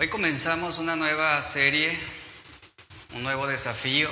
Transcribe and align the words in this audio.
Hoy 0.00 0.08
comenzamos 0.08 0.78
una 0.78 0.96
nueva 0.96 1.42
serie, 1.42 1.94
un 3.12 3.22
nuevo 3.22 3.46
desafío, 3.46 4.08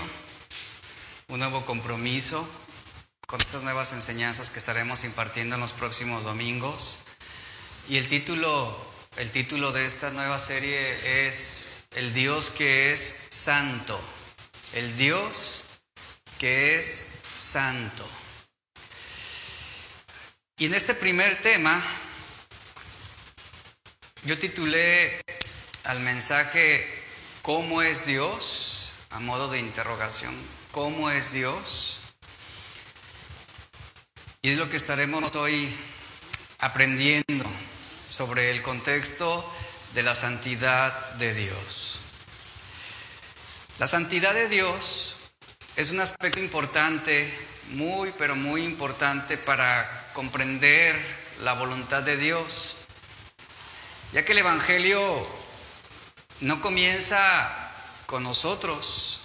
un 1.29 1.39
nuevo 1.39 1.65
compromiso 1.65 2.47
con 3.27 3.41
estas 3.41 3.63
nuevas 3.63 3.95
enseñanzas 3.95 4.51
que 4.51 4.59
estaremos 4.59 5.05
impartiendo 5.05 5.55
en 5.55 5.63
los 5.63 5.73
próximos 5.73 6.25
domingos. 6.25 6.99
Y 7.89 7.97
el 7.97 8.07
título, 8.07 8.77
el 9.17 9.31
título 9.31 9.73
de 9.73 9.87
esta 9.87 10.11
nueva 10.11 10.39
serie 10.39 11.27
es 11.27 11.69
El 11.97 12.13
Dios 12.13 12.51
que 12.51 12.93
es 12.93 13.17
santo. 13.31 13.99
El 14.75 14.95
Dios 14.99 15.65
que 16.39 16.79
es 16.79 17.07
santo. 17.39 18.07
Y 20.59 20.67
en 20.67 20.75
este 20.75 20.93
primer 20.93 21.41
tema, 21.41 21.83
yo 24.25 24.39
titulé 24.39 25.23
al 25.89 26.01
mensaje 26.01 26.87
¿Cómo 27.43 27.81
es 27.81 28.05
Dios? 28.05 28.93
a 29.11 29.21
modo 29.21 29.49
de 29.49 29.59
interrogación. 29.59 30.35
¿Cómo 30.71 31.09
es 31.09 31.33
Dios? 31.33 32.01
Y 34.43 34.51
es 34.51 34.59
lo 34.59 34.69
que 34.69 34.77
estaremos 34.77 35.35
hoy 35.35 35.75
aprendiendo 36.59 37.45
sobre 38.07 38.51
el 38.51 38.61
contexto 38.61 39.51
de 39.95 40.03
la 40.03 40.15
santidad 40.15 41.13
de 41.15 41.33
Dios. 41.33 42.01
La 43.79 43.87
santidad 43.87 44.35
de 44.35 44.49
Dios 44.49 45.17
es 45.77 45.91
un 45.91 46.01
aspecto 46.01 46.39
importante, 46.39 47.33
muy, 47.71 48.13
pero 48.19 48.37
muy 48.37 48.63
importante 48.63 49.39
para 49.39 50.11
comprender 50.13 51.01
la 51.41 51.55
voluntad 51.55 52.03
de 52.03 52.19
Dios, 52.19 52.77
ya 54.13 54.23
que 54.23 54.33
el 54.33 54.39
Evangelio 54.39 55.38
no 56.41 56.61
comienza 56.61 57.51
con 58.07 58.23
nosotros, 58.23 59.21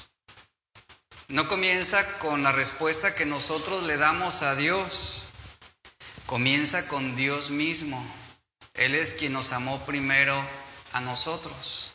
no 1.27 1.47
comienza 1.47 2.17
con 2.19 2.43
la 2.43 2.51
respuesta 2.51 3.15
que 3.15 3.25
nosotros 3.25 3.83
le 3.83 3.97
damos 3.97 4.41
a 4.41 4.55
Dios, 4.55 5.23
comienza 6.25 6.87
con 6.87 7.15
Dios 7.15 7.51
mismo. 7.51 8.03
Él 8.73 8.95
es 8.95 9.13
quien 9.13 9.33
nos 9.33 9.51
amó 9.51 9.79
primero 9.85 10.35
a 10.93 11.01
nosotros. 11.01 11.91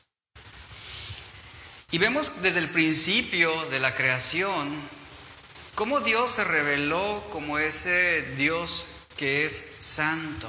Y 1.90 1.98
vemos 1.98 2.42
desde 2.42 2.60
el 2.60 2.68
principio 2.68 3.52
de 3.70 3.80
la 3.80 3.94
creación 3.94 4.68
cómo 5.74 6.00
Dios 6.00 6.30
se 6.30 6.44
reveló 6.44 7.24
como 7.32 7.58
ese 7.58 8.22
Dios 8.36 8.86
que 9.16 9.44
es 9.44 9.72
santo. 9.80 10.48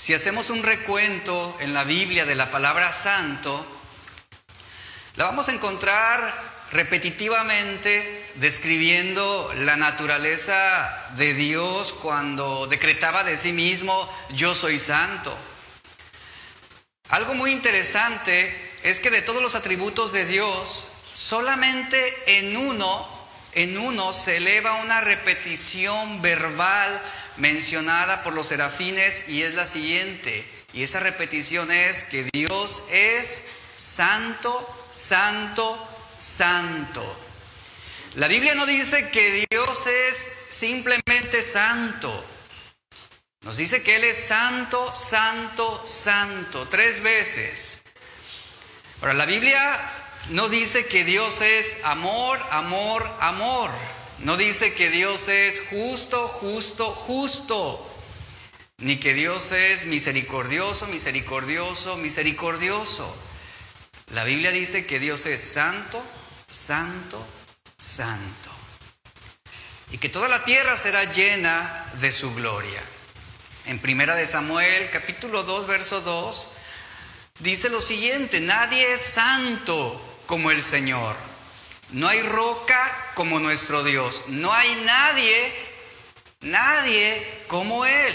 Si 0.00 0.14
hacemos 0.14 0.48
un 0.48 0.62
recuento 0.62 1.58
en 1.60 1.74
la 1.74 1.84
Biblia 1.84 2.24
de 2.24 2.34
la 2.34 2.50
palabra 2.50 2.90
santo, 2.90 3.62
la 5.16 5.26
vamos 5.26 5.50
a 5.50 5.52
encontrar 5.52 6.32
repetitivamente 6.72 8.30
describiendo 8.36 9.52
la 9.56 9.76
naturaleza 9.76 11.10
de 11.16 11.34
Dios 11.34 11.92
cuando 11.92 12.66
decretaba 12.66 13.24
de 13.24 13.36
sí 13.36 13.52
mismo, 13.52 14.10
yo 14.30 14.54
soy 14.54 14.78
santo. 14.78 15.36
Algo 17.10 17.34
muy 17.34 17.50
interesante 17.50 18.72
es 18.82 19.00
que 19.00 19.10
de 19.10 19.20
todos 19.20 19.42
los 19.42 19.54
atributos 19.54 20.12
de 20.12 20.24
Dios, 20.24 20.88
solamente 21.12 22.38
en 22.38 22.56
uno, 22.56 23.06
en 23.54 23.78
uno 23.78 24.12
se 24.12 24.36
eleva 24.36 24.76
una 24.76 25.00
repetición 25.00 26.22
verbal 26.22 27.02
mencionada 27.36 28.22
por 28.22 28.34
los 28.34 28.46
serafines 28.46 29.28
y 29.28 29.42
es 29.42 29.54
la 29.54 29.66
siguiente. 29.66 30.44
Y 30.72 30.82
esa 30.82 31.00
repetición 31.00 31.72
es 31.72 32.04
que 32.04 32.28
Dios 32.32 32.84
es 32.90 33.44
santo, 33.74 34.88
santo, 34.90 35.88
santo. 36.18 37.30
La 38.14 38.28
Biblia 38.28 38.54
no 38.54 38.66
dice 38.66 39.08
que 39.10 39.46
Dios 39.50 39.86
es 39.86 40.32
simplemente 40.50 41.42
santo. 41.42 42.24
Nos 43.42 43.56
dice 43.56 43.82
que 43.82 43.96
Él 43.96 44.04
es 44.04 44.16
santo, 44.16 44.94
santo, 44.94 45.86
santo, 45.86 46.68
tres 46.68 47.02
veces. 47.02 47.80
Ahora, 49.00 49.14
la 49.14 49.24
Biblia 49.24 49.80
no 50.30 50.48
dice 50.48 50.86
que 50.86 51.04
Dios 51.04 51.40
es 51.40 51.78
amor, 51.84 52.38
amor, 52.50 53.08
amor. 53.20 53.70
No 54.20 54.36
dice 54.36 54.74
que 54.74 54.88
Dios 54.88 55.28
es 55.28 55.60
justo, 55.70 56.28
justo, 56.28 56.86
justo. 56.92 57.86
Ni 58.78 58.96
que 58.96 59.12
Dios 59.12 59.50
es 59.50 59.86
misericordioso, 59.86 60.86
misericordioso, 60.86 61.96
misericordioso. 61.96 63.12
La 64.12 64.22
Biblia 64.22 64.52
dice 64.52 64.86
que 64.86 65.00
Dios 65.00 65.26
es 65.26 65.40
santo, 65.40 66.00
santo, 66.48 67.26
santo. 67.76 68.50
Y 69.90 69.98
que 69.98 70.08
toda 70.08 70.28
la 70.28 70.44
tierra 70.44 70.76
será 70.76 71.04
llena 71.04 71.86
de 72.00 72.12
su 72.12 72.32
gloria. 72.34 72.80
En 73.66 73.80
Primera 73.80 74.14
de 74.14 74.28
Samuel, 74.28 74.90
capítulo 74.90 75.42
2, 75.42 75.66
verso 75.66 76.00
2, 76.00 76.50
dice 77.40 77.68
lo 77.68 77.80
siguiente, 77.80 78.40
nadie 78.40 78.92
es 78.92 79.00
santo 79.00 80.06
como 80.30 80.52
el 80.52 80.62
Señor. 80.62 81.16
No 81.90 82.06
hay 82.06 82.20
roca 82.20 83.10
como 83.14 83.40
nuestro 83.40 83.82
Dios. 83.82 84.26
No 84.28 84.52
hay 84.52 84.72
nadie, 84.86 85.52
nadie 86.42 87.26
como 87.48 87.84
Él. 87.84 88.14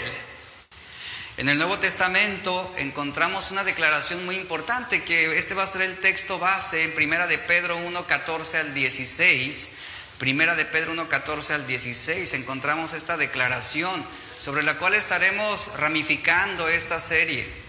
En 1.36 1.50
el 1.50 1.58
Nuevo 1.58 1.78
Testamento 1.78 2.74
encontramos 2.78 3.50
una 3.50 3.64
declaración 3.64 4.24
muy 4.24 4.36
importante 4.36 5.04
que 5.04 5.36
este 5.36 5.52
va 5.52 5.64
a 5.64 5.66
ser 5.66 5.82
el 5.82 5.98
texto 5.98 6.38
base 6.38 6.84
en 6.84 6.94
Primera 6.94 7.26
de 7.26 7.36
Pedro 7.36 7.76
1, 7.76 8.06
14 8.06 8.56
al 8.60 8.72
16. 8.72 9.70
Primera 10.16 10.54
de 10.54 10.64
Pedro 10.64 10.92
1, 10.92 11.10
14 11.10 11.52
al 11.52 11.66
16 11.66 12.32
encontramos 12.32 12.94
esta 12.94 13.18
declaración 13.18 14.02
sobre 14.38 14.62
la 14.62 14.78
cual 14.78 14.94
estaremos 14.94 15.70
ramificando 15.76 16.66
esta 16.66 16.98
serie. 16.98 17.65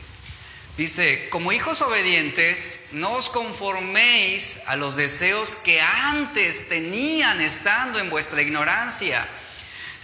Dice, 0.78 1.28
como 1.30 1.52
hijos 1.52 1.82
obedientes, 1.82 2.82
no 2.92 3.14
os 3.14 3.30
conforméis 3.30 4.60
a 4.68 4.76
los 4.76 4.96
deseos 4.96 5.56
que 5.56 5.82
antes 5.82 6.70
tenían 6.70 7.42
estando 7.42 7.98
en 7.98 8.12
vuestra 8.12 8.44
ignorancia, 8.44 9.28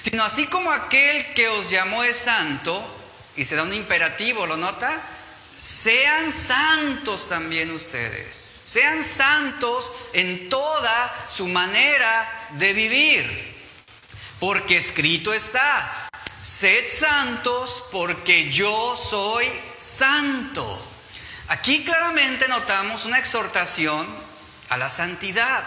sino 0.02 0.24
así 0.24 0.48
como 0.48 0.72
aquel 0.72 1.34
que 1.36 1.48
os 1.48 1.70
llamó 1.70 2.04
es 2.04 2.18
santo, 2.18 2.84
y 3.36 3.44
se 3.44 3.56
da 3.56 3.62
un 3.62 3.74
imperativo, 3.74 4.48
¿lo 4.48 4.58
nota? 4.58 5.00
Sean 5.56 6.32
santos 6.32 7.30
también 7.30 7.70
ustedes. 7.70 8.62
Sean 8.64 9.04
santos 9.04 9.92
en 10.14 10.50
toda 10.50 11.28
su 11.30 11.48
manera 11.48 12.50
de 12.58 12.74
vivir. 12.74 13.54
Porque 14.40 14.78
escrito 14.78 15.34
está, 15.34 16.03
sed 16.44 16.90
santos 16.90 17.86
porque 17.92 18.52
yo 18.52 18.96
soy 18.96 19.50
santo. 19.80 20.94
Aquí 21.48 21.84
claramente 21.84 22.48
notamos 22.48 23.06
una 23.06 23.18
exhortación 23.18 24.08
a 24.70 24.78
la 24.78 24.90
santidad. 24.90 25.64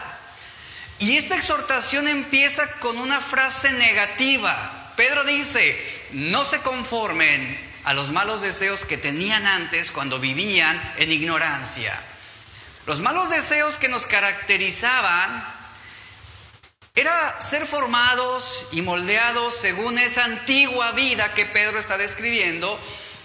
Y 0.98 1.16
esta 1.16 1.34
exhortación 1.34 2.08
empieza 2.08 2.70
con 2.80 2.98
una 2.98 3.20
frase 3.20 3.70
negativa. 3.72 4.92
Pedro 4.96 5.24
dice, 5.24 6.08
no 6.12 6.44
se 6.44 6.60
conformen 6.60 7.66
a 7.84 7.92
los 7.92 8.10
malos 8.10 8.40
deseos 8.40 8.84
que 8.84 8.98
tenían 8.98 9.46
antes 9.46 9.90
cuando 9.90 10.18
vivían 10.18 10.80
en 10.96 11.12
ignorancia. 11.12 11.98
Los 12.86 13.00
malos 13.00 13.30
deseos 13.30 13.78
que 13.78 13.88
nos 13.88 14.06
caracterizaban 14.06 15.55
era 16.96 17.40
ser 17.42 17.66
formados 17.66 18.68
y 18.72 18.80
moldeados 18.80 19.54
según 19.54 19.98
esa 19.98 20.24
antigua 20.24 20.92
vida 20.92 21.34
que 21.34 21.44
Pedro 21.44 21.78
está 21.78 21.98
describiendo 21.98 22.80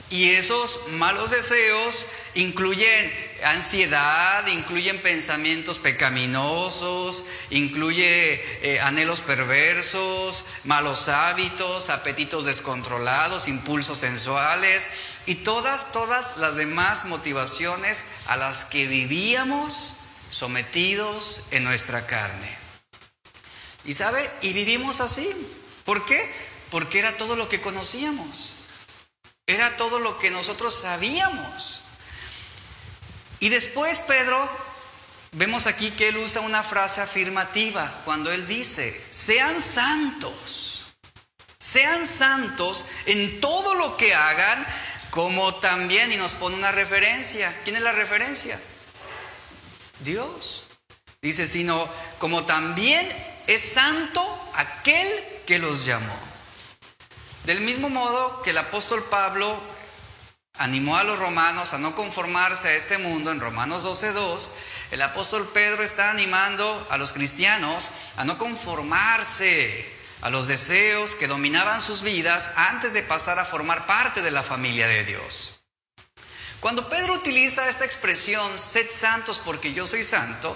y 0.10 0.32
esos 0.32 0.90
malos 0.90 1.32
deseos 1.32 2.06
incluyen 2.36 3.32
ansiedad, 3.46 4.46
incluyen 4.48 5.02
pensamientos 5.02 5.80
pecaminosos, 5.80 7.24
incluye 7.50 8.44
eh, 8.62 8.82
anhelos 8.82 9.22
perversos, 9.22 10.44
malos 10.66 11.08
hábitos, 11.08 11.90
apetitos 11.90 12.44
descontrolados, 12.44 13.48
impulsos 13.48 14.00
sensuales 14.00 14.90
y 15.26 15.36
todas, 15.36 15.94
todas 15.94 16.36
las 16.36 16.58
demás 16.58 17.06
motivaciones 17.06 18.04
a 18.28 18.36
las 18.36 18.66
que 18.66 18.88
vivíamos 18.88 19.94
sometidos 20.30 21.44
en 21.52 21.64
nuestra 21.64 22.06
carne. 22.06 22.61
¿Y 23.86 23.94
sabe? 23.94 24.30
Y 24.42 24.54
vivimos 24.54 25.02
así. 25.02 25.30
¿Por 25.86 26.06
qué? 26.06 26.32
Porque 26.70 27.00
era 27.00 27.18
todo 27.18 27.36
lo 27.36 27.50
que 27.50 27.62
conocíamos. 27.62 28.54
Era 29.48 29.76
todo 29.78 30.00
lo 30.00 30.18
que 30.18 30.32
nosotros 30.32 30.74
sabíamos. 30.74 31.82
Y 33.40 33.50
después 33.50 34.00
Pedro, 34.02 34.48
vemos 35.32 35.66
aquí 35.66 35.92
que 35.92 36.10
él 36.10 36.18
usa 36.18 36.42
una 36.42 36.64
frase 36.64 37.02
afirmativa 37.02 38.02
cuando 38.06 38.32
él 38.32 38.48
dice, 38.48 39.04
sean 39.10 39.60
santos, 39.60 40.86
sean 41.58 42.06
santos 42.06 42.86
en 43.08 43.42
todo 43.42 43.74
lo 43.74 43.98
que 43.98 44.14
hagan, 44.14 44.66
como 45.10 45.56
también, 45.56 46.12
y 46.12 46.18
nos 46.18 46.36
pone 46.36 46.56
una 46.56 46.72
referencia. 46.72 47.54
¿Quién 47.64 47.76
es 47.76 47.82
la 47.82 47.92
referencia? 47.92 48.60
Dios. 50.00 50.64
Dice, 51.22 51.46
sino 51.46 51.88
como 52.20 52.46
también 52.46 53.08
es 53.54 53.74
santo 53.74 54.24
aquel 54.56 55.08
que 55.46 55.60
los 55.60 55.86
llamó. 55.86 56.18
Del 57.44 57.60
mismo 57.60 57.90
modo 57.90 58.42
que 58.44 58.52
el 58.52 58.58
apóstol 58.58 59.04
Pablo 59.10 59.60
animó 60.58 60.96
a 60.96 61.04
los 61.04 61.20
romanos 61.20 61.74
a 61.74 61.78
no 61.78 61.94
conformarse 61.94 62.70
a 62.70 62.74
este 62.76 62.98
mundo 62.98 63.32
en 63.32 63.42
Romanos 63.42 63.84
12.2, 63.84 64.52
el 64.92 65.02
apóstol 65.02 65.50
Pedro 65.54 65.84
está 65.84 66.12
animando 66.12 66.88
a 66.90 66.98
los 66.98 67.12
cristianos 67.12 67.90
a 68.16 68.24
no 68.24 68.38
conformarse 68.38 70.00
a 70.22 70.30
los 70.30 70.48
deseos 70.48 71.16
que 71.16 71.28
dominaban 71.28 71.82
sus 71.82 72.04
vidas 72.04 72.52
antes 72.56 72.94
de 72.94 73.04
pasar 73.04 73.40
a 73.40 73.46
formar 73.46 73.86
parte 73.86 74.22
de 74.22 74.32
la 74.32 74.44
familia 74.44 74.88
de 74.88 75.04
Dios. 75.04 75.62
Cuando 76.62 76.88
Pedro 76.90 77.16
utiliza 77.16 77.68
esta 77.68 77.86
expresión, 77.86 78.56
sed 78.56 78.86
santos 78.92 79.42
porque 79.44 79.74
yo 79.74 79.88
soy 79.88 80.04
santo, 80.04 80.56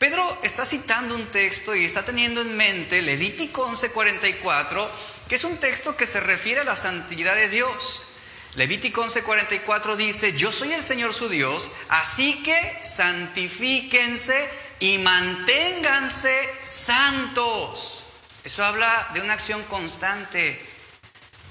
Pedro 0.00 0.38
está 0.42 0.64
citando 0.64 1.14
un 1.14 1.26
texto 1.26 1.76
y 1.76 1.84
está 1.84 2.02
teniendo 2.02 2.40
en 2.40 2.56
mente 2.56 3.02
Levítico 3.02 3.66
11:44, 3.66 4.88
que 5.28 5.34
es 5.34 5.44
un 5.44 5.58
texto 5.58 5.94
que 5.94 6.06
se 6.06 6.20
refiere 6.20 6.62
a 6.62 6.64
la 6.64 6.74
santidad 6.74 7.34
de 7.34 7.50
Dios. 7.50 8.06
Levítico 8.54 9.04
11:44 9.04 9.96
dice, 9.96 10.32
yo 10.32 10.52
soy 10.52 10.72
el 10.72 10.80
Señor 10.80 11.12
su 11.12 11.28
Dios, 11.28 11.70
así 11.90 12.42
que 12.42 12.80
santifíquense 12.82 14.48
y 14.78 14.96
manténganse 14.96 16.50
santos. 16.64 18.02
Eso 18.42 18.64
habla 18.64 19.10
de 19.12 19.20
una 19.20 19.34
acción 19.34 19.62
constante. 19.64 20.66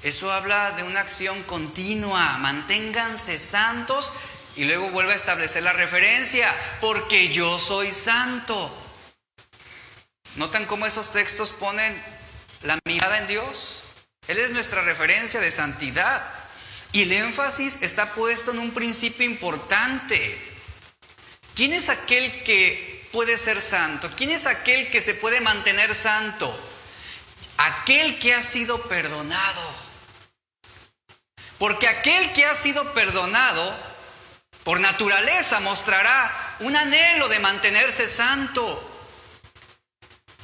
Eso 0.01 0.31
habla 0.31 0.71
de 0.71 0.81
una 0.81 1.01
acción 1.01 1.43
continua. 1.43 2.39
Manténganse 2.39 3.37
santos 3.37 4.11
y 4.55 4.65
luego 4.65 4.89
vuelve 4.89 5.13
a 5.13 5.15
establecer 5.15 5.63
la 5.63 5.73
referencia, 5.73 6.53
porque 6.81 7.29
yo 7.29 7.57
soy 7.59 7.91
santo. 7.91 8.71
¿Notan 10.35 10.65
cómo 10.65 10.85
esos 10.85 11.11
textos 11.11 11.51
ponen 11.51 12.01
la 12.63 12.77
mirada 12.85 13.17
en 13.17 13.27
Dios? 13.27 13.81
Él 14.27 14.37
es 14.37 14.51
nuestra 14.51 14.81
referencia 14.81 15.39
de 15.39 15.51
santidad. 15.51 16.23
Y 16.91 17.03
el 17.03 17.11
énfasis 17.11 17.79
está 17.81 18.13
puesto 18.13 18.51
en 18.51 18.59
un 18.59 18.71
principio 18.71 19.25
importante. 19.25 20.37
¿Quién 21.55 21.73
es 21.73 21.89
aquel 21.89 22.43
que 22.43 23.07
puede 23.11 23.37
ser 23.37 23.61
santo? 23.61 24.09
¿Quién 24.15 24.31
es 24.31 24.45
aquel 24.45 24.89
que 24.89 25.01
se 25.01 25.13
puede 25.13 25.41
mantener 25.41 25.93
santo? 25.93 26.57
Aquel 27.57 28.17
que 28.19 28.33
ha 28.33 28.41
sido 28.41 28.81
perdonado. 28.83 29.61
Porque 31.57 31.87
aquel 31.87 32.31
que 32.33 32.45
ha 32.45 32.55
sido 32.55 32.93
perdonado, 32.93 33.77
por 34.69 34.79
naturaleza, 34.81 35.59
mostrará 35.61 36.55
un 36.59 36.75
anhelo 36.75 37.27
de 37.27 37.39
mantenerse 37.39 38.07
santo. 38.07 38.63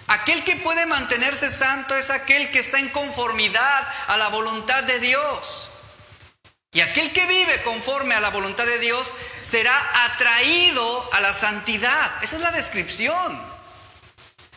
Aquel 0.07 0.43
que 0.43 0.55
puede 0.55 0.87
mantenerse 0.87 1.47
santo 1.51 1.95
es 1.95 2.09
aquel 2.09 2.49
que 2.49 2.57
está 2.57 2.79
en 2.79 2.89
conformidad 2.89 3.87
a 4.07 4.17
la 4.17 4.29
voluntad 4.29 4.83
de 4.85 4.99
Dios. 4.99 5.69
Y 6.71 6.81
aquel 6.81 7.13
que 7.13 7.27
vive 7.27 7.61
conforme 7.61 8.15
a 8.15 8.19
la 8.19 8.31
voluntad 8.31 8.65
de 8.65 8.79
Dios 8.79 9.13
será 9.43 9.79
atraído 10.05 11.07
a 11.13 11.19
la 11.19 11.31
santidad. 11.31 12.11
Esa 12.23 12.37
es 12.37 12.41
la 12.41 12.49
descripción. 12.49 13.39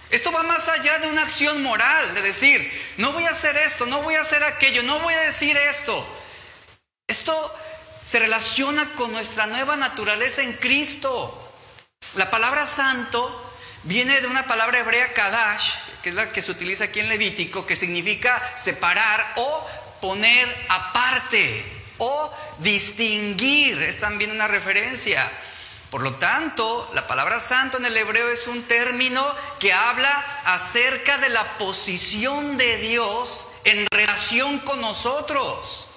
Esto 0.09 0.33
va 0.33 0.45
más 0.45 0.67
allá 0.71 0.99
de 0.99 1.09
una 1.09 1.25
acción 1.25 1.63
moral, 1.63 2.15
de 2.15 2.23
decir, 2.23 2.95
no 2.97 3.13
voy 3.13 3.25
a 3.25 3.33
hacer 3.33 3.55
esto, 3.59 3.85
no 3.85 4.01
voy 4.01 4.15
a 4.15 4.23
hacer 4.23 4.43
aquello, 4.45 4.83
no 4.85 4.99
voy 5.01 5.13
a 5.13 5.21
decir 5.21 5.59
esto. 5.59 6.09
Esto 7.07 7.55
se 8.09 8.19
relaciona 8.19 8.95
con 8.95 9.13
nuestra 9.13 9.47
nueva 9.47 9.77
naturaleza 9.77 10.41
en 10.41 10.55
Cristo. 10.55 11.53
La 12.15 12.31
palabra 12.31 12.65
santo 12.65 13.53
viene 13.83 14.23
de 14.23 14.27
una 14.27 14.47
palabra 14.47 14.79
hebrea 14.79 15.13
kadash, 15.13 15.75
que 16.03 16.09
es 16.09 16.15
la 16.15 16.33
que 16.33 16.41
se 16.41 16.51
utiliza 16.51 16.85
aquí 16.85 17.01
en 17.01 17.11
Levítico, 17.11 17.67
que 17.67 17.77
significa 17.77 18.41
separar 18.57 19.35
o 19.37 19.67
poner 20.01 20.49
aparte 20.71 21.71
o 21.99 22.33
distinguir, 22.61 23.83
es 23.83 24.01
también 24.01 24.31
una 24.31 24.49
referencia. 24.49 25.31
Por 25.91 26.01
lo 26.01 26.15
tanto, 26.15 26.91
la 26.95 27.07
palabra 27.07 27.39
santo 27.39 27.77
en 27.77 27.85
el 27.85 27.97
hebreo 27.99 28.31
es 28.31 28.47
un 28.47 28.63
término 28.63 29.23
que 29.61 29.75
habla 29.75 30.41
acerca 30.47 31.19
de 31.19 31.29
la 31.29 31.59
posición 31.59 32.57
de 32.57 32.79
Dios 32.79 33.49
en 33.65 33.87
relación 33.91 34.61
con 34.61 34.81
nosotros. 34.81 35.88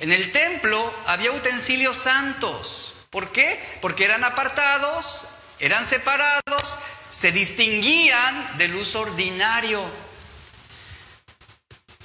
En 0.00 0.12
el 0.12 0.32
templo 0.32 0.94
había 1.06 1.32
utensilios 1.32 1.96
santos. 1.96 2.94
¿Por 3.10 3.30
qué? 3.30 3.60
Porque 3.80 4.04
eran 4.04 4.24
apartados, 4.24 5.26
eran 5.60 5.84
separados, 5.84 6.78
se 7.10 7.30
distinguían 7.30 8.58
del 8.58 8.74
uso 8.74 9.00
ordinario. 9.00 9.82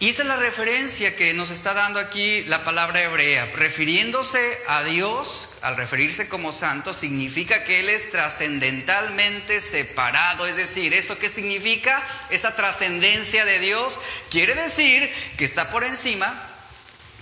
Y 0.02 0.08
esa 0.08 0.22
es 0.22 0.30
la 0.30 0.38
referencia 0.38 1.14
que 1.18 1.34
nos 1.34 1.50
está 1.50 1.74
dando 1.74 2.00
aquí 2.00 2.46
la 2.46 2.64
palabra 2.64 3.02
hebrea. 3.02 3.48
Refiriéndose 3.54 4.40
a 4.70 4.84
Dios, 4.84 5.50
al 5.62 5.76
referirse 5.76 6.30
como 6.30 6.54
santo, 6.54 6.94
significa 6.94 7.66
que 7.66 7.82
Él 7.82 7.90
es 7.90 8.10
trascendentalmente 8.10 9.60
separado. 9.60 10.46
Es 10.46 10.56
decir, 10.56 10.94
¿esto 10.94 11.20
qué 11.20 11.28
significa? 11.28 12.02
Esa 12.30 12.56
trascendencia 12.56 13.44
de 13.44 13.60
Dios 13.60 14.00
quiere 14.30 14.56
decir 14.56 15.12
que 15.38 15.44
está 15.44 15.70
por 15.70 15.84
encima, 15.84 16.49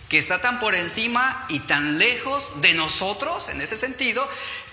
que 0.09 0.18
está 0.18 0.39
tan 0.39 0.59
por 0.59 0.75
encima 0.75 1.45
y 1.50 1.59
tan 1.59 1.98
lejos 1.98 2.62
de 2.62 2.74
nosotros, 2.74 3.50
en 3.50 3.62
ese 3.62 3.75
sentido, 3.75 4.27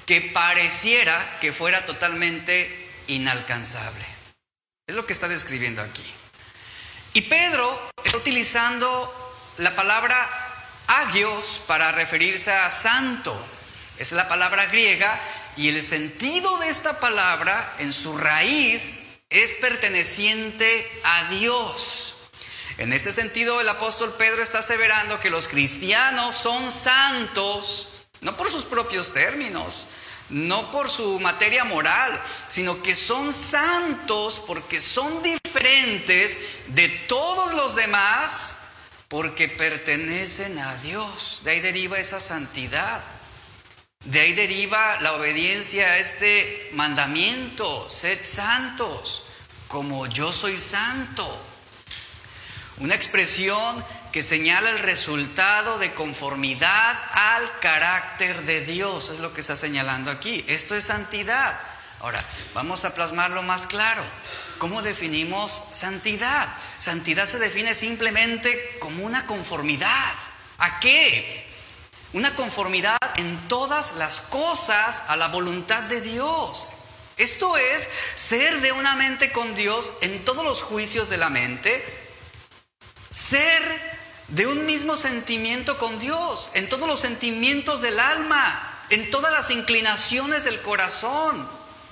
que 0.07 0.21
pareciera 0.21 1.39
que 1.41 1.53
fuera 1.53 1.87
totalmente 1.87 2.91
inalcanzable. 3.09 4.05
Es 4.87 4.95
lo 4.95 5.07
que 5.07 5.13
está 5.13 5.29
describiendo 5.29 5.83
aquí. 5.83 6.05
Y 7.15 7.23
Pedro 7.23 7.91
está 8.05 8.19
utilizando 8.19 9.13
la 9.59 9.75
palabra 9.75 10.29
agios 10.87 11.61
para 11.67 11.93
referirse 11.93 12.53
a 12.53 12.71
santo. 12.71 13.35
Es 13.99 14.13
la 14.13 14.29
palabra 14.29 14.67
griega 14.67 15.21
y 15.57 15.69
el 15.69 15.83
sentido 15.83 16.59
de 16.59 16.69
esta 16.69 17.01
palabra 17.01 17.75
en 17.79 17.93
su 17.93 18.19
raíz 18.19 19.03
es 19.31 19.55
perteneciente 19.55 20.91
a 21.05 21.29
Dios. 21.31 22.04
En 22.79 22.93
ese 22.93 23.12
sentido, 23.12 23.61
el 23.61 23.69
apóstol 23.69 24.15
Pedro 24.19 24.43
está 24.43 24.59
aseverando 24.59 25.21
que 25.21 25.31
los 25.31 25.47
cristianos 25.47 26.35
son 26.35 26.73
santos, 26.73 27.88
no 28.21 28.37
por 28.37 28.50
sus 28.50 28.65
propios 28.65 29.12
términos, 29.12 29.87
no 30.31 30.70
por 30.72 30.89
su 30.89 31.20
materia 31.20 31.65
moral, 31.65 32.20
sino 32.49 32.82
que 32.82 32.94
son 32.94 33.32
santos 33.32 34.43
porque 34.44 34.81
son 34.81 35.22
diferentes 35.22 36.39
de 36.69 36.89
todos 36.89 37.55
los 37.55 37.77
demás 37.77 38.56
porque 39.08 39.49
pertenecen 39.49 40.58
a 40.58 40.75
Dios. 40.79 41.43
De 41.44 41.53
ahí 41.53 41.60
deriva 41.60 41.99
esa 41.99 42.19
santidad. 42.19 43.03
De 44.05 44.20
ahí 44.20 44.32
deriva 44.32 45.01
la 45.01 45.13
obediencia 45.13 45.87
a 45.87 45.99
este 45.99 46.70
mandamiento, 46.72 47.89
sed 47.89 48.19
santos, 48.22 49.22
como 49.69 50.06
yo 50.08 50.32
soy 50.32 50.58
santo. 50.58 51.54
Una 52.79 52.95
expresión 52.95 53.85
que 54.11 54.23
señala 54.23 54.71
el 54.71 54.81
resultado 54.81 55.79
de 55.79 55.95
conformidad 55.95 56.99
al 57.13 57.59
carácter 57.61 58.43
de 58.43 58.63
Dios. 58.63 59.11
Es 59.11 59.21
lo 59.21 59.33
que 59.33 59.41
está 59.41 59.55
señalando 59.55 60.11
aquí. 60.11 60.45
Esto 60.49 60.75
es 60.75 60.85
santidad. 60.85 61.59
Ahora, 62.01 62.23
vamos 62.53 62.85
a 62.85 62.95
plasmarlo 62.95 63.43
más 63.43 63.67
claro. 63.67 64.03
¿Cómo 64.59 64.83
definimos 64.83 65.65
santidad? 65.73 66.49
Santidad 66.79 67.27
se 67.27 67.39
define 67.39 67.75
simplemente 67.75 68.77
como 68.81 69.05
una 69.05 69.25
conformidad. 69.27 70.15
¿A 70.59 70.81
qué? 70.81 71.47
Una 72.13 72.35
conformidad 72.35 72.99
en 73.17 73.49
todas 73.49 73.95
las 73.95 74.21
cosas 74.21 75.05
a 75.09 75.17
la 75.17 75.29
voluntad 75.29 75.85
de 75.85 76.01
Dios. 76.01 76.69
Esto 77.17 77.57
es 77.57 77.89
ser 78.17 78.61
de 78.61 78.73
una 78.73 78.97
mente 78.97 79.31
con 79.31 79.55
Dios 79.55 79.93
en 80.01 80.25
todos 80.25 80.45
los 80.45 80.63
juicios 80.63 81.09
de 81.09 81.17
la 81.17 81.31
mente, 81.31 82.04
ser 83.15 83.63
de 84.29 84.47
un 84.49 84.67
mismo 84.67 84.97
sentimiento 84.97 85.79
con 85.79 86.01
Dios, 86.01 86.51
en 86.55 86.69
todos 86.69 86.89
los 86.89 86.99
sentimientos 86.99 87.81
del 87.81 88.01
alma, 88.01 88.85
en 88.91 89.09
todas 89.11 89.31
las 89.33 89.51
inclinaciones 89.51 90.43
del 90.43 90.61
corazón. 90.63 91.49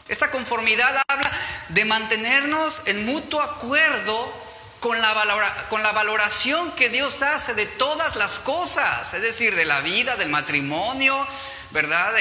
Esta 0.09 0.33
conformidad 0.33 1.01
habla 1.07 1.31
de 1.69 1.85
mantenernos 1.85 2.83
en 2.87 3.07
mutuo 3.07 3.41
acuerdo 3.41 4.33
con 4.81 5.01
la, 5.01 5.67
con 5.71 5.85
la 5.85 5.93
valoración 5.93 6.73
que 6.73 6.89
Dios 6.89 7.23
hace 7.23 7.55
de 7.55 7.67
todas 7.67 8.17
las 8.17 8.41
cosas, 8.41 9.15
es 9.15 9.23
decir, 9.23 9.55
de 9.55 9.65
la 9.65 9.81
vida, 9.81 10.17
del 10.17 10.29
matrimonio, 10.29 11.25
¿verdad? 11.71 12.13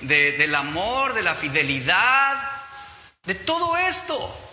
De, 0.00 0.32
del 0.32 0.54
amor, 0.54 1.12
de 1.14 1.22
la 1.22 1.34
fidelidad, 1.34 2.40
de 3.24 3.34
todo 3.34 3.76
esto. 3.76 4.43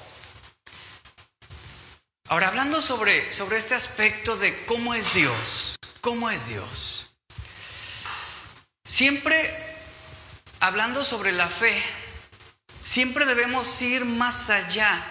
Ahora, 2.31 2.47
hablando 2.47 2.81
sobre, 2.81 3.33
sobre 3.33 3.57
este 3.57 3.75
aspecto 3.75 4.37
de 4.37 4.63
cómo 4.63 4.93
es 4.93 5.13
Dios, 5.13 5.75
cómo 5.99 6.29
es 6.29 6.47
Dios. 6.47 7.13
Siempre 8.85 9.53
hablando 10.61 11.03
sobre 11.03 11.33
la 11.33 11.49
fe, 11.49 11.75
siempre 12.83 13.25
debemos 13.25 13.81
ir 13.81 14.05
más 14.05 14.49
allá 14.49 15.05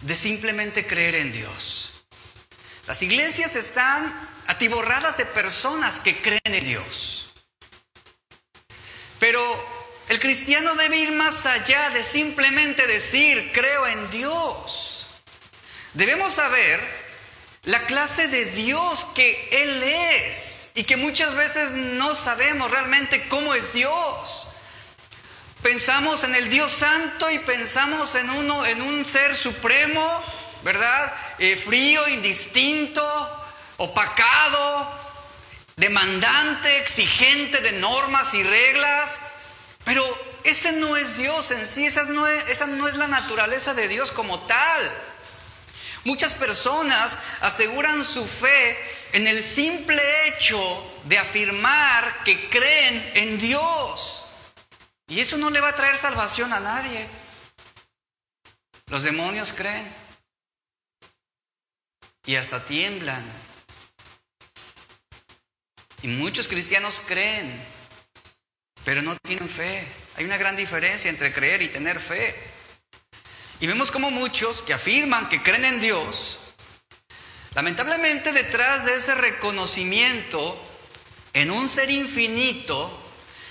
de 0.00 0.14
simplemente 0.14 0.86
creer 0.86 1.14
en 1.14 1.32
Dios. 1.32 2.04
Las 2.86 3.02
iglesias 3.02 3.56
están 3.56 4.12
atiborradas 4.46 5.16
de 5.16 5.24
personas 5.24 6.00
que 6.00 6.20
creen 6.20 6.40
en 6.44 6.64
Dios. 6.64 7.32
Pero 9.18 9.40
el 10.10 10.20
cristiano 10.20 10.74
debe 10.74 10.98
ir 10.98 11.12
más 11.12 11.46
allá 11.46 11.88
de 11.88 12.02
simplemente 12.02 12.86
decir, 12.86 13.52
creo 13.54 13.86
en 13.86 14.10
Dios. 14.10 14.91
Debemos 15.94 16.32
saber 16.32 16.80
la 17.64 17.84
clase 17.84 18.28
de 18.28 18.46
Dios 18.46 19.06
que 19.14 19.48
Él 19.52 19.82
es 19.82 20.70
y 20.74 20.84
que 20.84 20.96
muchas 20.96 21.34
veces 21.34 21.72
no 21.72 22.14
sabemos 22.14 22.70
realmente 22.70 23.28
cómo 23.28 23.54
es 23.54 23.72
Dios. 23.72 24.48
Pensamos 25.62 26.24
en 26.24 26.34
el 26.34 26.48
Dios 26.48 26.72
Santo 26.72 27.30
y 27.30 27.38
pensamos 27.38 28.14
en 28.16 28.30
uno, 28.30 28.64
en 28.66 28.82
un 28.82 29.04
ser 29.04 29.36
supremo, 29.36 30.22
¿verdad? 30.64 31.12
Eh, 31.38 31.56
frío, 31.56 32.08
indistinto, 32.08 33.04
opacado, 33.76 35.00
demandante, 35.76 36.78
exigente 36.78 37.60
de 37.60 37.72
normas 37.72 38.34
y 38.34 38.42
reglas. 38.42 39.20
Pero 39.84 40.04
ese 40.42 40.72
no 40.72 40.96
es 40.96 41.16
Dios 41.18 41.50
en 41.52 41.64
sí, 41.66 41.86
esa 41.86 42.04
no 42.04 42.26
es, 42.26 42.48
esa 42.48 42.66
no 42.66 42.88
es 42.88 42.96
la 42.96 43.06
naturaleza 43.06 43.74
de 43.74 43.88
Dios 43.88 44.10
como 44.10 44.40
tal. 44.40 44.92
Muchas 46.04 46.34
personas 46.34 47.18
aseguran 47.40 48.04
su 48.04 48.26
fe 48.26 48.76
en 49.12 49.26
el 49.26 49.42
simple 49.42 50.02
hecho 50.28 50.58
de 51.04 51.18
afirmar 51.18 52.24
que 52.24 52.48
creen 52.48 53.12
en 53.14 53.38
Dios. 53.38 54.24
Y 55.06 55.20
eso 55.20 55.36
no 55.36 55.50
le 55.50 55.60
va 55.60 55.68
a 55.68 55.76
traer 55.76 55.96
salvación 55.96 56.52
a 56.52 56.60
nadie. 56.60 57.06
Los 58.86 59.04
demonios 59.04 59.52
creen. 59.52 59.86
Y 62.24 62.36
hasta 62.36 62.64
tiemblan. 62.64 63.24
Y 66.02 66.08
muchos 66.08 66.48
cristianos 66.48 67.00
creen, 67.06 67.64
pero 68.84 69.02
no 69.02 69.16
tienen 69.18 69.48
fe. 69.48 69.86
Hay 70.16 70.24
una 70.24 70.36
gran 70.36 70.56
diferencia 70.56 71.08
entre 71.08 71.32
creer 71.32 71.62
y 71.62 71.68
tener 71.68 72.00
fe. 72.00 72.51
Y 73.62 73.68
vemos 73.68 73.92
como 73.92 74.10
muchos 74.10 74.60
que 74.60 74.74
afirman 74.74 75.28
que 75.28 75.40
creen 75.40 75.64
en 75.64 75.80
Dios, 75.80 76.40
lamentablemente 77.54 78.32
detrás 78.32 78.84
de 78.84 78.96
ese 78.96 79.14
reconocimiento 79.14 80.60
en 81.32 81.48
un 81.52 81.68
ser 81.68 81.88
infinito, 81.88 82.90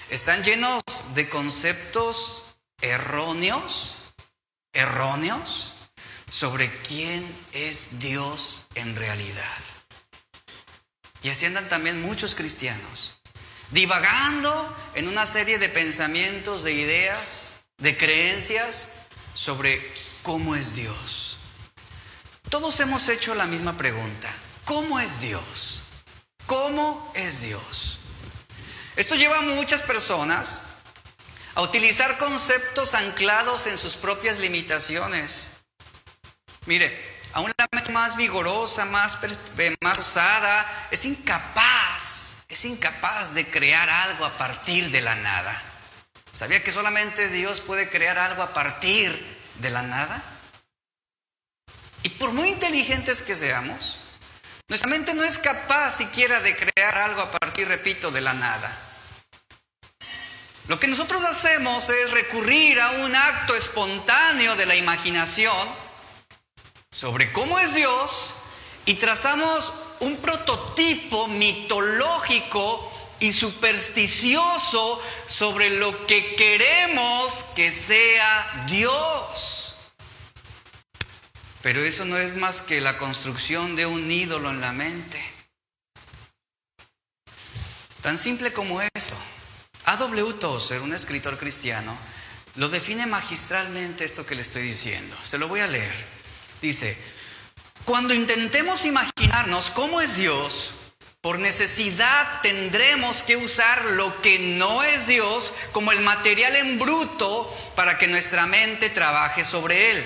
están 0.09 0.43
llenos 0.43 0.83
de 1.13 1.29
conceptos 1.29 2.43
erróneos, 2.81 3.99
erróneos, 4.73 5.75
sobre 6.29 6.69
quién 6.81 7.25
es 7.53 7.97
Dios 7.99 8.67
en 8.75 8.97
realidad. 8.97 9.57
Y 11.23 11.29
así 11.29 11.45
andan 11.45 11.69
también 11.69 12.01
muchos 12.01 12.35
cristianos, 12.35 13.21
divagando 13.69 14.75
en 14.95 15.07
una 15.07 15.25
serie 15.25 15.57
de 15.57 15.69
pensamientos, 15.69 16.63
de 16.63 16.73
ideas, 16.73 17.61
de 17.77 17.95
creencias 17.95 18.89
sobre 19.33 20.00
cómo 20.23 20.55
es 20.55 20.75
Dios. 20.75 21.37
Todos 22.49 22.79
hemos 22.79 23.07
hecho 23.09 23.33
la 23.35 23.45
misma 23.45 23.77
pregunta. 23.77 24.29
¿Cómo 24.65 24.99
es 24.99 25.21
Dios? 25.21 25.83
¿Cómo 26.45 27.11
es 27.15 27.41
Dios? 27.41 27.99
Esto 28.95 29.15
lleva 29.15 29.39
a 29.39 29.41
muchas 29.41 29.81
personas 29.81 30.61
a 31.55 31.61
utilizar 31.61 32.17
conceptos 32.17 32.93
anclados 32.93 33.67
en 33.67 33.77
sus 33.77 33.95
propias 33.95 34.39
limitaciones. 34.39 35.51
Mire, 36.65 36.97
aún 37.33 37.51
la 37.57 37.67
mente 37.71 37.91
más 37.91 38.15
vigorosa, 38.15 38.85
más, 38.85 39.17
eh, 39.57 39.75
más 39.81 39.97
osada, 39.97 40.87
es 40.91 41.05
incapaz, 41.05 42.43
es 42.47 42.65
incapaz 42.65 43.33
de 43.33 43.45
crear 43.47 43.89
algo 43.89 44.25
a 44.25 44.37
partir 44.37 44.91
de 44.91 45.01
la 45.01 45.15
nada. 45.15 45.61
¿Sabía 46.33 46.63
que 46.63 46.71
solamente 46.71 47.29
Dios 47.29 47.59
puede 47.61 47.89
crear 47.89 48.17
algo 48.17 48.43
a 48.43 48.53
partir 48.53 49.40
de 49.61 49.69
la 49.69 49.81
nada? 49.83 50.21
Y 52.03 52.09
por 52.09 52.33
muy 52.33 52.49
inteligentes 52.49 53.21
que 53.21 53.35
seamos, 53.35 53.99
nuestra 54.67 54.89
mente 54.89 55.13
no 55.13 55.23
es 55.23 55.37
capaz 55.37 55.91
siquiera 55.91 56.39
de 56.39 56.55
crear 56.55 56.97
algo 56.97 57.21
a 57.21 57.31
partir, 57.31 57.67
repito, 57.67 58.11
de 58.11 58.21
la 58.21 58.33
nada. 58.33 58.71
Lo 60.67 60.79
que 60.79 60.87
nosotros 60.87 61.25
hacemos 61.25 61.89
es 61.89 62.11
recurrir 62.11 62.79
a 62.79 62.91
un 62.91 63.15
acto 63.15 63.55
espontáneo 63.55 64.55
de 64.55 64.65
la 64.65 64.75
imaginación 64.75 65.67
sobre 66.89 67.31
cómo 67.33 67.59
es 67.59 67.73
Dios 67.73 68.33
y 68.85 68.95
trazamos 68.95 69.73
un 69.99 70.17
prototipo 70.17 71.27
mitológico 71.27 72.90
y 73.21 73.31
supersticioso 73.31 74.99
sobre 75.27 75.69
lo 75.69 76.05
que 76.07 76.35
queremos 76.35 77.45
que 77.55 77.71
sea 77.71 78.65
Dios. 78.67 79.75
Pero 81.61 81.81
eso 81.81 82.03
no 82.03 82.17
es 82.17 82.35
más 82.37 82.61
que 82.61 82.81
la 82.81 82.97
construcción 82.97 83.75
de 83.75 83.85
un 83.85 84.11
ídolo 84.11 84.49
en 84.49 84.59
la 84.59 84.71
mente. 84.71 85.23
Tan 88.01 88.17
simple 88.17 88.51
como 88.51 88.81
eso. 88.81 89.15
A.W. 89.85 90.33
Tozer, 90.33 90.81
un 90.81 90.93
escritor 90.93 91.37
cristiano, 91.37 91.95
lo 92.55 92.69
define 92.69 93.05
magistralmente 93.05 94.03
esto 94.03 94.25
que 94.25 94.33
le 94.33 94.41
estoy 94.41 94.63
diciendo. 94.63 95.15
Se 95.23 95.37
lo 95.37 95.47
voy 95.47 95.59
a 95.59 95.67
leer. 95.67 95.93
Dice, 96.59 96.97
cuando 97.85 98.15
intentemos 98.15 98.85
imaginarnos 98.85 99.69
cómo 99.69 100.01
es 100.01 100.17
Dios, 100.17 100.73
por 101.21 101.37
necesidad 101.37 102.41
tendremos 102.41 103.21
que 103.21 103.37
usar 103.37 103.85
lo 103.91 104.21
que 104.21 104.39
no 104.39 104.81
es 104.81 105.05
Dios 105.05 105.53
como 105.71 105.91
el 105.91 106.01
material 106.01 106.55
en 106.55 106.79
bruto 106.79 107.47
para 107.75 107.99
que 107.99 108.07
nuestra 108.07 108.47
mente 108.47 108.89
trabaje 108.89 109.45
sobre 109.45 109.91
él. 109.91 110.05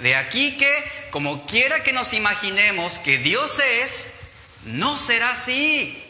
De 0.00 0.16
aquí 0.16 0.56
que, 0.58 1.08
como 1.12 1.46
quiera 1.46 1.84
que 1.84 1.92
nos 1.92 2.12
imaginemos 2.12 2.98
que 2.98 3.16
Dios 3.18 3.60
es, 3.60 4.14
no 4.64 4.96
será 4.96 5.30
así. 5.30 6.02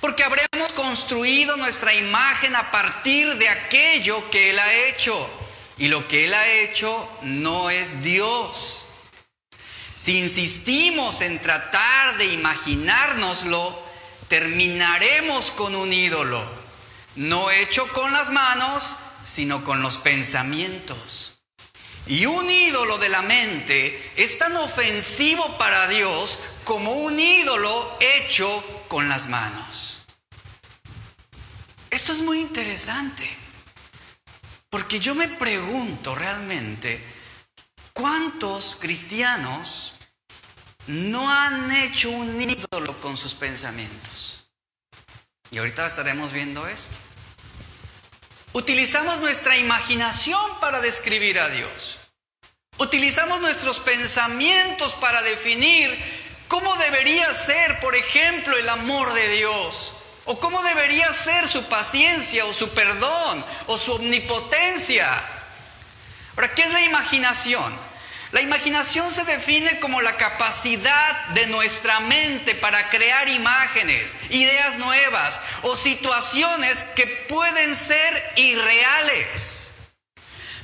Porque 0.00 0.24
habremos 0.24 0.72
construido 0.74 1.58
nuestra 1.58 1.92
imagen 1.92 2.56
a 2.56 2.70
partir 2.70 3.36
de 3.36 3.48
aquello 3.48 4.30
que 4.30 4.50
Él 4.50 4.58
ha 4.58 4.72
hecho. 4.72 5.30
Y 5.78 5.88
lo 5.88 6.08
que 6.08 6.24
Él 6.24 6.34
ha 6.34 6.48
hecho 6.48 7.18
no 7.22 7.68
es 7.70 8.02
Dios. 8.02 8.75
Si 9.96 10.18
insistimos 10.18 11.22
en 11.22 11.40
tratar 11.40 12.18
de 12.18 12.26
imaginárnoslo, 12.26 13.82
terminaremos 14.28 15.50
con 15.52 15.74
un 15.74 15.90
ídolo, 15.90 16.46
no 17.16 17.50
hecho 17.50 17.88
con 17.88 18.12
las 18.12 18.28
manos, 18.28 18.96
sino 19.22 19.64
con 19.64 19.80
los 19.80 19.96
pensamientos. 19.96 21.38
Y 22.06 22.26
un 22.26 22.48
ídolo 22.48 22.98
de 22.98 23.08
la 23.08 23.22
mente 23.22 24.12
es 24.16 24.36
tan 24.36 24.54
ofensivo 24.56 25.56
para 25.56 25.88
Dios 25.88 26.38
como 26.64 26.92
un 26.92 27.18
ídolo 27.18 27.96
hecho 27.98 28.62
con 28.88 29.08
las 29.08 29.28
manos. 29.28 30.04
Esto 31.90 32.12
es 32.12 32.20
muy 32.20 32.40
interesante, 32.40 33.28
porque 34.68 35.00
yo 35.00 35.14
me 35.14 35.28
pregunto 35.28 36.14
realmente, 36.14 37.02
¿cuántos 37.96 38.76
cristianos 38.78 39.94
no 40.86 41.30
han 41.30 41.72
hecho 41.72 42.10
un 42.10 42.40
ídolo 42.40 43.00
con 43.00 43.16
sus 43.16 43.34
pensamientos? 43.34 44.44
Y 45.50 45.58
ahorita 45.58 45.86
estaremos 45.86 46.32
viendo 46.32 46.66
esto. 46.66 46.98
Utilizamos 48.52 49.18
nuestra 49.20 49.56
imaginación 49.56 50.60
para 50.60 50.80
describir 50.80 51.38
a 51.38 51.48
Dios. 51.48 51.96
Utilizamos 52.78 53.40
nuestros 53.40 53.80
pensamientos 53.80 54.92
para 54.94 55.22
definir 55.22 55.98
cómo 56.48 56.76
debería 56.76 57.32
ser, 57.32 57.80
por 57.80 57.94
ejemplo, 57.96 58.58
el 58.58 58.68
amor 58.68 59.14
de 59.14 59.28
Dios. 59.36 59.94
O 60.26 60.38
cómo 60.38 60.62
debería 60.62 61.10
ser 61.14 61.48
su 61.48 61.64
paciencia 61.64 62.44
o 62.44 62.52
su 62.52 62.68
perdón 62.70 63.42
o 63.68 63.78
su 63.78 63.94
omnipotencia. 63.94 65.35
Ahora, 66.36 66.54
¿qué 66.54 66.62
es 66.62 66.72
la 66.72 66.82
imaginación? 66.82 67.74
La 68.32 68.42
imaginación 68.42 69.10
se 69.10 69.24
define 69.24 69.80
como 69.80 70.02
la 70.02 70.16
capacidad 70.16 71.26
de 71.28 71.46
nuestra 71.46 72.00
mente 72.00 72.54
para 72.56 72.90
crear 72.90 73.28
imágenes, 73.30 74.16
ideas 74.30 74.76
nuevas 74.76 75.40
o 75.62 75.76
situaciones 75.76 76.84
que 76.94 77.06
pueden 77.06 77.74
ser 77.74 78.32
irreales. 78.36 79.70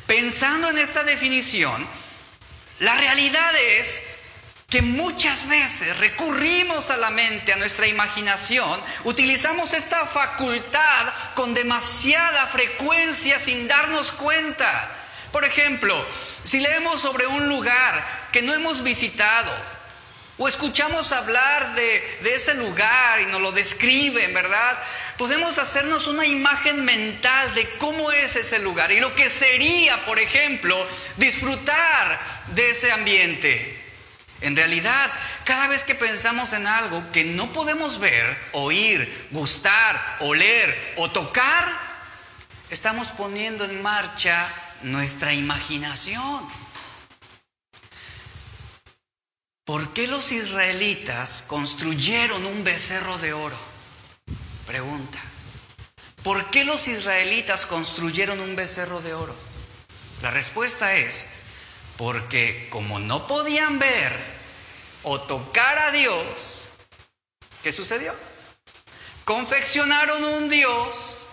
Pensando 0.07 0.69
en 0.69 0.77
esta 0.77 1.05
definición, 1.05 1.87
la 2.81 2.95
realidad 2.97 3.55
es 3.79 4.03
que 4.69 4.83
muchas 4.83 5.49
veces 5.49 5.97
recurrimos 5.99 6.91
a 6.91 6.97
la 6.97 7.11
mente, 7.11 7.53
a 7.53 7.57
nuestra 7.57 7.87
imaginación, 7.87 8.81
utilizamos 9.05 9.73
esta 9.73 10.05
facultad 10.05 11.15
con 11.35 11.55
demasiada 11.55 12.47
frecuencia 12.49 13.39
sin 13.39 13.69
darnos 13.69 14.13
cuenta. 14.13 14.99
Por 15.33 15.45
ejemplo, 15.45 16.07
si 16.45 16.61
leemos 16.61 17.01
sobre 17.01 17.27
un 17.27 17.49
lugar 17.49 18.29
que 18.33 18.43
no 18.43 18.53
hemos 18.53 18.83
visitado, 18.83 19.53
o 20.39 20.49
escuchamos 20.49 21.13
hablar 21.13 21.75
de, 21.75 22.35
ese 22.35 22.55
lugar 22.55 23.21
y 23.21 23.27
nos 23.27 23.41
lo 23.41 23.53
describen, 23.53 24.33
¿verdad? 24.35 24.79
Podemos 25.17 25.59
hacernos 25.59 26.07
una 26.07 26.27
imagen 26.27 26.85
mental 26.85 27.55
de 27.55 27.69
cómo 27.79 28.11
es 28.11 28.37
ese 28.37 28.59
lugar 28.59 28.91
y 28.93 29.01
lo 29.01 29.15
que 29.15 29.31
sería, 29.31 30.05
por 30.05 30.19
ejemplo, 30.19 30.87
disfrutar 31.17 32.19
de 32.49 32.71
ese 32.71 32.93
ambiente. 32.93 33.79
En 34.41 34.57
realidad, 34.57 35.11
cada 35.45 35.69
vez 35.69 35.85
que 35.85 35.95
pensamos 35.95 36.53
en 36.53 36.67
algo 36.67 37.03
que 37.13 37.25
no 37.25 37.53
podemos 37.53 38.01
ver, 38.01 38.37
oír, 38.53 39.29
gustar, 39.31 40.17
oler 40.21 40.95
o 40.97 41.11
tocar, 41.11 41.79
estamos 42.71 43.11
poniendo 43.13 43.65
en 43.65 43.81
marcha 43.83 44.49
nuestra 44.83 45.33
imaginación. 45.33 46.49
¿Por 49.65 49.93
qué 49.93 50.09
los 50.09 50.33
israelitas 50.33 51.45
construyeron 51.47 52.45
un 52.47 52.65
becerro 52.65 53.17
de 53.19 53.33
oro? 53.33 53.57
Pregunta. 54.67 55.19
¿Por 56.23 56.51
qué 56.51 56.65
los 56.65 56.89
israelitas 56.89 57.67
construyeron 57.67 58.39
un 58.41 58.55
becerro 58.55 59.01
de 59.01 59.15
oro? 59.15 59.35
La 60.21 60.31
respuesta 60.31 60.95
es, 60.95 61.27
porque 61.97 62.69
como 62.71 62.99
no 62.99 63.27
podían 63.27 63.79
ver 63.79 64.17
o 65.03 65.21
tocar 65.21 65.79
a 65.79 65.91
Dios, 65.91 66.71
¿qué 67.63 67.73
sucedió? 67.73 68.15
Confeccionaron 69.25 70.23
un 70.23 70.49
Dios 70.49 71.27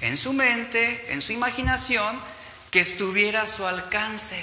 en 0.00 0.16
su 0.16 0.32
mente, 0.32 1.12
en 1.12 1.22
su 1.22 1.32
imaginación, 1.32 2.20
que 2.70 2.80
estuviera 2.80 3.42
a 3.42 3.46
su 3.46 3.66
alcance. 3.66 4.42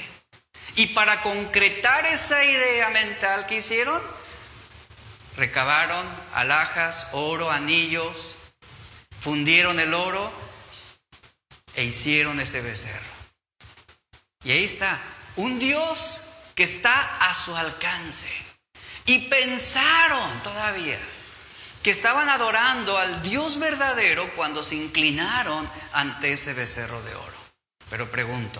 Y 0.75 0.87
para 0.87 1.21
concretar 1.21 2.05
esa 2.05 2.43
idea 2.43 2.89
mental 2.89 3.45
que 3.47 3.57
hicieron, 3.57 4.01
recabaron 5.37 6.05
alhajas, 6.33 7.07
oro, 7.13 7.51
anillos, 7.51 8.37
fundieron 9.21 9.79
el 9.79 9.93
oro 9.93 10.31
e 11.75 11.83
hicieron 11.83 12.39
ese 12.39 12.61
becerro. 12.61 13.15
Y 14.43 14.51
ahí 14.51 14.63
está, 14.63 14.99
un 15.37 15.59
Dios 15.59 16.21
que 16.55 16.63
está 16.63 17.15
a 17.17 17.33
su 17.33 17.55
alcance. 17.55 18.29
Y 19.05 19.29
pensaron 19.29 20.43
todavía 20.43 20.99
que 21.83 21.91
estaban 21.91 22.29
adorando 22.29 22.97
al 22.97 23.21
Dios 23.21 23.59
verdadero 23.59 24.27
cuando 24.35 24.63
se 24.63 24.75
inclinaron 24.75 25.69
ante 25.93 26.33
ese 26.33 26.53
becerro 26.53 27.01
de 27.03 27.13
oro. 27.13 27.34
Pero 27.89 28.09
pregunto, 28.09 28.59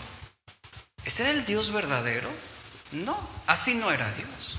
¿ese 1.04 1.24
era 1.24 1.32
el 1.32 1.46
Dios 1.46 1.72
verdadero? 1.72 2.30
No, 2.92 3.18
así 3.48 3.74
no 3.74 3.92
era 3.92 4.10
Dios. 4.14 4.58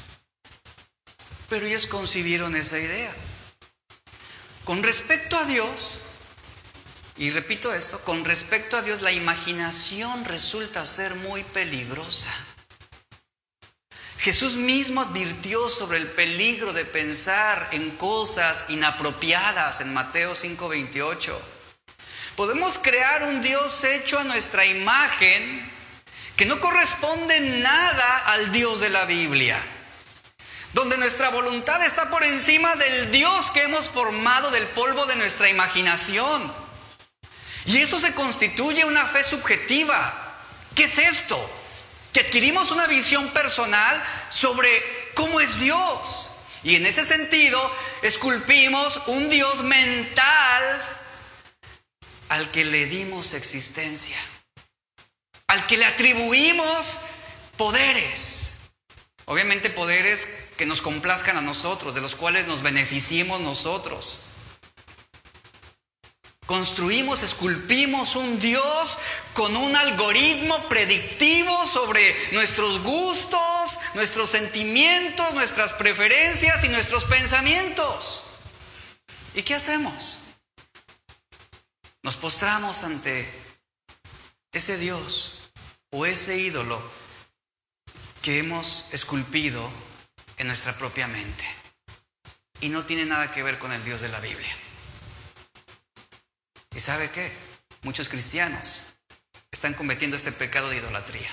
Pero 1.48 1.66
ellos 1.66 1.86
concibieron 1.86 2.56
esa 2.56 2.78
idea. 2.78 3.12
Con 4.64 4.82
respecto 4.82 5.38
a 5.38 5.44
Dios, 5.44 6.02
y 7.16 7.30
repito 7.30 7.72
esto, 7.72 8.00
con 8.00 8.24
respecto 8.24 8.76
a 8.76 8.82
Dios, 8.82 9.00
la 9.00 9.12
imaginación 9.12 10.24
resulta 10.24 10.84
ser 10.84 11.14
muy 11.14 11.44
peligrosa. 11.44 12.32
Jesús 14.18 14.56
mismo 14.56 15.02
advirtió 15.02 15.68
sobre 15.68 15.98
el 15.98 16.08
peligro 16.08 16.72
de 16.72 16.84
pensar 16.84 17.68
en 17.72 17.90
cosas 17.92 18.64
inapropiadas 18.68 19.80
en 19.80 19.94
Mateo 19.94 20.34
5:28. 20.34 21.55
Podemos 22.36 22.78
crear 22.78 23.22
un 23.22 23.40
Dios 23.40 23.82
hecho 23.84 24.18
a 24.18 24.24
nuestra 24.24 24.66
imagen 24.66 25.72
que 26.36 26.44
no 26.44 26.60
corresponde 26.60 27.40
nada 27.40 28.18
al 28.26 28.52
Dios 28.52 28.80
de 28.80 28.90
la 28.90 29.06
Biblia, 29.06 29.58
donde 30.74 30.98
nuestra 30.98 31.30
voluntad 31.30 31.82
está 31.82 32.10
por 32.10 32.22
encima 32.24 32.76
del 32.76 33.10
Dios 33.10 33.50
que 33.52 33.62
hemos 33.62 33.88
formado 33.88 34.50
del 34.50 34.66
polvo 34.66 35.06
de 35.06 35.16
nuestra 35.16 35.48
imaginación. 35.48 36.52
Y 37.64 37.78
esto 37.78 37.98
se 37.98 38.12
constituye 38.12 38.84
una 38.84 39.06
fe 39.06 39.24
subjetiva. 39.24 40.34
¿Qué 40.74 40.84
es 40.84 40.98
esto? 40.98 41.38
Que 42.12 42.20
adquirimos 42.20 42.70
una 42.70 42.86
visión 42.86 43.28
personal 43.28 44.04
sobre 44.28 45.10
cómo 45.14 45.40
es 45.40 45.58
Dios. 45.58 46.30
Y 46.64 46.74
en 46.74 46.84
ese 46.84 47.02
sentido, 47.02 47.74
esculpimos 48.02 49.00
un 49.06 49.30
Dios 49.30 49.62
mental 49.62 50.95
al 52.28 52.50
que 52.50 52.64
le 52.64 52.86
dimos 52.86 53.34
existencia, 53.34 54.16
al 55.46 55.66
que 55.66 55.76
le 55.76 55.84
atribuimos 55.84 56.98
poderes. 57.56 58.54
Obviamente 59.26 59.70
poderes 59.70 60.28
que 60.56 60.66
nos 60.66 60.80
complazcan 60.82 61.36
a 61.36 61.40
nosotros, 61.40 61.94
de 61.94 62.00
los 62.00 62.14
cuales 62.14 62.46
nos 62.46 62.62
beneficiemos 62.62 63.40
nosotros. 63.40 64.18
Construimos, 66.46 67.24
esculpimos 67.24 68.14
un 68.14 68.38
Dios 68.38 68.98
con 69.32 69.56
un 69.56 69.74
algoritmo 69.74 70.68
predictivo 70.68 71.66
sobre 71.66 72.14
nuestros 72.32 72.80
gustos, 72.84 73.80
nuestros 73.94 74.30
sentimientos, 74.30 75.34
nuestras 75.34 75.72
preferencias 75.72 76.62
y 76.62 76.68
nuestros 76.68 77.04
pensamientos. 77.04 78.22
¿Y 79.34 79.42
qué 79.42 79.56
hacemos? 79.56 80.18
Nos 82.06 82.16
postramos 82.16 82.84
ante 82.84 83.28
ese 84.52 84.78
Dios 84.78 85.50
o 85.90 86.06
ese 86.06 86.38
ídolo 86.38 86.80
que 88.22 88.38
hemos 88.38 88.86
esculpido 88.92 89.68
en 90.36 90.46
nuestra 90.46 90.78
propia 90.78 91.08
mente. 91.08 91.44
Y 92.60 92.68
no 92.68 92.84
tiene 92.86 93.06
nada 93.06 93.32
que 93.32 93.42
ver 93.42 93.58
con 93.58 93.72
el 93.72 93.82
Dios 93.82 94.02
de 94.02 94.08
la 94.08 94.20
Biblia. 94.20 94.56
¿Y 96.76 96.78
sabe 96.78 97.10
qué? 97.10 97.32
Muchos 97.82 98.08
cristianos 98.08 98.84
están 99.50 99.74
cometiendo 99.74 100.16
este 100.16 100.30
pecado 100.30 100.68
de 100.68 100.76
idolatría. 100.76 101.30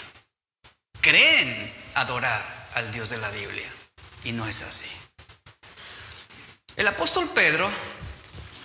Creen 1.01 1.71
adorar 1.93 2.43
al 2.73 2.91
Dios 2.91 3.11
de 3.11 3.17
la 3.17 3.29
Biblia 3.29 3.69
y 4.23 4.31
no 4.31 4.47
es 4.47 4.63
así. 4.63 4.89
El 6.77 6.87
apóstol 6.87 7.29
Pedro 7.29 7.71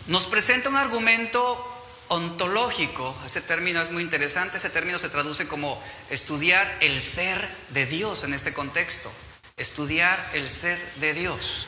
nos 0.07 0.27
presenta 0.27 0.71
un 0.71 0.77
argumento 0.77 1.68
ontológico. 2.09 3.17
Ese 3.25 3.41
término 3.41 3.81
es 3.81 3.91
muy 3.91 4.03
interesante. 4.03 4.59
Ese 4.59 4.71
término 4.71 4.99
se 4.99 5.09
traduce 5.09 5.49
como 5.49 5.83
estudiar 6.11 6.77
el 6.81 7.01
ser 7.01 7.49
de 7.71 7.87
Dios 7.87 8.25
en 8.25 8.35
este 8.35 8.53
contexto. 8.53 9.11
Estudiar 9.57 10.31
el 10.35 10.49
ser 10.49 10.79
de 10.97 11.15
Dios. 11.15 11.67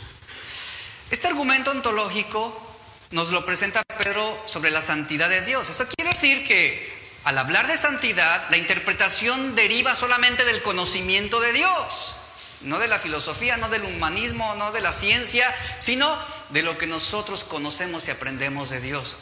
Este 1.10 1.26
argumento 1.26 1.70
ontológico 1.70 2.66
nos 3.10 3.30
lo 3.30 3.44
presenta 3.44 3.82
Pedro 3.98 4.40
sobre 4.46 4.70
la 4.70 4.80
santidad 4.80 5.28
de 5.28 5.42
Dios. 5.42 5.68
Esto 5.68 5.86
quiere 5.88 6.10
decir 6.10 6.46
que 6.46 7.00
al 7.24 7.36
hablar 7.36 7.66
de 7.66 7.76
santidad, 7.76 8.48
la 8.50 8.56
interpretación 8.56 9.54
deriva 9.54 9.94
solamente 9.94 10.44
del 10.44 10.62
conocimiento 10.62 11.40
de 11.40 11.52
Dios, 11.52 12.14
no 12.62 12.78
de 12.78 12.88
la 12.88 12.98
filosofía, 12.98 13.56
no 13.56 13.68
del 13.68 13.84
humanismo, 13.84 14.54
no 14.54 14.72
de 14.72 14.80
la 14.80 14.92
ciencia, 14.92 15.54
sino 15.80 16.16
de 16.50 16.62
lo 16.62 16.78
que 16.78 16.86
nosotros 16.86 17.44
conocemos 17.44 18.08
y 18.08 18.10
aprendemos 18.10 18.70
de 18.70 18.80
Dios, 18.80 19.16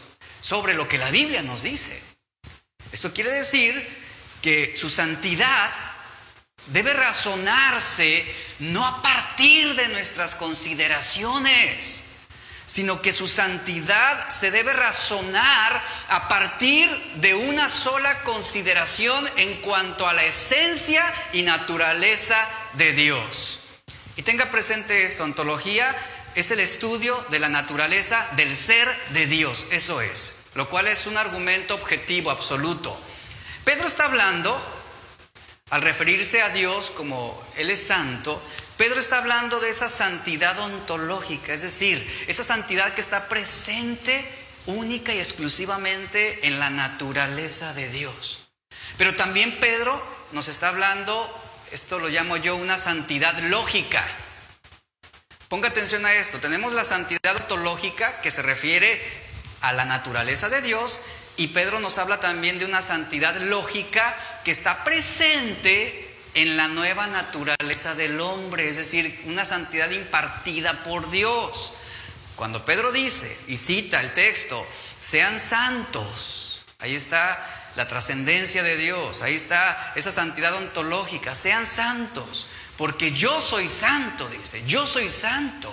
sobre 0.49 0.73
lo 0.73 0.89
que 0.89 0.97
la 0.97 1.11
Biblia 1.11 1.43
nos 1.43 1.63
dice. 1.63 2.03
Esto 2.91 3.13
quiere 3.13 3.31
decir 3.31 3.75
que 4.41 4.75
su 4.75 4.89
santidad 4.89 5.71
debe 6.69 6.95
razonarse 6.95 8.25
no 8.61 8.87
a 8.87 9.03
partir 9.03 9.75
de 9.75 9.89
nuestras 9.89 10.35
consideraciones, 10.35 12.03
sino 12.65 13.03
que 13.03 13.13
su 13.13 13.29
santidad 13.29 14.31
se 14.31 14.51
debe 14.51 14.73
razonar 14.73 15.83
a 16.09 16.29
partir 16.29 16.89
de 17.17 17.35
una 17.35 17.69
sola 17.69 18.23
consideración 18.23 19.29
en 19.37 19.61
cuanto 19.61 20.09
a 20.09 20.15
la 20.15 20.25
esencia 20.25 21.05
y 21.35 21.43
naturaleza 21.43 22.39
de 22.73 22.95
Dios. 22.95 23.61
Y 24.17 24.23
tenga 24.23 24.51
presente 24.51 25.05
esto, 25.05 25.25
ontología 25.25 25.95
es 26.35 26.51
el 26.51 26.61
estudio 26.61 27.23
de 27.29 27.39
la 27.39 27.51
naturaleza 27.51 28.27
del 28.37 28.57
ser 28.57 28.89
de 29.11 29.27
Dios, 29.27 29.67
eso 29.71 30.01
es, 30.01 30.38
lo 30.59 30.68
cual 30.68 30.88
es 30.88 31.07
un 31.07 31.16
argumento 31.16 31.77
objetivo 31.77 32.33
absoluto. 32.33 33.01
Pedro 33.64 33.87
está 33.87 34.07
hablando, 34.07 34.61
al 35.71 35.83
referirse 35.83 36.42
a 36.42 36.49
Dios 36.49 36.90
como 36.90 37.40
Él 37.57 37.71
es 37.71 37.87
santo, 37.87 38.42
Pedro 38.77 38.99
está 38.99 39.18
hablando 39.18 39.61
de 39.61 39.71
esa 39.71 39.88
santidad 39.88 40.59
ontológica, 40.59 41.55
es 41.55 41.62
decir, 41.62 42.05
esa 42.27 42.42
santidad 42.42 42.92
que 42.94 43.01
está 43.01 43.29
presente 43.29 44.29
única 44.66 45.14
y 45.14 45.21
exclusivamente 45.21 46.49
en 46.49 46.59
la 46.59 46.71
naturaleza 46.71 47.73
de 47.75 47.88
Dios. 47.90 48.49
Pero 48.97 49.14
también 49.14 49.61
Pedro 49.61 50.03
nos 50.33 50.49
está 50.49 50.71
hablando 50.71 51.33
esto 51.71 52.01
lo 52.01 52.09
llamo 52.09 52.37
yo 52.37 52.57
una 52.57 52.79
santidad 52.79 53.38
lógica. 53.42 54.05
Ponga 55.49 55.68
atención 55.68 56.05
a 56.05 56.14
esto. 56.14 56.38
Tenemos 56.40 56.73
la 56.73 56.83
santidad 56.83 57.37
ontológica 57.37 58.21
que 58.23 58.33
se 58.33 58.42
refiere 58.42 59.28
a 59.61 59.73
la 59.73 59.85
naturaleza 59.85 60.49
de 60.49 60.62
Dios 60.62 61.01
y 61.38 61.49
Pedro 61.49 61.79
nos 61.79 61.99
habla 61.99 62.18
también 62.18 62.59
de 62.59 62.64
una 62.64 62.83
santidad 62.83 63.37
lógica 63.37 64.16
que 64.44 64.51
está 64.51 64.83
presente 64.83 66.16
en 66.35 66.57
la 66.57 66.66
nueva 66.66 67.07
naturaleza 67.07 67.94
del 67.94 68.21
hombre, 68.21 68.68
es 68.68 68.77
decir, 68.77 69.23
una 69.25 69.44
santidad 69.44 69.90
impartida 69.90 70.83
por 70.83 71.09
Dios. 71.11 71.73
Cuando 72.35 72.64
Pedro 72.64 72.90
dice 72.90 73.37
y 73.47 73.57
cita 73.57 74.01
el 74.01 74.14
texto, 74.14 74.66
sean 75.01 75.38
santos, 75.38 76.64
ahí 76.81 76.94
está 76.94 77.38
la 77.77 77.87
trascendencia 77.87 78.64
de 78.64 78.77
Dios, 78.77 79.23
ahí 79.23 79.35
está 79.35 79.92
esa 79.94 80.11
santidad 80.11 80.55
ontológica, 80.55 81.37
sean 81.37 81.66
santos, 81.66 82.47
porque 82.77 83.12
yo 83.12 83.40
soy 83.40 83.68
santo, 83.68 84.29
dice, 84.29 84.64
yo 84.66 84.87
soy 84.87 85.09
santo. 85.09 85.73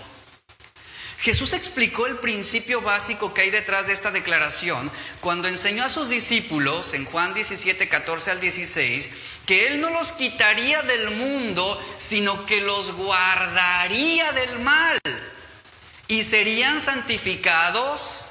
Jesús 1.18 1.54
explicó 1.54 2.08
el 2.08 2.18
principio 2.18 2.82
básico 2.82 3.34
que 3.34 3.42
hay 3.42 3.50
detrás 3.50 3.88
de 3.88 3.94
esta 3.94 4.12
declaración 4.12 4.92
cuando 5.22 5.48
enseñó 5.48 5.84
a 5.84 5.90
sus 5.90 6.10
discípulos 6.10 6.94
en 6.94 7.06
Juan 7.06 7.34
17, 7.34 7.88
14 7.88 8.32
al 8.32 8.42
16 8.42 9.10
que 9.46 9.68
Él 9.68 9.80
no 9.80 9.90
los 9.90 10.12
quitaría 10.12 10.82
del 10.82 11.12
mundo, 11.12 11.82
sino 11.98 12.46
que 12.46 12.62
los 12.62 12.92
guardaría 12.94 14.32
del 14.34 14.60
mal 14.60 15.00
y 16.08 16.24
serían 16.24 16.82
santificados 16.82 18.28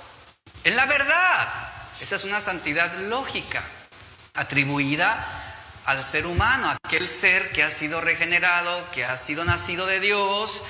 en 0.64 0.76
la 0.76 0.86
verdad. 0.86 1.48
Esa 2.00 2.16
es 2.16 2.24
una 2.24 2.40
santidad 2.40 2.96
lógica 2.98 3.64
atribuida 4.34 5.26
al 5.86 6.02
ser 6.02 6.26
humano, 6.26 6.76
aquel 6.84 7.08
ser 7.08 7.52
que 7.52 7.62
ha 7.62 7.70
sido 7.70 8.00
regenerado, 8.00 8.90
que 8.90 9.04
ha 9.04 9.16
sido 9.16 9.44
nacido 9.44 9.86
de 9.86 10.00
Dios. 10.00 10.62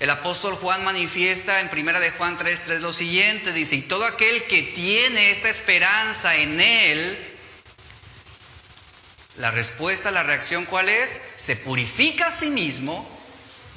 El 0.00 0.08
apóstol 0.08 0.54
Juan 0.54 0.82
manifiesta 0.82 1.60
en 1.60 1.68
primera 1.68 2.00
de 2.00 2.10
Juan 2.10 2.38
3:3 2.38 2.80
lo 2.80 2.90
siguiente, 2.92 3.52
dice, 3.52 3.76
"Y 3.76 3.82
todo 3.82 4.06
aquel 4.06 4.44
que 4.44 4.62
tiene 4.62 5.30
esta 5.30 5.50
esperanza 5.50 6.36
en 6.36 6.58
él 6.58 7.18
la 9.36 9.50
respuesta, 9.50 10.10
la 10.10 10.22
reacción 10.22 10.64
cuál 10.64 10.88
es? 10.88 11.20
Se 11.36 11.56
purifica 11.56 12.28
a 12.28 12.30
sí 12.30 12.50
mismo, 12.50 13.08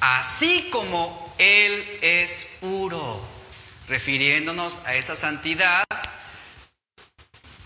así 0.00 0.68
como 0.70 1.34
él 1.38 1.98
es 2.00 2.48
puro, 2.60 3.22
refiriéndonos 3.88 4.80
a 4.86 4.94
esa 4.94 5.16
santidad 5.16 5.84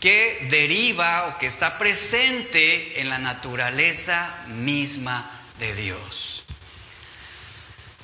que 0.00 0.46
deriva 0.50 1.26
o 1.26 1.38
que 1.38 1.46
está 1.46 1.78
presente 1.78 3.00
en 3.00 3.08
la 3.08 3.18
naturaleza 3.18 4.32
misma 4.46 5.28
de 5.58 5.74
Dios. 5.74 6.27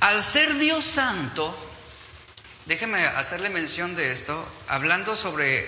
Al 0.05 0.23
ser 0.23 0.59
Dios 0.59 0.85
santo, 0.85 1.57
déjeme 2.67 3.07
hacerle 3.07 3.49
mención 3.49 3.97
de 3.97 4.13
esto, 4.13 4.47
hablando 4.69 5.17
sobre 5.17 5.67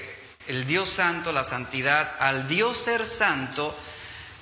el 0.49 0.67
Dios 0.67 0.91
santo, 0.91 1.33
la 1.33 1.43
santidad, 1.43 2.15
al 2.19 2.47
Dios 2.47 2.77
ser 2.77 3.07
santo, 3.07 3.75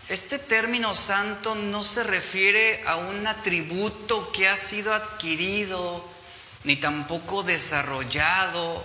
este 0.09 0.41
término 0.41 0.97
santo 0.97 1.55
no 1.55 1.85
se 1.85 2.03
refiere 2.03 2.83
a 2.89 2.97
un 2.97 3.25
atributo 3.25 4.33
que 4.33 4.49
ha 4.49 4.57
sido 4.57 4.93
adquirido, 4.93 6.05
ni 6.65 6.75
tampoco 6.75 7.45
desarrollado, 7.45 8.85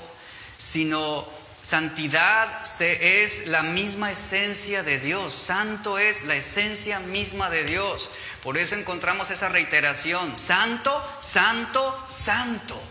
sino 0.59 1.27
Santidad 1.69 2.63
es 2.81 3.45
la 3.45 3.61
misma 3.61 4.09
esencia 4.09 4.81
de 4.81 4.97
Dios. 4.97 5.31
Santo 5.31 5.99
es 5.99 6.23
la 6.23 6.33
esencia 6.33 6.99
misma 6.99 7.51
de 7.51 7.63
Dios. 7.63 8.09
Por 8.41 8.57
eso 8.57 8.73
encontramos 8.73 9.29
esa 9.29 9.49
reiteración. 9.49 10.35
Santo, 10.35 10.91
santo, 11.19 12.05
santo. 12.09 12.81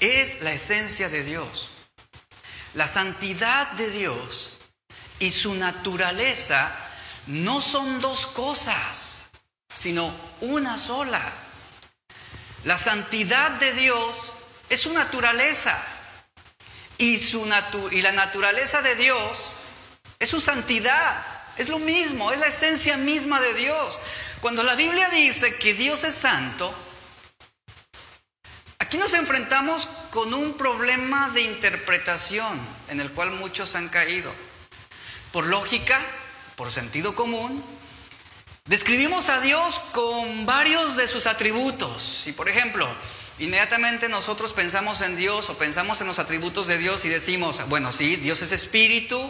Es 0.00 0.40
la 0.40 0.50
esencia 0.50 1.08
de 1.08 1.22
Dios. 1.22 1.70
La 2.74 2.88
santidad 2.88 3.70
de 3.74 3.88
Dios 3.90 4.50
y 5.20 5.30
su 5.30 5.54
naturaleza 5.54 6.74
no 7.28 7.60
son 7.60 8.00
dos 8.00 8.26
cosas, 8.26 9.28
sino 9.72 10.12
una 10.40 10.76
sola. 10.76 11.22
La 12.64 12.78
santidad 12.78 13.52
de 13.52 13.74
Dios 13.74 14.34
es 14.70 14.80
su 14.80 14.92
naturaleza. 14.92 15.80
Y, 17.04 17.18
su 17.18 17.46
y 17.90 18.00
la 18.00 18.12
naturaleza 18.12 18.80
de 18.80 18.94
Dios 18.94 19.58
es 20.18 20.30
su 20.30 20.40
santidad. 20.40 21.22
Es 21.58 21.68
lo 21.68 21.78
mismo, 21.78 22.32
es 22.32 22.38
la 22.38 22.46
esencia 22.46 22.96
misma 22.96 23.42
de 23.42 23.52
Dios. 23.52 23.98
Cuando 24.40 24.62
la 24.62 24.74
Biblia 24.74 25.10
dice 25.10 25.54
que 25.56 25.74
Dios 25.74 26.02
es 26.04 26.14
santo, 26.14 26.74
aquí 28.78 28.96
nos 28.96 29.12
enfrentamos 29.12 29.86
con 30.10 30.32
un 30.32 30.54
problema 30.54 31.28
de 31.28 31.42
interpretación 31.42 32.58
en 32.88 33.00
el 33.00 33.10
cual 33.10 33.32
muchos 33.32 33.74
han 33.74 33.90
caído. 33.90 34.32
Por 35.30 35.46
lógica, 35.46 36.00
por 36.56 36.70
sentido 36.70 37.14
común, 37.14 37.62
describimos 38.64 39.28
a 39.28 39.40
Dios 39.40 39.78
con 39.92 40.46
varios 40.46 40.96
de 40.96 41.06
sus 41.06 41.26
atributos. 41.26 42.26
Y 42.26 42.32
por 42.32 42.48
ejemplo, 42.48 42.88
Inmediatamente 43.40 44.08
nosotros 44.08 44.52
pensamos 44.52 45.00
en 45.00 45.16
Dios 45.16 45.50
o 45.50 45.58
pensamos 45.58 46.00
en 46.00 46.06
los 46.06 46.20
atributos 46.20 46.68
de 46.68 46.78
Dios 46.78 47.04
y 47.04 47.08
decimos, 47.08 47.68
bueno, 47.68 47.90
sí, 47.90 48.14
Dios 48.16 48.42
es 48.42 48.52
espíritu, 48.52 49.20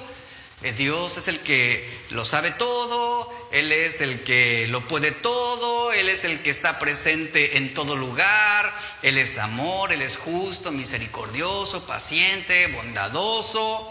eh, 0.62 0.72
Dios 0.72 1.16
es 1.16 1.26
el 1.28 1.40
que 1.40 1.88
lo 2.10 2.26
sabe 2.26 2.50
todo, 2.50 3.32
Él 3.50 3.72
es 3.72 4.02
el 4.02 4.22
que 4.22 4.68
lo 4.68 4.86
puede 4.86 5.10
todo, 5.10 5.90
Él 5.92 6.10
es 6.10 6.24
el 6.24 6.42
que 6.42 6.50
está 6.50 6.78
presente 6.78 7.56
en 7.56 7.72
todo 7.72 7.96
lugar, 7.96 8.74
Él 9.00 9.16
es 9.16 9.38
amor, 9.38 9.90
Él 9.90 10.02
es 10.02 10.18
justo, 10.18 10.70
misericordioso, 10.70 11.86
paciente, 11.86 12.66
bondadoso. 12.66 13.88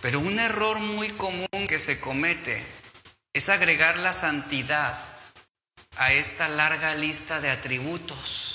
Pero 0.00 0.20
un 0.20 0.38
error 0.38 0.78
muy 0.78 1.10
común 1.10 1.66
que 1.68 1.78
se 1.78 2.00
comete 2.00 2.64
es 3.34 3.50
agregar 3.50 3.98
la 3.98 4.14
santidad 4.14 4.98
a 5.98 6.14
esta 6.14 6.48
larga 6.48 6.94
lista 6.94 7.42
de 7.42 7.50
atributos 7.50 8.49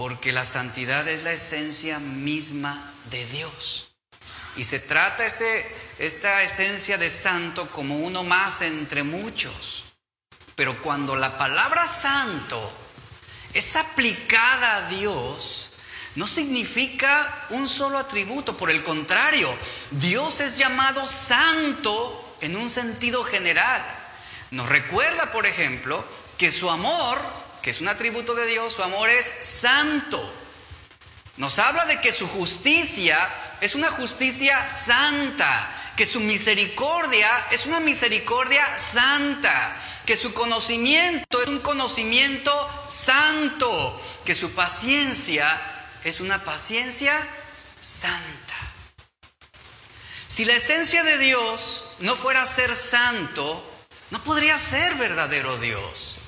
porque 0.00 0.32
la 0.32 0.46
santidad 0.46 1.06
es 1.08 1.24
la 1.24 1.32
esencia 1.32 1.98
misma 1.98 2.90
de 3.10 3.22
Dios. 3.26 3.90
Y 4.56 4.64
se 4.64 4.78
trata 4.78 5.26
este, 5.26 5.76
esta 5.98 6.42
esencia 6.42 6.96
de 6.96 7.10
santo 7.10 7.68
como 7.68 7.98
uno 7.98 8.24
más 8.24 8.62
entre 8.62 9.02
muchos. 9.02 9.84
Pero 10.54 10.80
cuando 10.80 11.16
la 11.16 11.36
palabra 11.36 11.86
santo 11.86 12.58
es 13.52 13.76
aplicada 13.76 14.76
a 14.76 14.88
Dios, 14.88 15.72
no 16.14 16.26
significa 16.26 17.48
un 17.50 17.68
solo 17.68 17.98
atributo, 17.98 18.56
por 18.56 18.70
el 18.70 18.82
contrario, 18.82 19.54
Dios 19.90 20.40
es 20.40 20.56
llamado 20.56 21.06
santo 21.06 22.38
en 22.40 22.56
un 22.56 22.70
sentido 22.70 23.22
general. 23.22 23.84
Nos 24.50 24.66
recuerda, 24.70 25.30
por 25.30 25.44
ejemplo, 25.44 26.02
que 26.38 26.50
su 26.50 26.70
amor 26.70 27.39
que 27.62 27.70
es 27.70 27.80
un 27.80 27.88
atributo 27.88 28.34
de 28.34 28.46
Dios, 28.46 28.72
su 28.72 28.82
amor 28.82 29.10
es 29.10 29.30
santo. 29.42 30.20
Nos 31.36 31.58
habla 31.58 31.86
de 31.86 32.00
que 32.00 32.12
su 32.12 32.28
justicia 32.28 33.18
es 33.60 33.74
una 33.74 33.90
justicia 33.90 34.68
santa, 34.70 35.70
que 35.96 36.06
su 36.06 36.20
misericordia 36.20 37.46
es 37.50 37.66
una 37.66 37.80
misericordia 37.80 38.76
santa, 38.78 39.76
que 40.06 40.16
su 40.16 40.32
conocimiento 40.32 41.42
es 41.42 41.48
un 41.48 41.60
conocimiento 41.60 42.52
santo, 42.88 44.00
que 44.24 44.34
su 44.34 44.52
paciencia 44.52 45.60
es 46.04 46.20
una 46.20 46.42
paciencia 46.44 47.26
santa. 47.80 48.54
Si 50.28 50.44
la 50.44 50.54
esencia 50.54 51.02
de 51.02 51.18
Dios 51.18 51.84
no 51.98 52.16
fuera 52.16 52.46
ser 52.46 52.74
santo, 52.74 53.66
no 54.10 54.22
podría 54.22 54.58
ser 54.58 54.94
verdadero 54.94 55.58
Dios. 55.58 56.19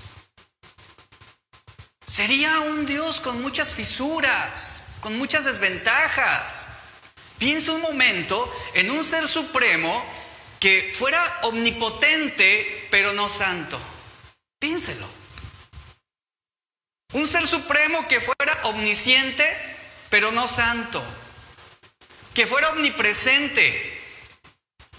Sería 2.12 2.60
un 2.60 2.84
Dios 2.84 3.20
con 3.20 3.40
muchas 3.40 3.72
fisuras, 3.72 4.84
con 5.00 5.16
muchas 5.16 5.46
desventajas. 5.46 6.66
Piensa 7.38 7.72
un 7.72 7.80
momento 7.80 8.52
en 8.74 8.90
un 8.90 9.02
ser 9.02 9.26
supremo 9.26 10.04
que 10.60 10.92
fuera 10.94 11.40
omnipotente, 11.44 12.86
pero 12.90 13.14
no 13.14 13.30
santo. 13.30 13.80
Piénselo. 14.58 15.08
Un 17.14 17.26
ser 17.26 17.46
supremo 17.46 18.06
que 18.06 18.20
fuera 18.20 18.60
omnisciente, 18.64 19.46
pero 20.10 20.32
no 20.32 20.46
santo. 20.46 21.02
Que 22.34 22.46
fuera 22.46 22.72
omnipresente, 22.72 24.02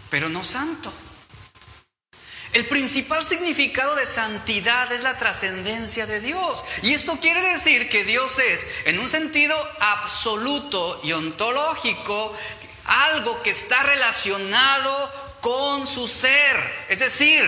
pero 0.10 0.30
no 0.30 0.43
santo. 0.43 0.91
El 2.53 2.67
principal 2.67 3.23
significado 3.23 3.95
de 3.95 4.05
santidad 4.05 4.91
es 4.91 5.01
la 5.01 5.17
trascendencia 5.17 6.05
de 6.05 6.19
Dios. 6.19 6.63
Y 6.83 6.93
esto 6.93 7.17
quiere 7.19 7.41
decir 7.41 7.89
que 7.89 8.03
Dios 8.03 8.37
es, 8.37 8.67
en 8.85 8.99
un 8.99 9.09
sentido 9.09 9.57
absoluto 9.79 11.01
y 11.03 11.13
ontológico, 11.13 12.35
algo 12.85 13.41
que 13.41 13.49
está 13.49 13.81
relacionado 13.83 15.37
con 15.41 15.87
su 15.87 16.07
ser. 16.07 16.85
Es 16.89 16.99
decir, 16.99 17.43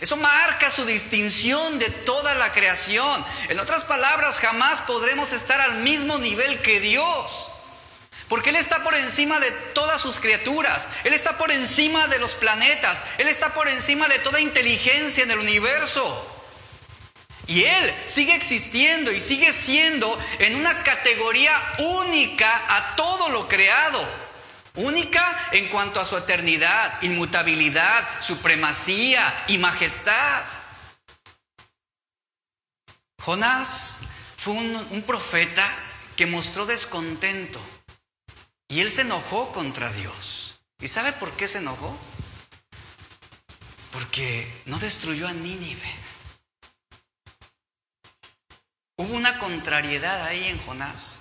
Eso 0.00 0.16
marca 0.16 0.70
su 0.70 0.84
distinción 0.84 1.80
de 1.80 1.90
toda 1.90 2.34
la 2.34 2.52
creación. 2.52 3.24
En 3.48 3.58
otras 3.58 3.82
palabras, 3.82 4.38
jamás 4.38 4.82
podremos 4.82 5.32
estar 5.32 5.60
al 5.60 5.78
mismo 5.78 6.18
nivel 6.18 6.62
que 6.62 6.78
Dios. 6.78 7.50
Porque 8.28 8.50
Él 8.50 8.56
está 8.56 8.84
por 8.84 8.94
encima 8.94 9.40
de 9.40 9.50
todas 9.50 10.00
sus 10.00 10.18
criaturas. 10.18 10.86
Él 11.04 11.14
está 11.14 11.38
por 11.38 11.50
encima 11.50 12.06
de 12.08 12.18
los 12.18 12.34
planetas. 12.34 13.02
Él 13.16 13.26
está 13.26 13.54
por 13.54 13.68
encima 13.68 14.06
de 14.06 14.18
toda 14.18 14.40
inteligencia 14.40 15.24
en 15.24 15.30
el 15.30 15.38
universo. 15.38 16.34
Y 17.46 17.64
Él 17.64 17.94
sigue 18.06 18.34
existiendo 18.34 19.10
y 19.10 19.20
sigue 19.20 19.54
siendo 19.54 20.18
en 20.38 20.56
una 20.56 20.82
categoría 20.82 21.52
única 21.78 22.62
a 22.68 22.96
todo 22.96 23.30
lo 23.30 23.48
creado. 23.48 24.06
Única 24.74 25.48
en 25.52 25.66
cuanto 25.68 25.98
a 25.98 26.04
su 26.04 26.16
eternidad, 26.16 27.02
inmutabilidad, 27.02 28.06
supremacía 28.20 29.44
y 29.48 29.56
majestad. 29.56 30.44
Jonás 33.22 34.00
fue 34.36 34.52
un, 34.52 34.86
un 34.90 35.02
profeta 35.02 35.66
que 36.16 36.26
mostró 36.26 36.66
descontento 36.66 37.60
y 38.68 38.80
él 38.80 38.90
se 38.90 39.00
enojó 39.00 39.50
contra 39.52 39.90
Dios. 39.92 40.60
¿Y 40.80 40.88
sabe 40.88 41.12
por 41.12 41.32
qué 41.32 41.48
se 41.48 41.58
enojó? 41.58 41.96
Porque 43.90 44.62
no 44.66 44.78
destruyó 44.78 45.26
a 45.26 45.32
Nínive. 45.32 45.94
Hubo 48.96 49.14
una 49.14 49.38
contrariedad 49.38 50.22
ahí 50.24 50.44
en 50.44 50.58
Jonás. 50.58 51.20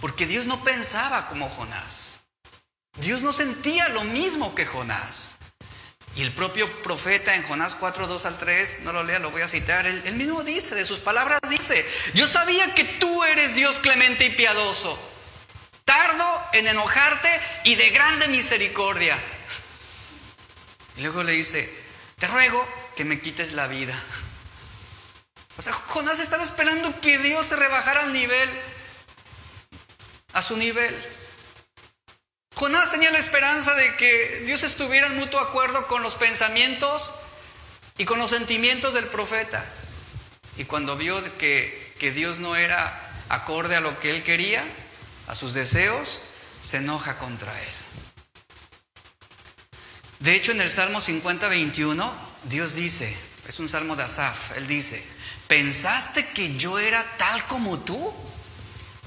Porque 0.00 0.26
Dios 0.26 0.46
no 0.46 0.62
pensaba 0.64 1.28
como 1.28 1.48
Jonás. 1.48 2.20
Dios 2.98 3.22
no 3.22 3.32
sentía 3.32 3.88
lo 3.90 4.02
mismo 4.04 4.54
que 4.54 4.66
Jonás. 4.66 5.36
Y 6.16 6.22
el 6.22 6.32
propio 6.32 6.70
profeta 6.82 7.34
en 7.34 7.42
Jonás 7.44 7.74
4, 7.76 8.06
2 8.06 8.26
al 8.26 8.38
3, 8.38 8.80
no 8.80 8.92
lo 8.92 9.02
lea, 9.02 9.18
lo 9.18 9.30
voy 9.30 9.42
a 9.42 9.48
citar, 9.48 9.86
él, 9.86 10.00
él 10.04 10.14
mismo 10.14 10.44
dice, 10.44 10.76
de 10.76 10.84
sus 10.84 11.00
palabras 11.00 11.40
dice, 11.48 11.84
yo 12.14 12.28
sabía 12.28 12.72
que 12.74 12.84
tú 12.84 13.24
eres 13.24 13.56
Dios 13.56 13.80
clemente 13.80 14.26
y 14.26 14.30
piadoso 14.30 15.13
en 16.54 16.66
enojarte 16.68 17.28
y 17.64 17.74
de 17.74 17.90
grande 17.90 18.28
misericordia. 18.28 19.18
Y 20.96 21.02
luego 21.02 21.22
le 21.24 21.32
dice, 21.32 21.68
te 22.18 22.28
ruego 22.28 22.66
que 22.96 23.04
me 23.04 23.20
quites 23.20 23.52
la 23.52 23.66
vida. 23.66 23.94
O 25.58 25.62
sea, 25.62 25.72
Jonás 25.72 26.20
estaba 26.20 26.44
esperando 26.44 27.00
que 27.00 27.18
Dios 27.18 27.46
se 27.46 27.56
rebajara 27.56 28.02
al 28.02 28.12
nivel, 28.12 28.48
a 30.32 30.42
su 30.42 30.56
nivel. 30.56 30.94
Jonás 32.54 32.92
tenía 32.92 33.10
la 33.10 33.18
esperanza 33.18 33.74
de 33.74 33.96
que 33.96 34.44
Dios 34.46 34.62
estuviera 34.62 35.08
en 35.08 35.16
mutuo 35.16 35.40
acuerdo 35.40 35.88
con 35.88 36.02
los 36.02 36.14
pensamientos 36.14 37.12
y 37.98 38.04
con 38.04 38.20
los 38.20 38.30
sentimientos 38.30 38.94
del 38.94 39.08
profeta. 39.08 39.64
Y 40.56 40.64
cuando 40.64 40.96
vio 40.96 41.20
que, 41.36 41.94
que 41.98 42.12
Dios 42.12 42.38
no 42.38 42.54
era 42.54 43.00
acorde 43.28 43.74
a 43.74 43.80
lo 43.80 43.98
que 43.98 44.10
él 44.10 44.22
quería, 44.22 44.64
a 45.26 45.34
sus 45.34 45.54
deseos, 45.54 46.20
se 46.62 46.78
enoja 46.78 47.18
contra 47.18 47.52
él. 47.52 47.68
De 50.20 50.34
hecho, 50.34 50.52
en 50.52 50.60
el 50.60 50.70
Salmo 50.70 51.00
50, 51.00 51.48
21, 51.48 52.14
Dios 52.44 52.74
dice, 52.74 53.14
es 53.46 53.58
un 53.60 53.68
salmo 53.68 53.94
de 53.94 54.04
Asaf, 54.04 54.56
él 54.56 54.66
dice, 54.66 55.04
pensaste 55.48 56.26
que 56.28 56.56
yo 56.56 56.78
era 56.78 57.04
tal 57.18 57.44
como 57.46 57.78
tú, 57.80 58.12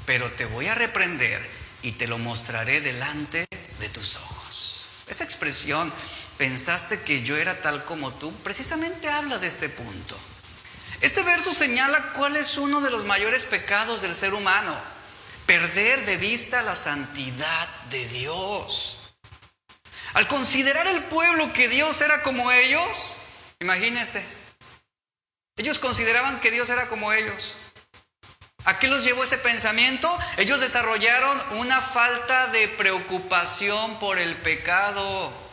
pero 0.06 0.32
te 0.32 0.45
voy 0.45 0.67
a 0.67 0.75
reprender 0.75 1.43
y 1.82 1.93
te 1.93 2.08
lo 2.08 2.19
mostraré 2.19 2.82
delante 2.82 3.47
de 3.80 3.89
tus 3.89 4.15
ojos. 4.17 4.86
Esa 5.08 5.23
expresión, 5.23 5.91
pensaste 6.38 7.01
que 7.01 7.23
yo 7.23 7.36
era 7.38 7.62
tal 7.62 7.84
como 7.86 8.13
tú, 8.13 8.32
precisamente 8.43 9.10
habla 9.10 9.39
de 9.39 9.47
este 9.47 9.69
punto. 9.69 10.17
Este 11.01 11.23
verso 11.23 11.53
señala 11.53 12.13
cuál 12.13 12.36
es 12.36 12.58
uno 12.58 12.82
de 12.82 12.91
los 12.91 13.06
mayores 13.06 13.45
pecados 13.45 14.01
del 14.01 14.13
ser 14.13 14.34
humano 14.34 14.75
perder 15.47 16.05
de 16.05 16.17
vista 16.17 16.62
la 16.62 16.75
santidad 16.75 17.67
de 17.89 18.05
Dios. 18.10 18.97
Al 20.13 20.27
considerar 20.27 20.86
el 20.88 21.03
pueblo 21.05 21.51
que 21.53 21.67
Dios 21.67 22.01
era 22.01 22.21
como 22.21 22.51
ellos, 22.51 23.17
imagínense, 23.60 24.23
ellos 25.55 25.79
consideraban 25.79 26.39
que 26.39 26.51
Dios 26.51 26.69
era 26.69 26.88
como 26.88 27.12
ellos. 27.13 27.55
¿A 28.65 28.77
qué 28.79 28.89
los 28.89 29.03
llevó 29.03 29.23
ese 29.23 29.38
pensamiento? 29.38 30.15
Ellos 30.36 30.60
desarrollaron 30.60 31.41
una 31.60 31.79
falta 31.79 32.47
de 32.47 32.67
preocupación 32.67 33.97
por 33.99 34.19
el 34.19 34.36
pecado. 34.36 35.46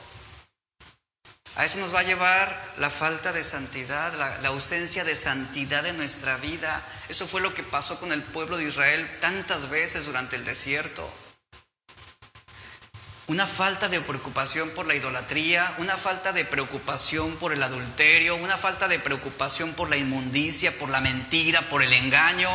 A 1.57 1.65
eso 1.65 1.79
nos 1.79 1.95
va 1.95 2.01
a 2.01 2.05
llevar 2.05 2.75
la 2.79 2.91
falta 2.91 3.33
de 3.33 3.45
santidad, 3.45 4.13
la, 4.15 4.49
ausencia 4.49 5.05
de 5.05 5.15
santidad 5.15 5.87
en 5.87 5.97
nuestra 5.97 6.37
vida. 6.39 6.83
Eso 7.09 7.29
fue 7.29 7.41
lo 7.41 7.55
que 7.55 7.63
pasó 7.63 8.01
con 8.01 8.11
el 8.11 8.23
pueblo 8.23 8.57
de 8.57 8.65
Israel 8.65 9.09
tantas 9.21 9.71
veces 9.71 10.07
durante 10.07 10.35
el 10.35 10.45
desierto. 10.45 11.09
Una 13.29 13.47
falta 13.47 13.89
de 13.89 14.01
preocupación 14.01 14.71
por 14.71 14.87
la 14.87 14.97
idolatría, 14.97 15.73
una 15.79 15.97
falta 15.97 16.33
de 16.33 16.45
preocupación 16.45 17.37
por 17.37 17.53
el 17.53 17.63
adulterio, 17.63 18.35
una 18.37 18.57
falta 18.57 18.89
de 18.89 18.99
preocupación 18.99 19.75
por 19.75 19.89
la 19.89 19.97
inmundicia, 19.97 20.77
por 20.77 20.91
la 20.91 21.01
mentira, 21.01 21.63
por 21.69 21.83
el 21.83 21.93
engaño. 21.93 22.51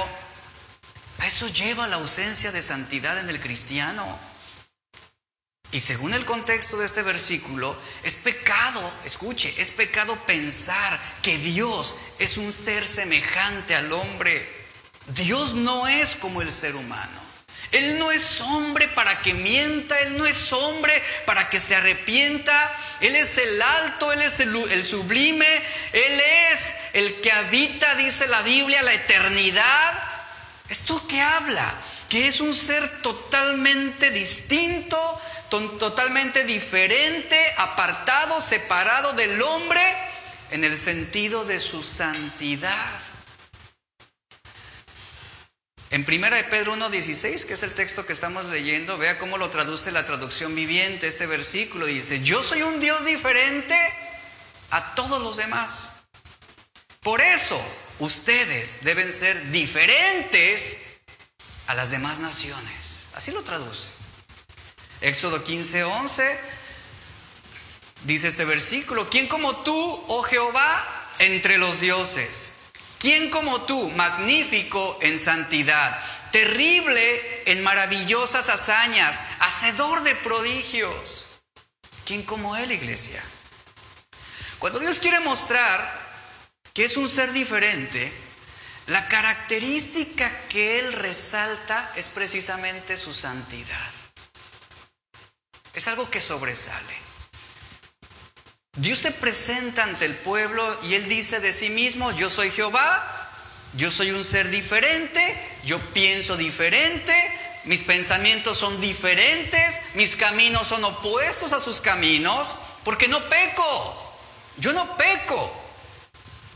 A 1.20 1.28
eso 1.28 1.48
lleva 1.48 1.88
la 1.88 1.96
ausencia 1.96 2.52
de 2.52 2.62
santidad 2.62 3.18
en 3.18 3.30
el 3.30 3.40
cristiano. 3.40 4.20
Y 5.72 5.80
según 5.80 6.14
el 6.14 6.26
contexto 6.26 6.78
de 6.78 6.86
este 6.86 7.04
versículo, 7.04 7.80
es 8.04 8.16
pecado, 8.16 8.92
escuche, 9.06 9.54
es 9.58 9.70
pecado 9.70 10.16
pensar 10.26 11.00
que 11.22 11.38
Dios 11.38 11.96
es 12.18 12.38
un 12.38 12.52
ser 12.52 12.88
semejante 12.88 13.76
al 13.76 13.92
hombre. 13.94 14.48
Dios 15.08 15.54
no 15.54 15.88
es 15.88 16.16
como 16.16 16.42
el 16.42 16.52
ser 16.52 16.76
humano. 16.76 17.20
Él 17.72 18.00
no 18.00 18.12
es 18.12 18.42
hombre 18.42 18.88
para 18.88 19.22
que 19.22 19.36
mienta, 19.36 20.00
Él 20.00 20.18
no 20.18 20.26
es 20.26 20.52
hombre 20.54 21.04
para 21.26 21.50
que 21.50 21.60
se 21.60 21.76
arrepienta. 21.76 22.76
Él 23.00 23.16
es 23.16 23.38
el 23.38 23.62
alto, 23.62 24.12
Él 24.12 24.24
es 24.24 24.40
el, 24.40 24.84
sublime, 24.84 25.46
Él 25.94 26.22
es 26.52 26.74
el 26.94 27.22
que 27.22 27.32
habita, 27.32 27.94
dice 27.94 28.28
la 28.28 28.42
Biblia, 28.42 28.82
la 28.82 28.94
eternidad. 28.94 30.04
¿Esto 30.68 31.06
qué 31.08 31.22
habla? 31.22 31.76
Que 32.10 32.28
es 32.28 32.42
un 32.42 32.54
ser 32.54 33.02
totalmente 33.02 34.12
distinto, 34.12 34.98
totalmente 35.50 36.44
diferente, 36.44 37.40
apartado, 37.58 38.42
separado 38.42 39.14
del 39.14 39.42
hombre 39.42 39.82
en 40.52 40.64
el 40.64 40.76
sentido 40.78 41.46
de 41.46 41.60
su 41.60 41.84
santidad. 41.84 43.00
En 45.92 46.06
primera 46.06 46.38
de 46.38 46.44
Pedro 46.44 46.76
1.16, 46.76 47.46
que 47.46 47.54
es 47.54 47.64
el 47.64 47.74
texto 47.74 48.06
que 48.06 48.14
estamos 48.14 48.46
leyendo, 48.46 49.00
vea 49.00 49.18
cómo 49.18 49.40
lo 49.40 49.50
traduce 49.50 49.92
la 49.92 50.06
traducción 50.06 50.54
viviente 50.54 51.08
este 51.08 51.26
versículo. 51.26 51.88
Dice, 51.88 52.22
yo 52.22 52.44
soy 52.44 52.62
un 52.62 52.80
Dios 52.80 53.06
diferente 53.06 53.76
a 54.70 54.94
todos 54.94 55.20
los 55.22 55.38
demás. 55.38 55.94
Por 57.02 57.22
eso 57.22 57.60
ustedes 57.98 58.84
deben 58.84 59.12
ser 59.12 59.52
diferentes 59.52 60.78
a 61.70 61.76
las 61.76 61.92
demás 61.92 62.18
naciones. 62.20 63.10
Así 63.14 63.32
lo 63.32 63.44
traduce. 63.44 63.94
Éxodo 65.02 65.44
15, 65.44 65.84
11 65.84 66.40
dice 68.06 68.28
este 68.28 68.44
versículo, 68.44 69.08
¿quién 69.08 69.28
como 69.28 69.56
tú, 69.58 70.04
oh 70.08 70.24
Jehová, 70.24 70.84
entre 71.20 71.60
los 71.60 71.80
dioses? 71.80 72.54
¿Quién 72.98 73.30
como 73.30 73.62
tú, 73.62 73.88
magnífico 73.92 74.98
en 75.04 75.20
santidad, 75.20 76.02
terrible 76.32 77.44
en 77.46 77.62
maravillosas 77.62 78.50
hazañas, 78.50 79.22
hacedor 79.40 80.02
de 80.02 80.16
prodigios? 80.16 81.28
¿Quién 82.04 82.24
como 82.24 82.56
él, 82.56 82.72
iglesia? 82.72 83.22
Cuando 84.58 84.80
Dios 84.80 85.00
quiere 85.00 85.20
mostrar 85.20 86.10
que 86.74 86.86
es 86.86 86.98
un 86.98 87.08
ser 87.08 87.32
diferente, 87.32 88.12
la 88.90 89.08
característica 89.08 90.32
que 90.50 90.80
él 90.80 90.94
resalta 90.94 91.92
es 91.96 92.10
precisamente 92.10 92.98
su 92.98 93.14
santidad. 93.14 93.92
Es 95.76 95.88
algo 95.88 96.10
que 96.10 96.20
sobresale. 96.20 96.98
Dios 98.78 98.98
se 98.98 99.12
presenta 99.12 99.84
ante 99.84 100.06
el 100.06 100.16
pueblo 100.16 100.66
y 100.84 100.96
él 100.96 101.08
dice 101.08 101.40
de 101.40 101.54
sí 101.54 101.70
mismo, 101.70 102.12
yo 102.14 102.32
soy 102.32 102.50
Jehová, 102.50 103.30
yo 103.76 103.92
soy 103.92 104.10
un 104.10 104.24
ser 104.24 104.50
diferente, 104.50 105.38
yo 105.66 105.80
pienso 105.94 106.36
diferente, 106.36 107.14
mis 107.66 107.84
pensamientos 107.84 108.58
son 108.58 108.82
diferentes, 108.82 109.82
mis 109.94 110.16
caminos 110.16 110.66
son 110.68 110.84
opuestos 110.84 111.54
a 111.54 111.60
sus 111.60 111.80
caminos, 111.80 112.58
porque 112.84 113.08
no 113.08 113.30
peco, 113.30 114.16
yo 114.58 114.74
no 114.74 114.98
peco, 114.98 115.54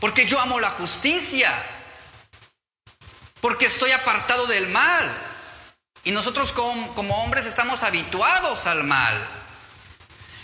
porque 0.00 0.26
yo 0.26 0.40
amo 0.40 0.58
la 0.58 0.70
justicia, 0.70 1.52
porque 3.44 3.66
estoy 3.66 3.90
apartado 3.90 4.46
del 4.46 4.68
mal. 4.68 5.14
Y 6.02 6.12
nosotros 6.12 6.50
como, 6.50 7.14
hombres 7.22 7.44
estamos 7.44 7.82
habituados 7.82 8.66
al 8.66 8.84
mal. 8.84 9.14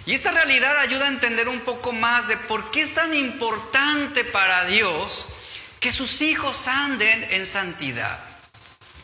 Y 0.04 0.12
esta 0.12 0.32
realidad 0.32 0.76
ayuda 0.76 1.06
a 1.06 1.08
entender 1.08 1.48
un 1.48 1.60
poco 1.60 1.94
más 1.94 2.28
de 2.28 2.36
por 2.36 2.70
qué 2.70 2.82
es 2.82 2.92
tan 2.92 3.14
importante 3.14 4.22
para 4.24 4.66
Dios 4.66 5.24
que 5.80 5.92
sus 5.92 6.20
hijos 6.20 6.68
anden 6.68 7.26
en 7.30 7.46
santidad. 7.46 8.20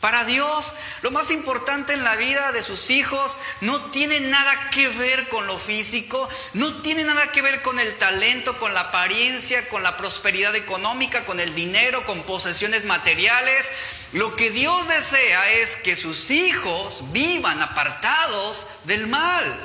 Para 0.01 0.25
Dios, 0.25 0.75
lo 1.03 1.11
más 1.11 1.31
importante 1.31 1.95
en 1.95 2.05
la 2.05 2.17
vida 2.17 2.53
de 2.53 2.63
sus 2.63 2.91
hijos 2.91 3.37
no 3.61 3.81
tiene 3.91 4.21
nada 4.21 4.71
que 4.71 4.89
ver 4.89 5.29
con 5.29 5.47
lo 5.47 5.59
físico, 5.59 6.29
no 6.53 6.83
tiene 6.83 7.05
nada 7.05 7.33
que 7.33 7.43
ver 7.43 7.63
con 7.63 7.79
el 7.79 7.97
talento, 7.97 8.59
con 8.59 8.75
la 8.75 8.81
apariencia, 8.81 9.69
con 9.69 9.83
la 9.83 9.97
prosperidad 9.97 10.55
económica, 10.55 11.25
con 11.25 11.41
el 11.41 11.55
dinero, 11.55 12.05
con 12.05 12.23
posesiones 12.25 12.85
materiales. 12.85 13.71
Lo 14.13 14.37
que 14.37 14.51
Dios 14.51 14.87
desea 14.89 15.51
es 15.51 15.77
que 15.77 15.97
sus 15.97 16.31
hijos 16.31 17.03
vivan 17.13 17.63
apartados 17.63 18.67
del 18.85 19.07
mal. 19.07 19.61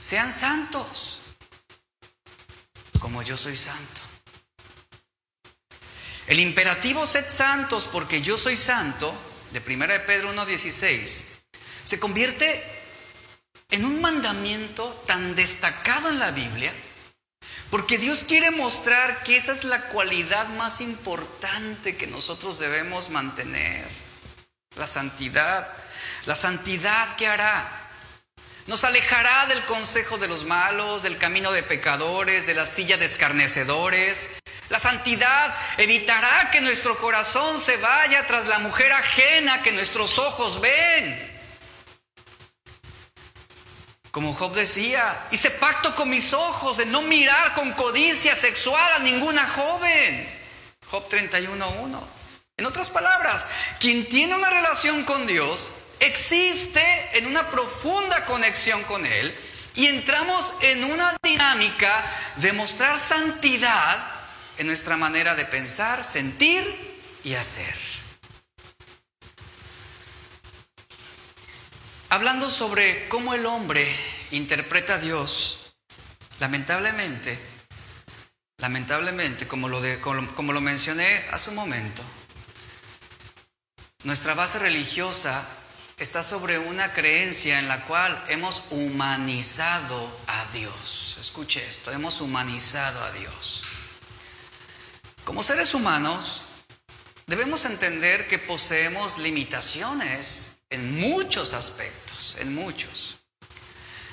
Sean 0.00 0.32
santos, 0.32 1.20
como 3.00 3.22
yo 3.22 3.36
soy 3.36 3.56
santo. 3.56 4.03
El 6.26 6.40
imperativo 6.40 7.06
sed 7.06 7.28
santos 7.28 7.88
porque 7.90 8.22
yo 8.22 8.38
soy 8.38 8.56
santo, 8.56 9.14
de 9.52 9.60
1 9.60 9.86
de 9.86 10.00
Pedro 10.00 10.32
1.16, 10.32 11.22
se 11.84 12.00
convierte 12.00 12.62
en 13.70 13.84
un 13.84 14.00
mandamiento 14.00 14.88
tan 15.06 15.34
destacado 15.34 16.08
en 16.08 16.18
la 16.18 16.30
Biblia, 16.30 16.72
porque 17.70 17.98
Dios 17.98 18.24
quiere 18.24 18.50
mostrar 18.50 19.22
que 19.22 19.36
esa 19.36 19.52
es 19.52 19.64
la 19.64 19.88
cualidad 19.88 20.48
más 20.50 20.80
importante 20.80 21.96
que 21.96 22.06
nosotros 22.06 22.58
debemos 22.58 23.10
mantener, 23.10 23.86
la 24.76 24.86
santidad. 24.86 25.68
La 26.26 26.34
santidad 26.34 27.16
que 27.16 27.26
hará 27.26 27.84
nos 28.66 28.82
alejará 28.84 29.44
del 29.46 29.62
consejo 29.66 30.16
de 30.16 30.26
los 30.26 30.46
malos, 30.46 31.02
del 31.02 31.18
camino 31.18 31.52
de 31.52 31.62
pecadores, 31.62 32.46
de 32.46 32.54
la 32.54 32.64
silla 32.64 32.96
de 32.96 33.04
escarnecedores. 33.04 34.30
La 34.70 34.78
santidad 34.78 35.54
evitará 35.76 36.50
que 36.50 36.60
nuestro 36.60 36.98
corazón 36.98 37.60
se 37.60 37.76
vaya 37.76 38.26
tras 38.26 38.46
la 38.46 38.58
mujer 38.58 38.92
ajena 38.92 39.62
que 39.62 39.72
nuestros 39.72 40.18
ojos 40.18 40.60
ven. 40.60 41.32
Como 44.10 44.32
Job 44.32 44.54
decía, 44.54 45.26
hice 45.32 45.50
pacto 45.50 45.94
con 45.94 46.08
mis 46.08 46.32
ojos 46.32 46.76
de 46.76 46.86
no 46.86 47.02
mirar 47.02 47.52
con 47.54 47.72
codicia 47.72 48.36
sexual 48.36 48.92
a 48.94 49.00
ninguna 49.00 49.46
joven. 49.48 50.28
Job 50.88 51.08
31.1. 51.08 52.00
En 52.56 52.66
otras 52.66 52.90
palabras, 52.90 53.46
quien 53.80 54.08
tiene 54.08 54.36
una 54.36 54.50
relación 54.50 55.02
con 55.02 55.26
Dios 55.26 55.72
existe 55.98 56.80
en 57.18 57.26
una 57.26 57.50
profunda 57.50 58.24
conexión 58.24 58.82
con 58.84 59.04
Él 59.04 59.36
y 59.74 59.86
entramos 59.86 60.54
en 60.60 60.84
una 60.84 61.16
dinámica 61.22 62.04
de 62.36 62.52
mostrar 62.52 63.00
santidad 63.00 64.13
en 64.58 64.66
nuestra 64.66 64.96
manera 64.96 65.34
de 65.34 65.44
pensar, 65.44 66.04
sentir 66.04 66.64
y 67.24 67.34
hacer. 67.34 67.74
Hablando 72.10 72.48
sobre 72.48 73.08
cómo 73.08 73.34
el 73.34 73.44
hombre 73.44 73.84
interpreta 74.30 74.94
a 74.94 74.98
Dios, 74.98 75.74
lamentablemente, 76.38 77.36
lamentablemente, 78.58 79.48
como 79.48 79.68
lo, 79.68 79.80
de, 79.80 79.98
como 79.98 80.52
lo 80.52 80.60
mencioné 80.60 81.24
hace 81.32 81.50
un 81.50 81.56
momento, 81.56 82.04
nuestra 84.04 84.34
base 84.34 84.58
religiosa 84.60 85.44
está 85.98 86.22
sobre 86.22 86.58
una 86.58 86.92
creencia 86.92 87.58
en 87.58 87.68
la 87.68 87.82
cual 87.82 88.22
hemos 88.28 88.62
humanizado 88.70 90.20
a 90.26 90.44
Dios. 90.52 91.16
Escuche 91.20 91.66
esto, 91.66 91.90
hemos 91.90 92.20
humanizado 92.20 93.02
a 93.02 93.10
Dios. 93.12 93.73
Como 95.24 95.42
seres 95.42 95.72
humanos, 95.72 96.44
debemos 97.26 97.64
entender 97.64 98.28
que 98.28 98.38
poseemos 98.38 99.18
limitaciones 99.18 100.52
en 100.68 101.00
muchos 101.00 101.54
aspectos, 101.54 102.36
en 102.40 102.54
muchos. 102.54 103.16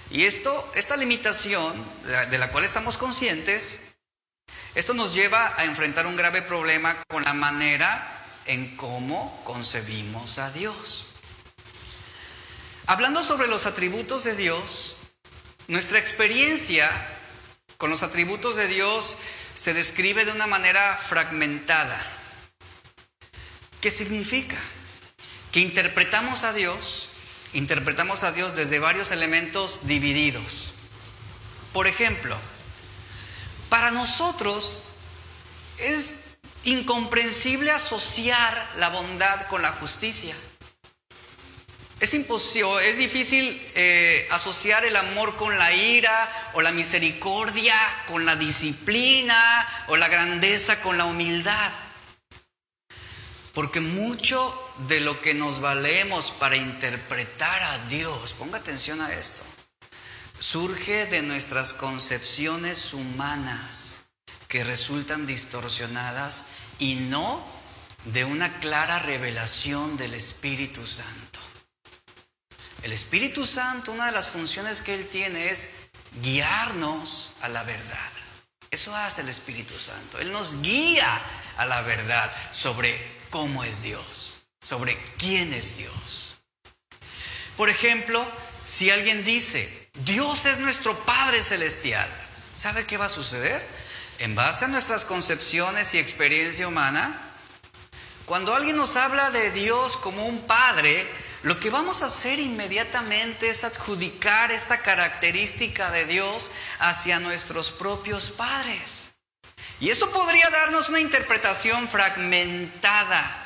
Y 0.10 0.24
esto, 0.24 0.71
esta 0.74 0.95
limitación 0.95 1.74
de 2.30 2.38
la 2.38 2.52
cual 2.52 2.63
estamos 2.63 2.97
conscientes, 2.97 3.82
esto 4.74 4.93
nos 4.93 5.13
lleva 5.13 5.54
a 5.58 5.65
enfrentar 5.65 6.08
un 6.08 6.15
grave 6.15 6.41
problema 6.41 6.95
con 7.10 7.24
la 7.24 7.34
manera 7.34 8.08
en 8.45 8.76
cómo 8.78 9.41
concebimos 9.43 10.38
a 10.39 10.50
Dios. 10.52 11.08
Hablando 12.88 13.24
sobre 13.24 13.47
los 13.47 13.65
atributos 13.65 14.24
de 14.24 14.36
Dios, 14.36 14.95
nuestra 15.67 16.00
experiencia 16.00 16.89
con 17.78 17.89
los 17.89 18.04
atributos 18.04 18.56
de 18.56 18.67
Dios 18.67 19.17
se 19.55 19.73
describe 19.73 20.25
de 20.25 20.31
una 20.31 20.47
manera 20.47 20.97
fragmentada. 20.97 21.99
¿Qué 23.81 23.91
significa? 23.91 24.57
Que 25.51 25.59
interpretamos 25.59 26.43
a 26.43 26.53
Dios, 26.53 27.09
interpretamos 27.53 28.23
a 28.23 28.31
Dios 28.31 28.55
desde 28.55 28.79
varios 28.79 29.11
elementos 29.11 29.87
divididos. 29.87 30.73
Por 31.73 31.87
ejemplo, 31.87 32.37
para 33.69 33.91
nosotros 33.91 34.81
es 35.77 36.37
incomprensible 36.63 37.71
asociar 37.71 38.71
la 38.77 38.89
bondad 38.89 39.47
con 39.47 39.61
la 39.61 39.71
justicia. 39.71 40.35
Es 42.01 42.15
es 42.15 42.97
difícil 42.97 43.61
eh, 43.75 44.27
asociar 44.31 44.83
el 44.85 44.95
amor 44.95 45.35
con 45.35 45.55
la 45.59 45.71
ira 45.71 46.49
o 46.53 46.61
la 46.61 46.71
misericordia 46.71 47.75
con 48.07 48.25
la 48.25 48.35
disciplina 48.35 49.67
o 49.87 49.95
la 49.95 50.07
grandeza 50.07 50.81
con 50.81 50.97
la 50.97 51.05
humildad. 51.05 51.71
Porque 53.53 53.81
mucho 53.81 54.51
de 54.87 54.99
lo 54.99 55.21
que 55.21 55.35
nos 55.35 55.61
valemos 55.61 56.31
para 56.31 56.55
interpretar 56.55 57.61
a 57.61 57.77
Dios, 57.87 58.33
ponga 58.33 58.57
atención 58.57 58.99
a 58.99 59.13
esto, 59.13 59.43
surge 60.39 61.05
de 61.05 61.21
nuestras 61.21 61.71
concepciones 61.71 62.95
humanas 62.95 64.05
que 64.47 64.63
resultan 64.63 65.27
distorsionadas 65.27 66.45
y 66.79 66.95
no 66.95 67.45
de 68.05 68.25
una 68.25 68.59
clara 68.59 68.97
revelación 68.97 69.97
del 69.97 70.15
Espíritu 70.15 70.87
Santo. 70.87 71.31
El 72.84 72.94
Espíritu 72.94 73.46
Santo, 73.46 73.91
una 73.91 74.08
de 74.08 74.12
las 74.12 74.28
funciones 74.28 74.82
que 74.82 74.96
Él 74.96 75.08
tiene 75.08 75.50
es 75.50 75.70
guiarnos 76.22 77.32
a 77.41 77.50
la 77.50 77.63
verdad. 77.63 78.12
Eso 78.72 78.96
hace 78.96 79.22
el 79.22 79.30
Espíritu 79.30 79.78
Santo. 79.78 80.20
Él 80.20 80.32
nos 80.32 80.62
guía 80.62 81.22
a 81.58 81.65
la 81.65 81.82
verdad 81.84 82.32
sobre 82.52 83.00
cómo 83.30 83.63
es 83.63 83.84
Dios, 83.84 84.44
sobre 84.62 84.98
quién 85.17 85.54
es 85.54 85.78
Dios. 85.78 86.38
Por 87.56 87.70
ejemplo, 87.70 88.26
si 88.65 88.89
alguien 88.89 89.24
dice, 89.24 89.89
Dios 90.06 90.46
es 90.46 90.60
nuestro 90.60 90.98
Padre 91.06 91.44
Celestial, 91.44 92.10
¿sabe 92.58 92.86
qué 92.86 92.98
va 92.98 93.06
a 93.06 93.10
suceder? 93.10 93.62
En 94.20 94.36
base 94.36 94.65
a 94.65 94.70
nuestras 94.70 95.06
concepciones 95.06 95.94
y 95.94 96.00
experiencia 96.00 96.67
humana, 96.67 97.20
cuando 98.26 98.56
alguien 98.56 98.78
nos 98.78 98.96
habla 98.96 99.30
de 99.32 99.52
Dios 99.52 99.98
como 99.98 100.26
un 100.26 100.48
Padre, 100.48 101.06
lo 101.43 101.60
que 101.60 101.71
vamos 101.71 102.04
a 102.04 102.06
hacer 102.06 102.39
inmediatamente 102.39 103.49
es 103.49 103.63
adjudicar 103.63 104.51
esta 104.51 104.77
característica 104.82 105.89
de 105.89 106.06
Dios 106.06 106.51
hacia 106.80 107.19
nuestros 107.19 107.71
propios 107.71 108.30
padres. 108.30 109.12
Y 109.80 109.89
esto 109.89 110.12
podría 110.12 110.49
darnos 110.51 110.89
una 110.89 110.99
interpretación 110.99 111.88
fragmentada. 111.89 113.38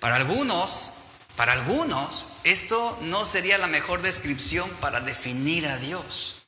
Para 0.00 0.16
algunos, 0.16 0.92
para 1.36 1.52
algunos, 1.52 2.28
esto 2.42 2.98
no 3.02 3.24
sería 3.24 3.56
la 3.56 3.68
mejor 3.68 4.02
descripción 4.02 4.68
para 4.80 4.98
definir 4.98 5.68
a 5.68 5.76
Dios. 5.76 6.42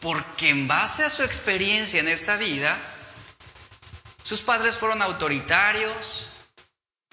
Porque 0.00 0.50
en 0.50 0.68
base 0.68 1.04
a 1.04 1.10
su 1.10 1.22
experiencia 1.22 2.00
en 2.00 2.08
esta 2.08 2.36
vida, 2.36 2.76
sus 4.22 4.42
padres 4.42 4.76
fueron 4.76 5.00
autoritarios, 5.00 6.28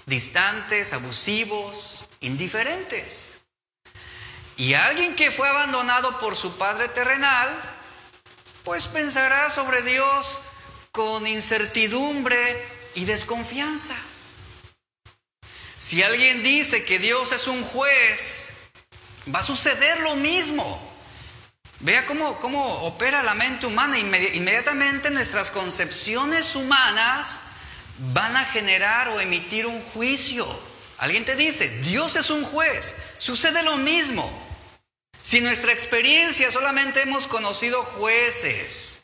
distantes, 0.06 0.94
abusivos, 0.94 2.10
indiferentes. 2.20 3.40
Y 4.58 4.74
alguien 4.74 5.16
que 5.16 5.32
fue 5.32 5.48
abandonado 5.48 6.20
por 6.20 6.36
su 6.36 6.58
padre 6.58 6.88
terrenal, 6.90 7.50
pues 8.64 8.88
pensará 8.88 9.50
sobre 9.50 9.82
Dios 9.82 10.40
con 10.92 11.26
incertidumbre 11.26 12.66
y 12.96 13.06
desconfianza. 13.06 13.96
Si 15.80 16.04
alguien 16.04 16.44
dice 16.44 16.86
que 16.86 17.00
Dios 17.00 17.32
es 17.32 17.48
un 17.48 17.64
juez, 17.64 18.50
va 19.34 19.40
a 19.40 19.44
suceder 19.44 20.02
lo 20.02 20.16
mismo. 20.16 20.92
Vea 21.80 22.06
cómo, 22.06 22.40
cómo 22.40 22.64
opera 22.84 23.24
la 23.24 23.34
mente 23.34 23.66
humana. 23.66 23.98
Inmediatamente 23.98 25.10
nuestras 25.10 25.50
concepciones 25.50 26.56
humanas 26.56 27.40
van 28.14 28.36
a 28.36 28.46
generar 28.46 29.10
o 29.10 29.20
emitir 29.20 29.66
un 29.66 29.82
juicio. 29.94 30.48
Alguien 30.98 31.26
te 31.26 31.36
dice, 31.36 31.68
Dios 31.82 32.16
es 32.16 32.30
un 32.30 32.44
juez. 32.44 32.96
Sucede 33.18 33.64
lo 33.64 33.78
mismo. 33.78 34.30
Si 35.22 35.42
nuestra 35.42 35.72
experiencia 35.72 36.52
solamente 36.52 37.02
hemos 37.02 37.28
conocido 37.28 37.84
jueces 37.84 39.04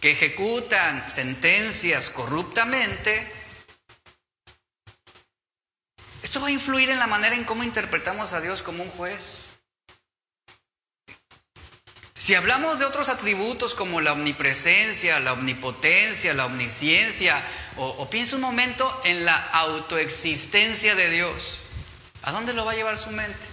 que 0.00 0.12
ejecutan 0.12 1.10
sentencias 1.10 2.10
corruptamente, 2.10 3.32
esto 6.22 6.40
va 6.40 6.48
a 6.48 6.50
influir 6.50 6.90
en 6.90 6.98
la 6.98 7.06
manera 7.06 7.34
en 7.34 7.44
cómo 7.44 7.64
interpretamos 7.64 8.32
a 8.32 8.40
Dios 8.40 8.62
como 8.62 8.82
un 8.82 8.90
juez. 8.90 9.47
Si 12.18 12.34
hablamos 12.34 12.80
de 12.80 12.84
otros 12.84 13.08
atributos 13.08 13.76
como 13.76 14.00
la 14.00 14.12
omnipresencia, 14.12 15.20
la 15.20 15.34
omnipotencia, 15.34 16.34
la 16.34 16.46
omnisciencia, 16.46 17.40
o, 17.76 18.10
piensa 18.10 18.34
un 18.34 18.42
momento 18.42 19.00
en 19.04 19.24
la 19.24 19.36
autoexistencia 19.36 20.96
de 20.96 21.10
Dios, 21.10 21.60
¿a 22.22 22.32
dónde 22.32 22.54
lo 22.54 22.64
va 22.64 22.72
a 22.72 22.74
llevar 22.74 22.98
su 22.98 23.12
mente? 23.12 23.46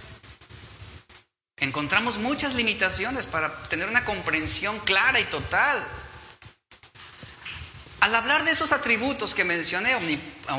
Encontramos 1.58 2.18
muchas 2.18 2.54
limitaciones 2.54 3.28
para 3.28 3.56
tener 3.68 3.88
una 3.88 4.04
comprensión 4.04 4.80
clara 4.80 5.20
y 5.20 5.24
total. 5.26 5.86
Al 8.00 8.16
hablar 8.16 8.44
de 8.44 8.50
esos 8.50 8.72
atributos 8.72 9.32
que 9.32 9.44
mencioné, 9.44 9.94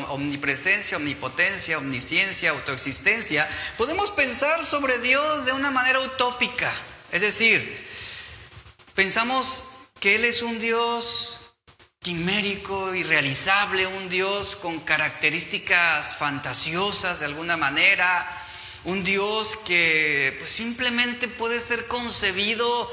omnipresencia, 0.07 0.95
omnipotencia, 0.95 1.77
omnisciencia, 1.77 2.51
autoexistencia, 2.51 3.49
podemos 3.77 4.11
pensar 4.11 4.63
sobre 4.63 4.97
Dios 4.99 5.45
de 5.45 5.51
una 5.51 5.71
manera 5.71 5.99
utópica. 5.99 6.71
Es 7.11 7.19
decir, 7.21 7.86
Pensamos 8.97 9.63
que 9.99 10.15
Él 10.15 10.25
es 10.25 10.41
un 10.41 10.57
Dios 10.57 11.37
quimérico, 11.99 12.95
irrealizable, 12.95 13.85
un 13.85 14.09
Dios 14.09 14.55
con 14.55 14.79
características 14.79 16.15
fantasiosas 16.15 17.19
de 17.19 17.27
alguna 17.27 17.57
manera, 17.57 18.27
un 18.85 19.03
Dios 19.03 19.55
que 19.67 20.35
pues, 20.39 20.49
simplemente 20.49 21.27
puede 21.27 21.59
ser 21.59 21.85
concebido 21.85 22.89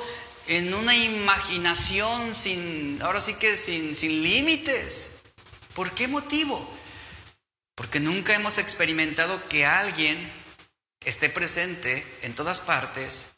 en 0.47 0.75
una 0.75 0.95
imaginación 0.95 2.35
sin, 2.35 3.01
ahora 3.01 3.23
sí 3.23 3.33
que 3.33 3.57
sin, 3.57 3.95
sin 3.95 4.23
límites. 4.23 5.23
¿Por 5.73 5.93
qué 5.93 6.07
motivo? 6.07 6.71
Porque 7.75 7.99
nunca 7.99 8.35
hemos 8.35 8.59
experimentado 8.59 9.41
que 9.49 9.65
alguien 9.65 10.19
esté 11.03 11.31
presente 11.31 12.07
en 12.21 12.35
todas 12.35 12.61
partes 12.61 13.34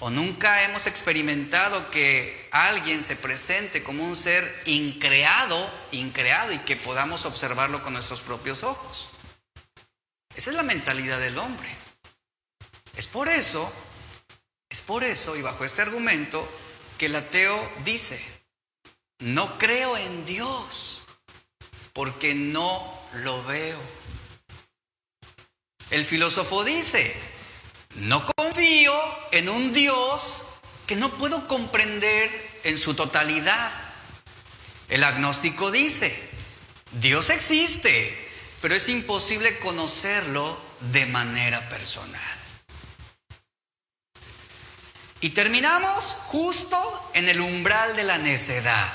o 0.00 0.08
nunca 0.08 0.64
hemos 0.64 0.86
experimentado 0.86 1.90
que 1.90 2.48
alguien 2.50 3.02
se 3.02 3.16
presente 3.16 3.82
como 3.82 4.02
un 4.02 4.16
ser 4.16 4.62
increado, 4.64 5.70
increado 5.92 6.52
y 6.52 6.58
que 6.58 6.76
podamos 6.76 7.26
observarlo 7.26 7.82
con 7.82 7.92
nuestros 7.92 8.22
propios 8.22 8.64
ojos. 8.64 9.08
Esa 10.34 10.50
es 10.50 10.56
la 10.56 10.62
mentalidad 10.62 11.18
del 11.20 11.36
hombre. 11.36 11.68
Es 12.96 13.06
por 13.06 13.28
eso, 13.28 13.70
es 14.70 14.80
por 14.80 15.04
eso 15.04 15.36
y 15.36 15.42
bajo 15.42 15.64
este 15.64 15.82
argumento 15.82 16.48
que 16.96 17.06
el 17.06 17.16
ateo 17.16 17.70
dice, 17.84 18.22
no 19.18 19.58
creo 19.58 19.98
en 19.98 20.24
Dios 20.24 21.04
porque 21.92 22.34
no 22.34 23.00
lo 23.16 23.44
veo. 23.44 23.78
El 25.90 26.06
filósofo 26.06 26.64
dice, 26.64 27.14
no 27.96 28.24
confío 28.36 28.94
en 29.32 29.48
un 29.48 29.72
Dios 29.72 30.46
que 30.86 30.96
no 30.96 31.10
puedo 31.10 31.46
comprender 31.46 32.60
en 32.64 32.78
su 32.78 32.94
totalidad. 32.94 33.72
El 34.88 35.04
agnóstico 35.04 35.70
dice, 35.70 36.30
Dios 36.92 37.30
existe, 37.30 38.28
pero 38.60 38.74
es 38.74 38.88
imposible 38.88 39.58
conocerlo 39.60 40.58
de 40.92 41.06
manera 41.06 41.68
personal. 41.68 42.20
Y 45.20 45.30
terminamos 45.30 46.16
justo 46.26 47.10
en 47.14 47.28
el 47.28 47.40
umbral 47.40 47.94
de 47.94 48.04
la 48.04 48.18
necedad, 48.18 48.90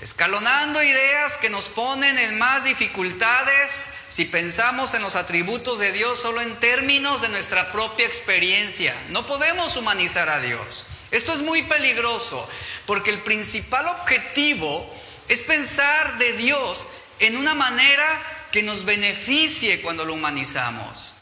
escalonando 0.00 0.82
ideas 0.82 1.36
que 1.36 1.50
nos 1.50 1.68
ponen 1.68 2.18
en 2.18 2.38
más 2.38 2.64
dificultades 2.64 3.86
si 4.08 4.24
pensamos 4.24 4.94
en 4.94 5.02
los 5.02 5.16
atributos 5.16 5.78
de 5.78 5.92
Dios 5.92 6.18
solo 6.18 6.40
en 6.40 6.58
términos 6.58 7.20
de 7.20 7.28
nuestra 7.28 7.70
propia 7.70 8.06
experiencia. 8.06 8.94
No 9.10 9.26
podemos 9.26 9.76
humanizar 9.76 10.28
a 10.30 10.40
Dios. 10.40 10.84
Esto 11.10 11.32
es 11.32 11.42
muy 11.42 11.62
peligroso 11.62 12.48
porque 12.86 13.10
el 13.10 13.20
principal 13.20 13.86
objetivo 13.88 14.88
es 15.28 15.42
pensar 15.42 16.18
de 16.18 16.32
Dios 16.34 16.86
en 17.18 17.36
una 17.36 17.54
manera 17.54 18.06
que 18.52 18.62
nos 18.62 18.84
beneficie 18.84 19.80
cuando 19.82 20.04
lo 20.04 20.14
humanizamos. 20.14 21.14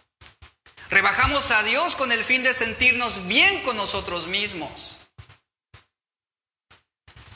Rebajamos 0.90 1.50
a 1.50 1.62
Dios 1.64 1.94
con 1.94 2.12
el 2.12 2.24
fin 2.24 2.42
de 2.42 2.54
sentirnos 2.54 3.26
bien 3.26 3.62
con 3.62 3.76
nosotros 3.76 4.28
mismos. 4.28 4.97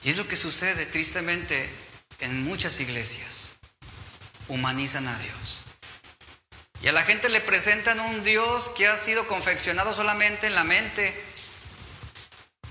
Y 0.05 0.11
es 0.11 0.16
lo 0.16 0.26
que 0.26 0.36
sucede 0.36 0.86
tristemente 0.86 1.70
en 2.20 2.42
muchas 2.44 2.80
iglesias 2.80 3.55
humanizan 4.48 5.09
a 5.09 5.18
Dios. 5.18 5.64
Y 6.82 6.88
a 6.88 6.92
la 6.92 7.05
gente 7.05 7.28
le 7.28 7.40
presentan 7.40 8.00
un 8.00 8.24
Dios 8.24 8.70
que 8.76 8.88
ha 8.88 8.96
sido 8.96 9.26
confeccionado 9.28 9.94
solamente 9.94 10.48
en 10.48 10.55
la 10.55 10.64
mente. 10.64 11.14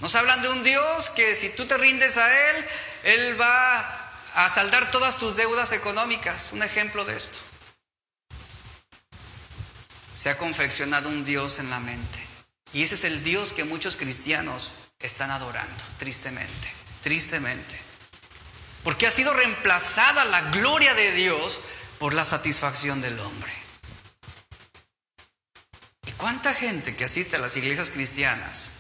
Nos 0.02 0.16
hablan 0.16 0.42
de 0.42 0.50
un 0.50 0.64
Dios 0.64 1.10
que 1.12 1.34
si 1.36 1.50
tú 1.50 1.66
te 1.66 1.78
rindes 1.78 2.18
a 2.18 2.50
Él, 2.50 2.66
Él 3.04 3.42
va 3.42 4.12
a 4.36 4.50
saldar 4.50 4.92
todas 4.92 5.18
tus 5.18 5.38
deudas 5.38 5.72
económicas. 5.72 6.52
Un 6.52 6.62
ejemplo 6.62 7.06
de 7.06 7.16
esto. 7.16 7.40
Se 10.14 10.30
ha 10.30 10.38
confeccionado 10.38 11.08
un 11.08 11.24
Dios 11.24 11.60
en 11.60 11.70
la 11.70 11.80
mente. 11.80 12.20
Y 12.74 12.84
ese 12.84 12.96
es 12.96 13.06
el 13.06 13.24
Dios 13.24 13.54
que 13.54 13.64
muchos 13.64 13.96
cristianos 13.96 14.76
están 15.00 15.32
adorando, 15.32 15.84
tristemente, 15.98 16.72
tristemente. 17.02 17.80
Porque 18.84 19.08
ha 19.08 19.12
sido 19.12 19.34
reemplazada 19.34 20.26
la 20.26 20.42
gloria 20.52 20.94
de 20.94 21.12
Dios 21.12 21.62
por 22.00 22.14
la 22.14 22.26
satisfacción 22.26 23.02
del 23.02 23.20
hombre. 23.20 23.54
¿Y 26.08 26.12
cuánta 26.14 26.54
gente 26.54 26.96
que 26.96 27.06
asiste 27.06 27.36
a 27.36 27.40
las 27.40 27.56
iglesias 27.58 27.92
cristianas 27.92 28.72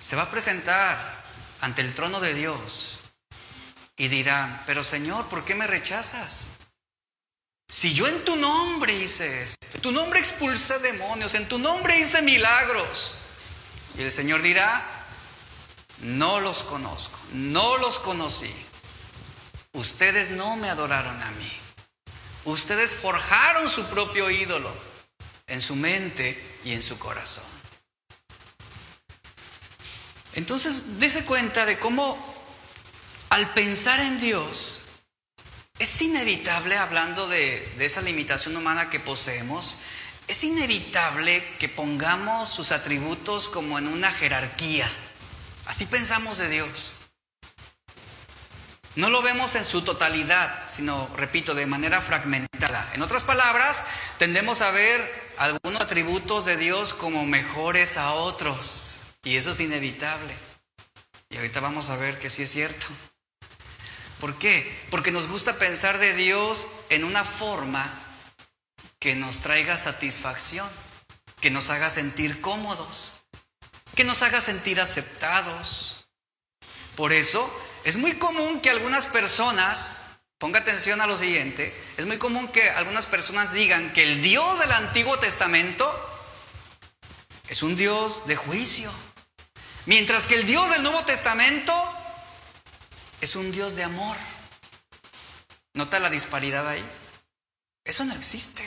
se 0.00 0.16
va 0.16 0.22
a 0.22 0.30
presentar 0.30 0.98
ante 1.60 1.82
el 1.82 1.92
trono 1.92 2.20
de 2.20 2.32
Dios 2.34 2.98
y 3.96 4.08
dirá, 4.08 4.62
pero 4.64 4.84
Señor, 4.84 5.26
¿por 5.28 5.44
qué 5.44 5.54
me 5.54 5.66
rechazas? 5.66 6.48
Si 7.68 7.92
yo 7.92 8.06
en 8.06 8.24
tu 8.24 8.36
nombre 8.36 8.94
hice 8.94 9.42
esto, 9.42 9.66
en 9.74 9.82
tu 9.82 9.92
nombre 9.92 10.20
expulsé 10.20 10.78
demonios, 10.78 11.34
en 11.34 11.48
tu 11.48 11.58
nombre 11.58 11.98
hice 11.98 12.22
milagros. 12.22 13.14
Y 13.98 14.02
el 14.02 14.10
Señor 14.10 14.40
dirá, 14.40 14.97
no 16.02 16.40
los 16.40 16.62
conozco, 16.62 17.18
no 17.32 17.78
los 17.78 17.98
conocí. 17.98 18.52
Ustedes 19.72 20.30
no 20.30 20.56
me 20.56 20.70
adoraron 20.70 21.22
a 21.22 21.30
mí. 21.32 21.52
Ustedes 22.44 22.94
forjaron 22.94 23.68
su 23.68 23.84
propio 23.86 24.30
ídolo 24.30 24.72
en 25.46 25.60
su 25.60 25.76
mente 25.76 26.60
y 26.64 26.72
en 26.72 26.82
su 26.82 26.98
corazón. 26.98 27.44
Entonces, 30.34 30.98
dése 30.98 31.24
cuenta 31.24 31.66
de 31.66 31.78
cómo 31.78 32.16
al 33.30 33.52
pensar 33.52 34.00
en 34.00 34.18
Dios, 34.18 34.80
es 35.78 36.02
inevitable, 36.02 36.76
hablando 36.76 37.28
de, 37.28 37.60
de, 37.76 37.86
esa 37.86 38.02
limitación 38.02 38.56
humana 38.56 38.90
que 38.90 39.00
poseemos, 39.00 39.76
es 40.26 40.44
inevitable 40.44 41.46
que 41.58 41.68
pongamos 41.68 42.48
sus 42.48 42.72
atributos 42.72 43.48
como 43.48 43.78
en 43.78 43.86
una 43.86 44.10
jerarquía. 44.10 44.90
Así 45.68 45.84
pensamos 45.84 46.38
de 46.38 46.48
Dios. 46.48 46.94
No 48.96 49.10
lo 49.10 49.20
vemos 49.20 49.54
en 49.54 49.64
su 49.66 49.82
totalidad, 49.82 50.50
sino, 50.66 51.08
repito, 51.14 51.54
de 51.54 51.66
manera 51.66 52.00
fragmentada. 52.00 52.90
En 52.94 53.02
otras 53.02 53.22
palabras, 53.22 53.84
tendemos 54.16 54.62
a 54.62 54.70
ver 54.70 55.30
algunos 55.36 55.82
atributos 55.82 56.46
de 56.46 56.56
Dios 56.56 56.94
como 56.94 57.26
mejores 57.26 57.98
a 57.98 58.14
otros. 58.14 59.02
Y 59.22 59.36
eso 59.36 59.50
es 59.50 59.60
inevitable. 59.60 60.34
Y 61.28 61.36
ahorita 61.36 61.60
vamos 61.60 61.90
a 61.90 61.96
ver 61.96 62.18
que 62.18 62.30
sí 62.30 62.44
es 62.44 62.50
cierto. 62.50 62.86
¿Por 64.20 64.38
qué? 64.38 64.74
Porque 64.90 65.12
nos 65.12 65.28
gusta 65.28 65.58
pensar 65.58 65.98
de 65.98 66.14
Dios 66.14 66.66
en 66.88 67.04
una 67.04 67.26
forma 67.26 67.92
que 68.98 69.14
nos 69.16 69.42
traiga 69.42 69.76
satisfacción, 69.76 70.68
que 71.42 71.50
nos 71.50 71.68
haga 71.68 71.90
sentir 71.90 72.40
cómodos 72.40 73.17
que 73.98 74.04
nos 74.04 74.22
haga 74.22 74.40
sentir 74.40 74.80
aceptados. 74.80 76.06
Por 76.94 77.12
eso 77.12 77.52
es 77.82 77.96
muy 77.96 78.14
común 78.14 78.60
que 78.60 78.70
algunas 78.70 79.06
personas, 79.06 80.04
ponga 80.38 80.60
atención 80.60 81.00
a 81.00 81.08
lo 81.08 81.16
siguiente, 81.16 81.76
es 81.96 82.06
muy 82.06 82.16
común 82.16 82.46
que 82.46 82.70
algunas 82.70 83.06
personas 83.06 83.52
digan 83.52 83.92
que 83.92 84.04
el 84.04 84.22
Dios 84.22 84.60
del 84.60 84.70
Antiguo 84.70 85.18
Testamento 85.18 85.84
es 87.48 87.64
un 87.64 87.74
Dios 87.74 88.24
de 88.28 88.36
juicio, 88.36 88.88
mientras 89.86 90.28
que 90.28 90.36
el 90.36 90.46
Dios 90.46 90.70
del 90.70 90.84
Nuevo 90.84 91.04
Testamento 91.04 91.74
es 93.20 93.34
un 93.34 93.50
Dios 93.50 93.74
de 93.74 93.82
amor. 93.82 94.16
¿Nota 95.74 95.98
la 95.98 96.08
disparidad 96.08 96.68
ahí? 96.68 96.84
Eso 97.82 98.04
no 98.04 98.14
existe. 98.14 98.62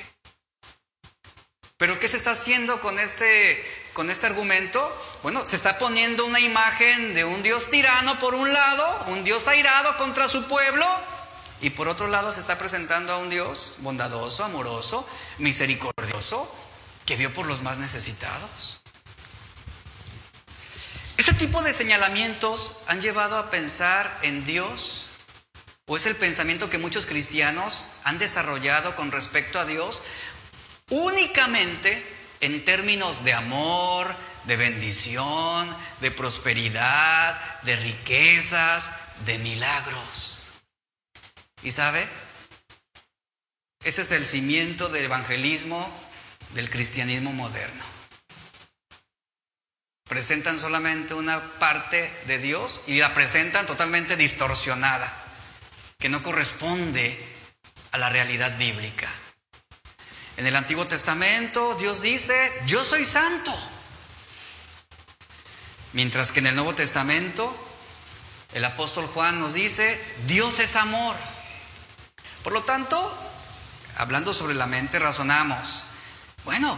Pero 1.82 1.98
¿qué 1.98 2.08
se 2.08 2.16
está 2.16 2.30
haciendo 2.30 2.80
con 2.80 3.00
este, 3.00 3.66
con 3.94 4.12
este 4.12 4.28
argumento? 4.28 4.80
Bueno, 5.24 5.48
se 5.48 5.56
está 5.56 5.80
poniendo 5.80 6.28
una 6.28 6.40
imagen 6.40 7.16
de 7.16 7.26
un 7.26 7.42
Dios 7.42 7.72
tirano 7.72 8.20
por 8.20 8.36
un 8.36 8.54
lado, 8.54 9.06
un 9.08 9.24
Dios 9.24 9.48
airado 9.48 9.98
contra 9.98 10.28
su 10.28 10.44
pueblo, 10.44 10.86
y 11.60 11.72
por 11.72 11.88
otro 11.88 12.06
lado 12.06 12.32
se 12.32 12.40
está 12.40 12.60
presentando 12.60 13.14
a 13.14 13.18
un 13.18 13.32
Dios 13.32 13.78
bondadoso, 13.80 14.44
amoroso, 14.44 15.08
misericordioso, 15.40 16.54
que 17.08 17.16
vio 17.16 17.34
por 17.34 17.48
los 17.48 17.64
más 17.64 17.80
necesitados. 17.80 18.82
Ese 21.18 21.34
tipo 21.34 21.64
de 21.64 21.74
señalamientos 21.74 22.76
han 22.86 23.02
llevado 23.02 23.38
a 23.38 23.50
pensar 23.50 24.20
en 24.22 24.46
Dios, 24.46 25.08
o 25.88 25.98
es 25.98 26.06
el 26.06 26.16
pensamiento 26.16 26.70
que 26.70 26.78
muchos 26.78 27.08
cristianos 27.08 27.88
han 28.04 28.20
desarrollado 28.20 28.96
con 28.96 29.12
respecto 29.12 29.60
a 29.60 29.66
Dios, 29.66 30.04
únicamente 30.92 32.06
en 32.42 32.64
términos 32.64 33.24
de 33.24 33.34
amor, 33.34 34.14
de 34.46 34.56
bendición, 34.56 35.76
de 36.00 36.12
prosperidad, 36.12 37.62
de 37.62 37.76
riquezas, 37.76 38.92
de 39.26 39.38
milagros. 39.40 40.52
¿Y 41.64 41.72
sabe? 41.72 42.08
Ese 43.84 44.02
es 44.02 44.12
el 44.12 44.26
cimiento 44.26 44.90
del 44.90 45.06
evangelismo 45.06 45.90
del 46.54 46.70
cristianismo 46.70 47.32
moderno. 47.32 47.84
Presentan 50.08 50.60
solamente 50.60 51.14
una 51.14 51.40
parte 51.58 52.12
de 52.28 52.38
Dios 52.38 52.82
y 52.88 53.00
la 53.00 53.14
presentan 53.14 53.66
totalmente 53.66 54.18
distorsionada, 54.18 55.12
que 55.98 56.10
no 56.10 56.22
corresponde 56.22 57.18
a 57.92 57.98
la 57.98 58.10
realidad 58.10 58.58
bíblica. 58.58 59.08
En 60.38 60.48
el 60.48 60.56
Antiguo 60.56 60.88
Testamento 60.88 61.76
Dios 61.76 62.02
dice, 62.02 62.52
yo 62.66 62.84
soy 62.84 63.06
santo. 63.06 63.54
Mientras 65.94 66.32
que 66.32 66.40
en 66.40 66.48
el 66.48 66.56
Nuevo 66.56 66.74
Testamento 66.74 67.54
el 68.54 68.66
apóstol 68.66 69.08
Juan 69.08 69.40
nos 69.40 69.54
dice, 69.54 70.02
Dios 70.28 70.60
es 70.60 70.76
amor. 70.76 71.16
Por 72.44 72.54
lo 72.54 72.64
tanto, 72.64 72.98
hablando 73.98 74.34
sobre 74.34 74.56
la 74.56 74.68
mente, 74.68 75.00
razonamos, 75.00 75.86
bueno, 76.44 76.78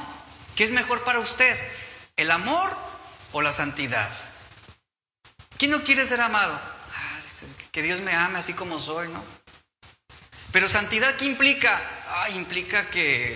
¿qué 0.56 0.64
es 0.64 0.72
mejor 0.72 1.04
para 1.04 1.20
usted? 1.20 1.58
¿El 2.16 2.32
amor 2.32 2.76
o 3.32 3.42
la 3.42 3.52
santidad? 3.52 4.10
¿Quién 5.58 5.72
no 5.72 5.84
quiere 5.84 6.06
ser 6.06 6.22
amado? 6.22 6.54
Ah, 6.54 7.20
que 7.72 7.82
Dios 7.82 8.02
me 8.02 8.14
ame 8.14 8.40
así 8.40 8.54
como 8.54 8.80
soy, 8.80 9.08
¿no? 9.08 9.43
Pero 10.54 10.70
santidad, 10.70 11.16
¿qué 11.16 11.26
implica? 11.26 11.82
Ah, 12.10 12.30
implica 12.30 12.88
que 12.92 13.36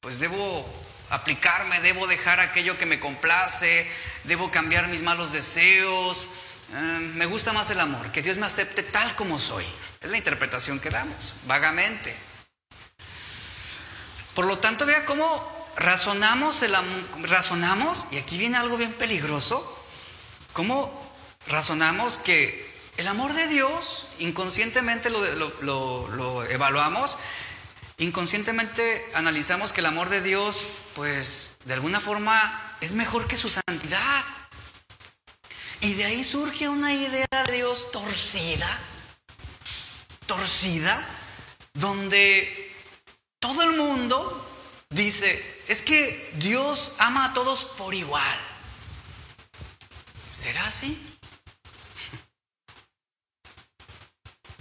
pues 0.00 0.20
debo 0.20 0.70
aplicarme, 1.08 1.80
debo 1.80 2.06
dejar 2.06 2.40
aquello 2.40 2.76
que 2.76 2.84
me 2.84 3.00
complace, 3.00 3.90
debo 4.24 4.50
cambiar 4.50 4.86
mis 4.88 5.00
malos 5.00 5.32
deseos. 5.32 6.28
Eh, 6.74 7.12
me 7.14 7.24
gusta 7.24 7.54
más 7.54 7.70
el 7.70 7.80
amor, 7.80 8.12
que 8.12 8.20
Dios 8.20 8.36
me 8.36 8.44
acepte 8.44 8.82
tal 8.82 9.16
como 9.16 9.38
soy. 9.38 9.64
Es 10.02 10.10
la 10.10 10.18
interpretación 10.18 10.78
que 10.78 10.90
damos, 10.90 11.32
vagamente. 11.46 12.14
Por 14.34 14.44
lo 14.44 14.58
tanto, 14.58 14.84
vea 14.84 15.06
cómo 15.06 15.72
razonamos, 15.76 16.62
el, 16.62 16.76
razonamos, 17.22 18.08
y 18.10 18.18
aquí 18.18 18.36
viene 18.36 18.58
algo 18.58 18.76
bien 18.76 18.92
peligroso, 18.92 19.86
cómo 20.52 21.14
razonamos 21.46 22.18
que 22.18 22.71
el 23.02 23.08
amor 23.08 23.32
de 23.32 23.48
Dios, 23.48 24.06
inconscientemente 24.20 25.10
lo, 25.10 26.44
evaluamos, 26.44 27.16
inconscientemente 27.98 29.10
analizamos 29.14 29.72
que 29.72 29.80
el 29.80 29.86
amor 29.86 30.08
de 30.08 30.20
Dios, 30.20 30.64
pues 30.94 31.56
de 31.64 31.74
alguna 31.74 31.98
forma 31.98 32.76
es 32.80 32.92
mejor 32.92 33.26
que 33.26 33.36
su 33.36 33.48
santidad. 33.48 34.24
Y 35.80 35.94
de 35.94 36.04
ahí 36.04 36.22
surge 36.22 36.68
una 36.68 36.94
idea 36.94 37.26
de 37.44 37.52
Dios 37.52 37.90
torcida, 37.90 38.78
torcida, 40.26 40.96
donde 41.74 42.72
todo 43.40 43.64
el 43.64 43.72
mundo 43.72 44.48
dice, 44.90 45.60
es 45.66 45.82
que 45.82 46.34
Dios 46.36 46.92
ama 46.98 47.24
a 47.24 47.34
todos 47.34 47.64
por 47.64 47.94
igual. 47.94 48.38
¿Será 50.30 50.64
así? 50.66 51.11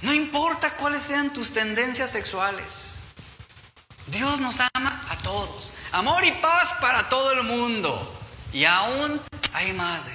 No 0.02 0.14
importa 0.14 0.72
cuáles 0.78 1.02
sean 1.02 1.32
tus 1.32 1.54
tendencias 1.54 2.12
sexuales. 2.12 2.96
Dios 4.08 4.40
nos 4.40 4.60
ama 4.74 5.02
a 5.10 5.18
todos. 5.18 5.74
Amor 5.92 6.26
y 6.26 6.32
paz 6.34 6.76
para 6.82 7.08
todo 7.08 7.32
el 7.34 7.44
mundo. 7.44 8.20
Y 8.52 8.66
aún 8.66 9.22
hay 9.54 9.74
más. 9.74 10.10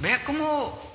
Vea 0.00 0.24
cómo 0.24 0.92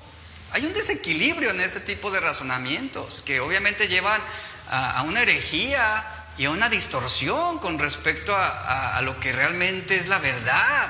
hay 0.52 0.66
un 0.66 0.74
desequilibrio 0.74 1.52
en 1.52 1.62
este 1.62 1.80
tipo 1.80 2.12
de 2.12 2.20
razonamientos 2.20 3.24
que 3.26 3.40
obviamente 3.40 3.88
llevan 3.88 4.22
a, 4.70 5.02
una 5.04 5.22
herejía 5.22 6.06
y 6.38 6.46
a 6.46 6.52
una 6.52 6.68
distorsión 6.68 7.60
con 7.60 7.80
respecto 7.80 8.36
a 8.36 9.02
lo 9.02 9.18
que 9.20 9.32
realmente 9.32 9.96
es 9.96 10.10
la 10.10 10.20
verdad. 10.20 10.90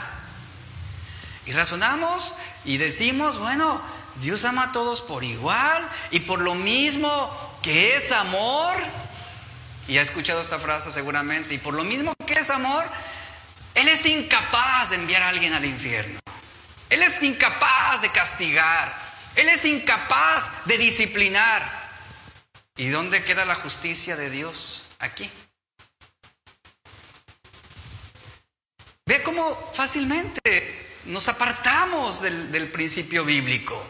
Y 1.47 1.53
razonamos 1.53 2.33
y 2.65 2.77
decimos, 2.77 3.37
bueno, 3.39 3.81
Dios 4.19 4.45
ama 4.45 4.63
a 4.63 4.71
todos 4.71 5.01
por 5.01 5.23
igual 5.23 5.87
y 6.11 6.21
por 6.21 6.41
lo 6.41 6.55
mismo 6.55 7.59
que 7.61 7.95
es 7.95 8.11
amor. 8.11 8.75
Y 9.87 9.97
ha 9.97 10.01
escuchado 10.01 10.41
esta 10.41 10.59
frase 10.59 10.91
seguramente. 10.91 11.53
Y 11.53 11.57
por 11.57 11.73
lo 11.73 11.83
mismo 11.83 12.13
que 12.25 12.33
es 12.33 12.49
amor, 12.49 12.85
Él 13.75 13.87
es 13.87 14.05
incapaz 14.05 14.89
de 14.89 14.97
enviar 14.97 15.23
a 15.23 15.29
alguien 15.29 15.53
al 15.53 15.65
infierno. 15.65 16.19
Él 16.89 17.03
es 17.03 17.21
incapaz 17.21 18.01
de 18.01 18.11
castigar. 18.11 18.93
Él 19.35 19.49
es 19.49 19.65
incapaz 19.65 20.65
de 20.65 20.77
disciplinar. 20.77 21.87
¿Y 22.75 22.89
dónde 22.89 23.23
queda 23.23 23.45
la 23.45 23.55
justicia 23.55 24.15
de 24.15 24.29
Dios? 24.29 24.83
Aquí. 24.99 25.29
Ve 29.05 29.23
cómo 29.23 29.71
fácilmente 29.73 31.01
nos 31.05 31.29
apartamos 31.29 32.21
del, 32.21 32.69
principio 32.71 33.23
bíblico. 33.23 33.81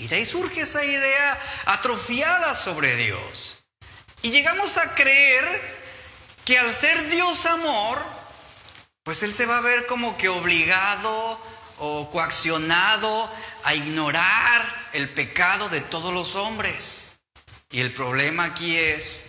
Y 0.00 0.08
de 0.08 0.16
ahí 0.16 0.24
surge 0.24 0.62
esa 0.62 0.82
idea 0.82 1.38
atrofiada 1.66 2.54
sobre 2.54 2.96
Dios. 2.96 3.58
Y 4.22 4.30
llegamos 4.30 4.78
a 4.78 4.94
creer 4.94 5.44
que 6.46 6.58
al 6.58 6.72
ser 6.72 7.10
Dios 7.10 7.44
amor, 7.44 8.02
pues 9.02 9.22
Él 9.22 9.32
se 9.32 9.44
va 9.44 9.58
a 9.58 9.60
ver 9.60 9.84
como 9.84 10.16
que 10.16 10.30
obligado 10.30 11.38
o 11.80 12.10
coaccionado 12.10 13.30
a 13.64 13.74
ignorar 13.74 14.88
el 14.94 15.06
pecado 15.10 15.68
de 15.68 15.82
todos 15.82 16.14
los 16.14 16.34
hombres. 16.34 17.18
Y 17.70 17.80
el 17.82 17.92
problema 17.92 18.44
aquí 18.44 18.78
es, 18.78 19.26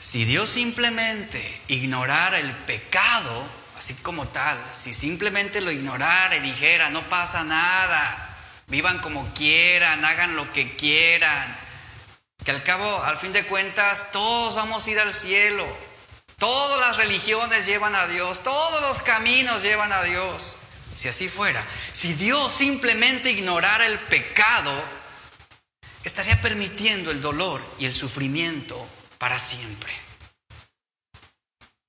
si 0.00 0.24
Dios 0.24 0.50
simplemente 0.50 1.62
ignorara 1.68 2.40
el 2.40 2.50
pecado, 2.50 3.46
así 3.78 3.94
como 3.94 4.26
tal, 4.26 4.58
si 4.72 4.92
simplemente 4.92 5.60
lo 5.60 5.70
ignorara 5.70 6.34
y 6.34 6.40
dijera, 6.40 6.90
no 6.90 7.08
pasa 7.08 7.44
nada, 7.44 8.31
vivan 8.72 8.98
como 9.00 9.22
quieran, 9.34 10.02
hagan 10.02 10.34
lo 10.34 10.50
que 10.50 10.74
quieran, 10.76 11.56
que 12.42 12.50
al 12.50 12.62
cabo, 12.62 13.02
al 13.04 13.18
fin 13.18 13.30
de 13.34 13.44
cuentas, 13.44 14.10
todos 14.12 14.54
vamos 14.54 14.86
a 14.86 14.90
ir 14.90 14.98
al 14.98 15.12
cielo. 15.12 15.66
Todas 16.38 16.80
las 16.80 16.96
religiones 16.96 17.66
llevan 17.66 17.94
a 17.94 18.06
Dios, 18.06 18.42
todos 18.42 18.80
los 18.80 19.02
caminos 19.02 19.62
llevan 19.62 19.92
a 19.92 20.02
Dios. 20.02 20.56
Si 20.94 21.06
así 21.06 21.28
fuera, 21.28 21.62
si 21.92 22.14
Dios 22.14 22.50
simplemente 22.50 23.30
ignorara 23.30 23.84
el 23.84 23.98
pecado, 24.00 24.72
estaría 26.02 26.40
permitiendo 26.40 27.10
el 27.10 27.20
dolor 27.20 27.62
y 27.78 27.84
el 27.84 27.92
sufrimiento 27.92 28.84
para 29.18 29.38
siempre. 29.38 29.92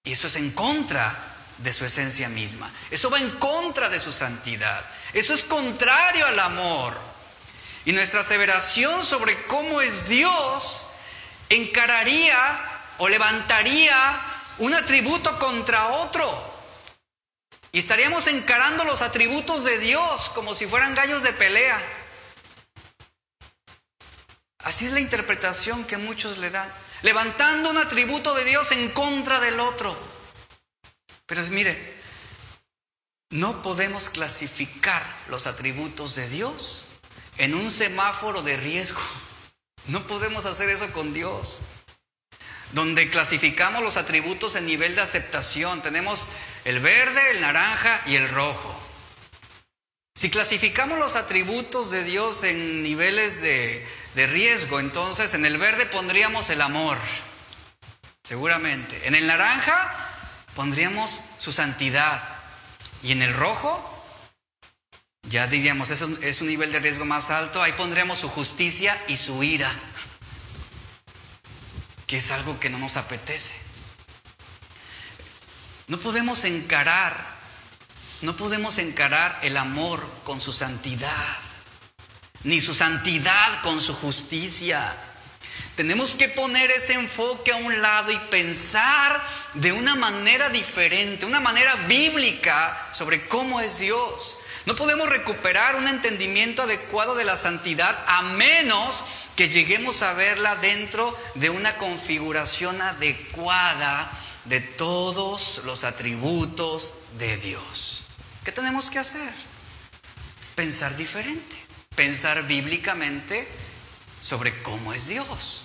Y 0.04 0.12
eso 0.12 0.28
es 0.28 0.36
en 0.36 0.52
contra 0.52 1.33
de 1.58 1.74
su 1.74 1.86
esencia 1.86 2.30
misma. 2.30 2.72
Eso 2.92 3.10
va 3.10 3.20
en 3.20 3.30
contra 3.32 3.90
de 3.90 4.00
su 4.00 4.12
santidad. 4.12 4.84
Eso 5.14 5.34
es 5.34 5.44
contrario 5.44 6.26
al 6.26 6.40
amor. 6.40 6.98
Y 7.86 7.92
nuestra 7.92 8.22
aseveración 8.22 9.04
sobre 9.04 9.44
cómo 9.44 9.82
es 9.82 10.08
Dios 10.08 10.86
encararía 11.50 12.60
o 12.98 13.10
levantaría 13.10 14.22
un 14.60 14.74
atributo 14.74 15.38
contra 15.40 15.88
otro. 15.88 16.54
Y 17.72 17.80
estaríamos 17.80 18.28
encarando 18.28 18.84
los 18.84 19.02
atributos 19.02 19.64
de 19.64 19.80
Dios 19.80 20.30
como 20.36 20.54
si 20.54 20.68
fueran 20.68 20.96
gallos 20.96 21.24
de 21.24 21.34
pelea. 21.34 21.82
Así 24.60 24.86
es 24.86 24.94
la 24.94 25.00
interpretación 25.00 25.84
que 25.84 25.98
muchos 25.98 26.38
le 26.38 26.50
dan. 26.50 26.72
Levantando 27.02 27.70
un 27.70 27.78
atributo 27.78 28.34
de 28.34 28.46
Dios 28.46 28.72
en 28.72 28.90
contra 28.92 29.40
del 29.40 29.60
otro. 29.60 30.13
Pero 31.26 31.42
mire, 31.48 31.78
no 33.30 33.62
podemos 33.62 34.10
clasificar 34.10 35.04
los 35.30 35.48
atributos 35.48 36.16
de 36.16 36.30
Dios 36.30 36.86
en 37.38 37.56
un 37.56 37.72
semáforo 37.72 38.42
de 38.42 38.58
riesgo. 38.58 39.02
No 39.88 40.06
podemos 40.08 40.46
hacer 40.46 40.70
eso 40.70 40.92
con 40.94 41.14
Dios. 41.14 41.62
donde 42.74 43.10
clasificamos 43.10 43.84
los 43.84 43.98
atributos 43.98 44.56
en 44.56 44.66
nivel 44.66 44.96
de 44.96 45.02
aceptación. 45.02 45.82
Tenemos 45.84 46.26
el 46.66 46.80
verde, 46.80 47.32
el 47.32 47.42
naranja 47.42 48.02
y 48.08 48.16
el 48.16 48.28
rojo. 48.30 48.76
Si 50.16 50.30
clasificamos 50.30 50.98
los 51.00 51.16
atributos 51.16 51.92
de 51.92 52.04
Dios 52.04 52.44
en 52.44 52.82
niveles 52.82 53.42
de, 53.42 53.88
de 54.16 54.28
riesgo, 54.28 54.80
entonces 54.80 55.34
en 55.36 55.46
el 55.46 55.58
verde 55.58 55.86
pondríamos 55.86 56.50
el 56.50 56.62
amor, 56.62 56.98
seguramente. 58.24 59.08
En 59.08 59.14
el 59.16 59.28
naranja 59.28 60.03
pondríamos 60.56 61.24
su 61.38 61.52
santidad. 61.52 62.22
Y 63.02 63.12
en 63.12 63.22
el 63.22 63.34
rojo, 63.34 63.90
ya 65.30 65.48
diríamos, 65.48 65.90
es 65.90 66.02
un, 66.02 66.18
es 66.22 66.42
un 66.42 66.48
nivel 66.48 66.72
de 66.72 66.80
riesgo 66.80 67.06
más 67.06 67.30
alto, 67.30 67.62
ahí 67.62 67.74
pondríamos 67.74 68.20
su 68.20 68.30
justicia 68.30 68.98
y 69.08 69.18
su 69.18 69.44
ira, 69.44 69.72
que 72.08 72.18
es 72.18 72.32
algo 72.32 72.60
que 72.60 72.70
no 72.70 72.80
nos 72.80 72.98
apetece. 72.98 73.58
No 75.88 76.00
podemos 76.00 76.46
encarar, 76.46 77.14
no 78.22 78.36
podemos 78.38 78.78
encarar 78.78 79.38
el 79.44 79.58
amor 79.58 80.08
con 80.24 80.40
su 80.40 80.54
santidad, 80.54 81.38
ni 82.44 82.62
su 82.62 82.74
santidad 82.74 83.62
con 83.62 83.82
su 83.82 83.94
justicia. 83.96 84.96
Tenemos 85.76 86.16
que 86.16 86.30
poner 86.30 86.70
ese 86.70 86.94
enfoque 86.94 87.52
a 87.52 87.56
un 87.56 87.82
lado 87.82 88.12
y 88.12 88.18
pensar 88.30 89.26
de 89.56 89.72
una 89.72 89.96
manera 89.96 90.50
diferente, 90.50 91.26
una 91.26 91.40
manera 91.40 91.76
bíblica 91.88 92.90
sobre 92.92 93.28
cómo 93.28 93.60
es 93.60 93.80
Dios. 93.80 94.38
No 94.66 94.76
podemos 94.76 95.10
recuperar 95.10 95.76
un 95.76 95.88
entendimiento 95.88 96.62
adecuado 96.62 97.16
de 97.16 97.26
la 97.26 97.36
santidad 97.36 97.98
a 98.08 98.22
menos 98.22 99.04
que 99.36 99.50
lleguemos 99.50 100.04
a 100.04 100.14
verla 100.14 100.56
dentro 100.58 101.18
de 101.36 101.50
una 101.50 101.76
configuración 101.78 102.80
adecuada 102.80 104.12
de 104.46 104.62
todos 104.62 105.62
los 105.66 105.84
atributos 105.84 106.98
de 107.18 107.36
Dios. 107.38 108.04
¿Qué 108.46 108.52
tenemos 108.52 108.92
que 108.92 109.00
hacer? 109.00 109.34
Pensar 110.56 110.96
diferente, 110.96 111.56
pensar 111.96 112.44
bíblicamente 112.44 113.48
sobre 114.24 114.62
cómo 114.64 114.94
es 114.94 115.08
Dios. 115.08 115.64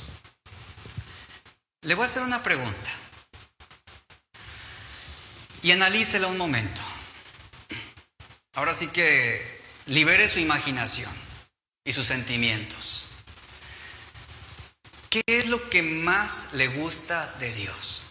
Le 1.82 1.94
voy 1.94 2.02
a 2.02 2.06
hacer 2.06 2.22
una 2.22 2.42
pregunta 2.42 2.90
y 5.62 5.70
analícela 5.70 6.26
un 6.26 6.36
momento. 6.36 6.82
Ahora 8.54 8.74
sí 8.74 8.88
que 8.88 9.62
libere 9.86 10.26
su 10.26 10.40
imaginación 10.40 11.11
y 11.84 11.92
sus 11.92 12.09
sentimientos. 12.09 13.06
¿Qué 15.09 15.22
es 15.26 15.46
lo 15.46 15.70
que 15.70 15.82
más 15.82 16.52
le 16.52 16.66
gusta 16.66 17.32
de 17.38 17.52
Dios? 17.54 18.06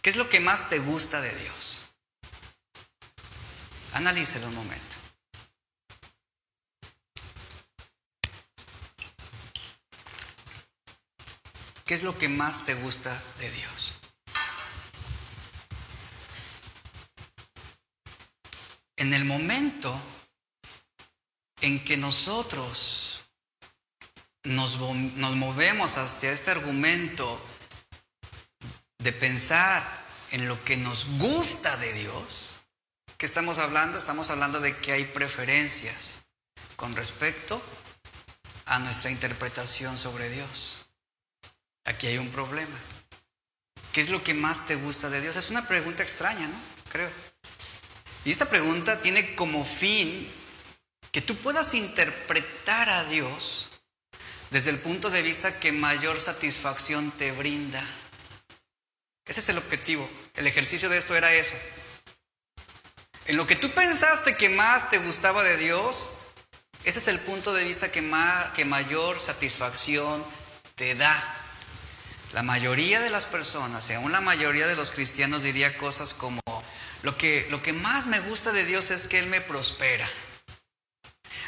¿Qué 0.00 0.08
es 0.08 0.16
lo 0.16 0.28
que 0.30 0.40
más 0.40 0.70
te 0.70 0.78
gusta 0.78 1.20
de 1.20 1.34
Dios? 1.36 1.90
Analícelo 3.92 4.48
un 4.48 4.54
momento. 4.54 4.95
¿Qué 11.86 11.94
es 11.94 12.02
lo 12.02 12.18
que 12.18 12.28
más 12.28 12.64
te 12.64 12.74
gusta 12.74 13.22
de 13.38 13.48
Dios? 13.48 13.92
En 18.96 19.14
el 19.14 19.24
momento 19.24 19.96
en 21.60 21.84
que 21.84 21.96
nosotros 21.96 23.20
nos, 24.42 24.78
movemos 24.78 25.96
hacia 25.96 26.32
este 26.32 26.50
argumento 26.50 27.40
de 28.98 29.12
pensar 29.12 29.86
en 30.32 30.48
lo 30.48 30.62
que 30.64 30.76
nos 30.76 31.06
gusta 31.18 31.76
de 31.76 31.92
Dios, 31.92 32.62
¿qué 33.16 33.26
estamos 33.26 33.58
hablando? 33.58 33.96
Estamos 33.96 34.30
hablando 34.30 34.58
de 34.58 34.76
que 34.76 34.90
hay 34.90 35.04
preferencias 35.04 36.24
con 36.74 36.96
respecto 36.96 37.62
a 38.64 38.80
nuestra 38.80 39.12
interpretación 39.12 39.96
sobre 39.96 40.28
Dios. 40.30 40.75
Aquí 41.86 42.06
hay 42.08 42.18
un 42.18 42.28
problema. 42.30 42.76
¿Qué 43.92 44.00
es 44.00 44.10
lo 44.10 44.22
que 44.22 44.34
más 44.34 44.66
te 44.66 44.74
gusta 44.74 45.08
de 45.08 45.20
Dios? 45.20 45.36
Es 45.36 45.50
una 45.50 45.66
pregunta 45.66 46.02
extraña, 46.02 46.46
¿no? 46.46 46.60
Creo. 46.92 47.10
Y 48.24 48.30
esta 48.30 48.46
pregunta 48.50 49.00
tiene 49.00 49.34
como 49.34 49.64
fin 49.64 50.28
que 51.12 51.22
tú 51.22 51.36
puedas 51.36 51.72
interpretar 51.74 52.90
a 52.90 53.04
Dios 53.04 53.68
desde 54.50 54.70
el 54.70 54.78
punto 54.78 55.10
de 55.10 55.22
vista 55.22 55.58
que 55.58 55.72
mayor 55.72 56.20
satisfacción 56.20 57.10
te 57.12 57.32
brinda. 57.32 57.82
Ese 59.24 59.40
es 59.40 59.48
el 59.48 59.58
objetivo. 59.58 60.08
El 60.34 60.46
ejercicio 60.46 60.88
de 60.88 60.98
esto 60.98 61.16
era 61.16 61.32
eso. 61.32 61.54
En 63.26 63.36
lo 63.36 63.46
que 63.46 63.56
tú 63.56 63.70
pensaste 63.70 64.36
que 64.36 64.48
más 64.50 64.90
te 64.90 64.98
gustaba 64.98 65.42
de 65.42 65.56
Dios, 65.56 66.16
ese 66.84 66.98
es 66.98 67.08
el 67.08 67.18
punto 67.18 67.52
de 67.52 67.64
vista 67.64 67.90
que, 67.90 68.02
que 68.54 68.64
mayor 68.64 69.18
satisfacción 69.18 70.24
te 70.74 70.94
da. 70.94 71.45
La 72.36 72.42
mayoría 72.42 73.00
de 73.00 73.08
las 73.08 73.24
personas, 73.24 73.88
y 73.88 73.94
aún 73.94 74.12
la 74.12 74.20
mayoría 74.20 74.66
de 74.66 74.76
los 74.76 74.90
cristianos 74.90 75.42
diría 75.42 75.78
cosas 75.78 76.12
como, 76.12 76.42
lo 77.00 77.16
que, 77.16 77.46
lo 77.48 77.62
que 77.62 77.72
más 77.72 78.08
me 78.08 78.20
gusta 78.20 78.52
de 78.52 78.66
Dios 78.66 78.90
es 78.90 79.08
que 79.08 79.18
Él 79.18 79.26
me 79.28 79.40
prospera. 79.40 80.06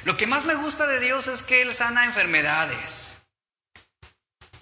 Lo 0.05 0.17
que 0.17 0.27
más 0.27 0.47
me 0.47 0.55
gusta 0.55 0.87
de 0.87 0.99
Dios 1.01 1.27
es 1.27 1.43
que 1.43 1.61
Él 1.61 1.75
sana 1.75 2.07
enfermedades. 2.07 3.19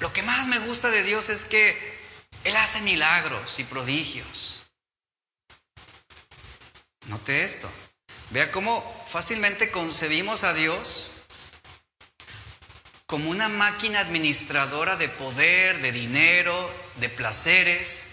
Lo 0.01 0.13
que 0.13 0.25
más 0.25 0.49
me 0.49 0.59
gusta 0.59 0.91
de 0.91 1.05
Dios 1.05 1.29
es 1.29 1.45
que 1.45 1.79
Él 2.43 2.57
hace 2.57 2.81
milagros 2.81 3.61
y 3.61 3.63
prodigios. 3.63 4.67
Note 7.07 7.45
esto. 7.45 7.71
Vea 8.31 8.51
cómo 8.51 8.83
fácilmente 9.07 9.71
concebimos 9.71 10.43
a 10.43 10.55
Dios 10.55 11.13
como 13.07 13.31
una 13.31 13.49
máquina 13.49 14.01
administradora 14.01 14.97
de 14.97 15.09
poder, 15.09 15.81
de 15.81 15.93
dinero, 15.93 16.71
de 16.97 17.09
placeres, 17.09 18.07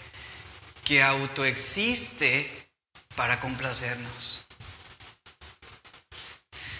que 0.84 1.02
autoexiste 1.02 2.68
para 3.16 3.40
complacernos. 3.40 4.44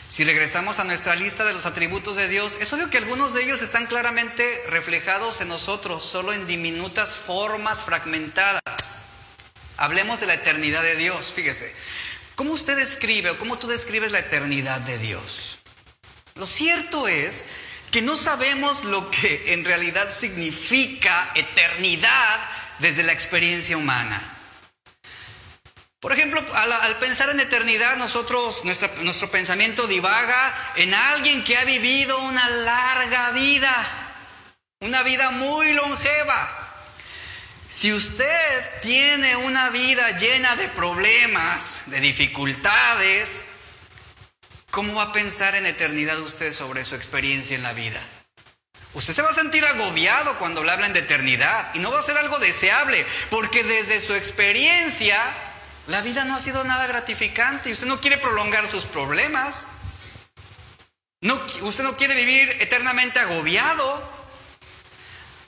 Si 0.06 0.22
regresamos 0.22 0.78
a 0.78 0.84
nuestra 0.84 1.16
lista 1.16 1.44
de 1.44 1.54
los 1.54 1.66
atributos 1.66 2.14
de 2.14 2.28
Dios, 2.28 2.56
es 2.60 2.72
obvio 2.72 2.88
que 2.88 2.98
algunos 2.98 3.34
de 3.34 3.42
ellos 3.42 3.62
están 3.62 3.86
claramente 3.86 4.44
reflejados 4.68 5.40
en 5.40 5.48
nosotros, 5.48 6.04
solo 6.04 6.32
en 6.32 6.46
diminutas 6.46 7.16
formas 7.16 7.82
fragmentadas. 7.82 8.62
Hablemos 9.76 10.20
de 10.20 10.26
la 10.26 10.34
eternidad 10.34 10.84
de 10.84 10.94
Dios, 10.94 11.32
fíjese. 11.34 11.74
¿Cómo 12.36 12.52
usted 12.52 12.76
describe 12.76 13.30
o 13.30 13.38
cómo 13.38 13.58
tú 13.58 13.66
describes 13.66 14.12
la 14.12 14.20
eternidad 14.20 14.80
de 14.82 14.98
Dios? 14.98 15.58
Lo 16.36 16.46
cierto 16.46 17.08
es 17.08 17.44
que 17.94 18.02
no 18.02 18.16
sabemos 18.16 18.82
lo 18.82 19.08
que 19.08 19.52
en 19.52 19.64
realidad 19.64 20.10
significa 20.10 21.30
eternidad 21.36 22.40
desde 22.80 23.04
la 23.04 23.12
experiencia 23.12 23.76
humana. 23.76 24.20
Por 26.00 26.10
ejemplo, 26.10 26.44
al, 26.56 26.98
pensar 26.98 27.30
en 27.30 27.38
eternidad, 27.38 27.96
nosotros, 27.96 28.64
nuestro 28.64 29.30
pensamiento 29.30 29.86
divaga 29.86 30.72
en 30.74 30.92
alguien 30.92 31.44
que 31.44 31.56
ha 31.56 31.62
vivido 31.62 32.18
una 32.18 32.48
larga 32.48 33.30
vida, 33.30 33.72
una 34.80 35.04
vida 35.04 35.30
muy 35.30 35.72
longeva. 35.74 36.68
Si 37.68 37.92
usted 37.92 38.80
tiene 38.82 39.36
una 39.36 39.70
vida 39.70 40.18
llena 40.18 40.56
de 40.56 40.66
problemas, 40.66 41.82
de 41.86 42.00
dificultades, 42.00 43.44
¿Cómo 44.74 44.92
va 44.96 45.04
a 45.04 45.12
pensar 45.12 45.54
en 45.54 45.66
eternidad 45.66 46.18
usted 46.18 46.52
sobre 46.52 46.82
su 46.82 46.96
experiencia 46.96 47.54
en 47.54 47.62
la 47.62 47.72
vida? 47.74 48.00
Usted 48.94 49.12
se 49.12 49.22
va 49.22 49.30
a 49.30 49.32
sentir 49.32 49.64
agobiado 49.64 50.36
cuando 50.36 50.64
le 50.64 50.72
hablan 50.72 50.92
de 50.92 50.98
eternidad 50.98 51.72
y 51.74 51.78
no 51.78 51.92
va 51.92 52.00
a 52.00 52.02
ser 52.02 52.16
algo 52.16 52.40
deseable, 52.40 53.06
porque 53.30 53.62
desde 53.62 54.00
su 54.00 54.14
experiencia 54.14 55.22
la 55.86 56.00
vida 56.00 56.24
no 56.24 56.34
ha 56.34 56.40
sido 56.40 56.64
nada 56.64 56.88
gratificante 56.88 57.68
y 57.70 57.72
usted 57.72 57.86
no 57.86 58.00
quiere 58.00 58.18
prolongar 58.18 58.66
sus 58.66 58.84
problemas. 58.84 59.68
Usted 61.20 61.84
no 61.84 61.96
quiere 61.96 62.16
vivir 62.16 62.48
eternamente 62.58 63.20
agobiado. 63.20 64.02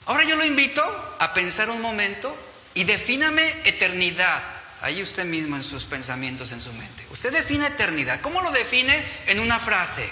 Ahora 0.05 0.23
yo 0.23 0.37
lo 0.37 0.45
invito 0.45 0.81
a 1.19 1.33
pensar 1.33 1.69
un 1.69 1.81
momento 1.81 2.33
y 2.75 2.85
defíname 2.85 3.45
eternidad 3.65 4.56
Ahí 4.81 5.01
usted 5.01 5.25
mismo 5.25 5.55
en 5.55 5.63
sus 5.63 5.85
pensamientos, 5.85 6.51
en 6.51 6.61
su 6.61 6.71
mente. 6.73 7.05
Usted 7.09 7.31
define 7.31 7.67
eternidad. 7.67 8.21
¿Cómo 8.21 8.41
lo 8.41 8.51
define? 8.51 9.03
En 9.25 9.39
una 9.39 9.59
frase. 9.59 10.07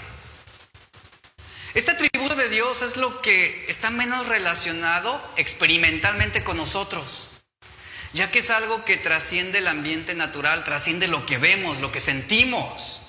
Este 1.74 1.90
atributo 1.90 2.34
de 2.34 2.48
Dios 2.48 2.80
es 2.80 2.96
lo 2.96 3.20
que 3.20 3.66
está 3.68 3.90
menos 3.90 4.26
relacionado 4.28 5.22
experimentalmente 5.36 6.42
con 6.42 6.56
nosotros, 6.56 7.28
ya 8.14 8.30
que 8.30 8.38
es 8.38 8.48
algo 8.48 8.82
que 8.86 8.96
trasciende 8.96 9.58
el 9.58 9.68
ambiente 9.68 10.14
natural, 10.14 10.64
trasciende 10.64 11.06
lo 11.06 11.26
que 11.26 11.36
vemos, 11.36 11.80
lo 11.80 11.92
que 11.92 12.00
sentimos, 12.00 13.02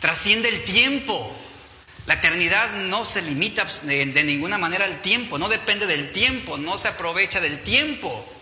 trasciende 0.00 0.48
el 0.48 0.64
tiempo, 0.64 1.36
La 2.06 2.14
eternidad 2.14 2.70
no 2.88 3.04
se 3.04 3.20
limita 3.20 3.66
de, 3.82 4.06
de, 4.06 4.24
ninguna 4.24 4.58
manera 4.58 4.84
al 4.84 5.02
tiempo, 5.02 5.38
no 5.38 5.48
depende 5.48 5.86
del 5.86 6.12
tiempo, 6.12 6.56
no 6.56 6.78
se 6.78 6.86
aprovecha 6.88 7.40
del 7.40 7.60
tiempo. 7.62 8.35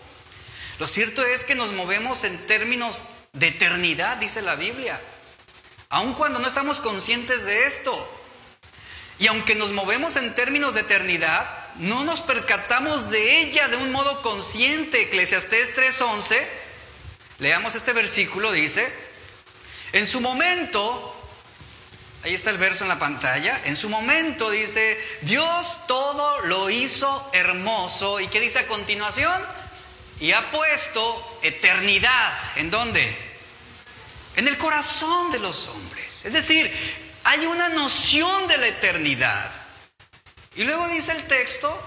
Lo 0.79 0.87
cierto 0.87 1.25
es 1.25 1.45
que 1.45 1.55
nos 1.55 1.71
movemos 1.71 2.23
en 2.23 2.37
términos 2.47 3.07
de 3.33 3.47
eternidad, 3.47 4.17
dice 4.17 4.41
la 4.41 4.55
Biblia, 4.55 4.99
aun 5.89 6.13
cuando 6.13 6.39
no 6.39 6.47
estamos 6.47 6.79
conscientes 6.79 7.45
de 7.45 7.65
esto. 7.65 8.21
Y 9.19 9.27
aunque 9.27 9.55
nos 9.55 9.71
movemos 9.71 10.17
en 10.17 10.35
términos 10.35 10.73
de 10.73 10.81
eternidad, 10.81 11.47
no 11.75 12.03
nos 12.03 12.21
percatamos 12.21 13.09
de 13.09 13.41
ella 13.41 13.69
de 13.69 13.77
un 13.77 13.91
modo 13.91 14.21
consciente. 14.21 15.03
Eclesiastés 15.03 15.75
3:11, 15.75 16.45
leamos 17.39 17.75
este 17.75 17.93
versículo, 17.93 18.51
dice, 18.51 18.85
en 19.93 20.07
su 20.07 20.19
momento, 20.19 21.15
ahí 22.23 22.33
está 22.33 22.49
el 22.49 22.57
verso 22.57 22.83
en 22.83 22.89
la 22.89 22.99
pantalla, 22.99 23.61
en 23.63 23.77
su 23.77 23.87
momento 23.87 24.49
dice, 24.49 24.99
Dios 25.21 25.79
todo 25.87 26.41
lo 26.41 26.69
hizo 26.69 27.29
hermoso. 27.31 28.19
¿Y 28.19 28.27
qué 28.27 28.41
dice 28.41 28.59
a 28.59 28.67
continuación? 28.67 29.41
Y 30.19 30.31
ha 30.31 30.51
puesto 30.51 31.39
eternidad. 31.41 32.37
¿En 32.57 32.71
dónde? 32.71 33.15
En 34.37 34.47
el 34.47 34.57
corazón 34.57 35.31
de 35.31 35.39
los 35.39 35.67
hombres. 35.67 36.25
Es 36.25 36.33
decir, 36.33 36.71
hay 37.23 37.45
una 37.45 37.69
noción 37.69 38.47
de 38.47 38.57
la 38.57 38.67
eternidad. 38.67 39.51
Y 40.55 40.63
luego 40.63 40.87
dice 40.89 41.11
el 41.11 41.23
texto, 41.27 41.77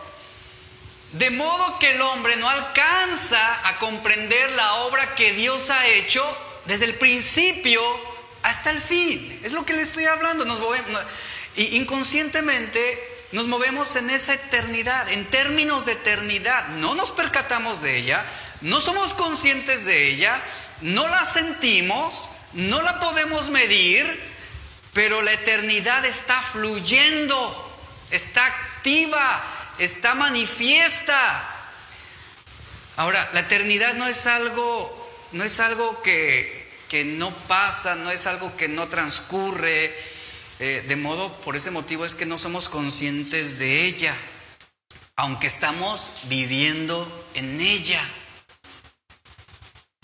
de 1.12 1.30
modo 1.30 1.78
que 1.78 1.90
el 1.90 2.00
hombre 2.02 2.36
no 2.36 2.48
alcanza 2.48 3.68
a 3.68 3.78
comprender 3.78 4.50
la 4.52 4.74
obra 4.74 5.14
que 5.14 5.32
Dios 5.32 5.70
ha 5.70 5.86
hecho 5.86 6.22
desde 6.66 6.84
el 6.84 6.94
principio 6.94 7.80
hasta 8.42 8.70
el 8.70 8.80
fin. 8.80 9.40
Es 9.42 9.52
lo 9.52 9.64
que 9.64 9.72
le 9.72 9.82
estoy 9.82 10.04
hablando. 10.04 10.44
Nos 10.44 10.60
y 11.56 11.76
inconscientemente 11.76 13.17
nos 13.32 13.46
movemos 13.46 13.94
en 13.96 14.10
esa 14.10 14.34
eternidad, 14.34 15.08
en 15.10 15.24
términos 15.26 15.84
de 15.84 15.92
eternidad. 15.92 16.66
No 16.68 16.94
nos 16.94 17.10
percatamos 17.10 17.82
de 17.82 17.98
ella, 17.98 18.24
no 18.62 18.80
somos 18.80 19.14
conscientes 19.14 19.84
de 19.84 20.08
ella, 20.08 20.40
no 20.80 21.08
la 21.08 21.24
sentimos, 21.24 22.30
no 22.54 22.80
la 22.82 23.00
podemos 23.00 23.50
medir, 23.50 24.06
pero 24.94 25.20
la 25.22 25.32
eternidad 25.32 26.04
está 26.04 26.40
fluyendo, 26.40 27.80
está 28.10 28.46
activa, 28.46 29.44
está 29.78 30.14
manifiesta. 30.14 31.54
Ahora, 32.96 33.28
la 33.32 33.40
eternidad 33.40 33.94
no 33.94 34.06
es 34.06 34.26
algo, 34.26 35.12
no 35.32 35.44
es 35.44 35.60
algo 35.60 36.02
que, 36.02 36.68
que 36.88 37.04
no 37.04 37.30
pasa, 37.46 37.94
no 37.94 38.10
es 38.10 38.26
algo 38.26 38.56
que 38.56 38.68
no 38.68 38.88
transcurre. 38.88 39.94
Eh, 40.60 40.84
de 40.88 40.96
modo, 40.96 41.32
por 41.42 41.54
ese 41.54 41.70
motivo 41.70 42.04
es 42.04 42.16
que 42.16 42.26
no 42.26 42.36
somos 42.36 42.68
conscientes 42.68 43.60
de 43.60 43.84
ella, 43.84 44.14
aunque 45.14 45.46
estamos 45.46 46.10
viviendo 46.24 47.06
en 47.34 47.60
ella. 47.60 48.02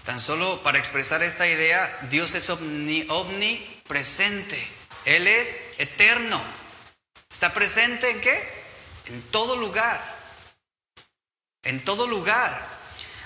Tan 0.04 0.20
solo 0.20 0.62
para 0.62 0.78
expresar 0.78 1.22
esta 1.22 1.48
idea, 1.48 1.90
Dios 2.10 2.34
es 2.34 2.48
omnipresente. 2.50 4.64
Él 5.04 5.26
es 5.26 5.62
eterno. 5.78 6.40
¿Está 7.32 7.52
presente 7.52 8.10
en 8.10 8.20
qué? 8.20 8.48
En 9.06 9.22
todo 9.22 9.56
lugar. 9.56 10.00
En 11.64 11.84
todo 11.84 12.06
lugar. 12.06 12.74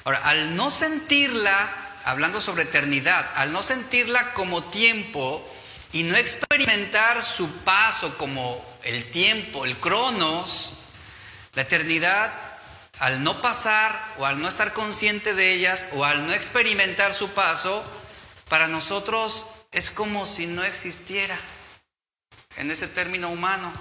Ahora, 0.04 0.20
al 0.20 0.56
no 0.56 0.70
sentirla, 0.70 1.68
hablando 2.04 2.40
sobre 2.40 2.62
eternidad, 2.62 3.30
al 3.34 3.52
no 3.52 3.62
sentirla 3.62 4.32
como 4.32 4.64
tiempo 4.64 5.46
y 5.93 6.03
no 6.03 6.16
experimentar 6.16 7.22
su 7.22 7.51
paso 7.59 8.16
como 8.18 8.64
el 8.84 9.11
tiempo, 9.11 9.64
el 9.64 9.76
cronos, 9.78 10.74
la 11.55 11.62
eternidad, 11.62 12.32
al 12.99 13.22
no 13.22 13.41
pasar 13.41 14.14
o 14.18 14.26
al 14.26 14.41
no 14.41 14.49
estar 14.49 14.72
consciente 14.72 15.34
de 15.34 15.55
ellas 15.55 15.86
o 15.93 16.05
al 16.05 16.26
no 16.26 16.32
experimentar 16.32 17.14
su 17.14 17.30
paso, 17.30 17.84
para 18.49 18.68
nosotros 18.68 19.47
es 19.72 19.91
como 19.91 20.26
si 20.26 20.47
no 20.47 20.64
existiera 20.64 21.39
en 22.57 22.70
ese 22.70 22.89
término 22.89 23.30
humano. 23.30 23.72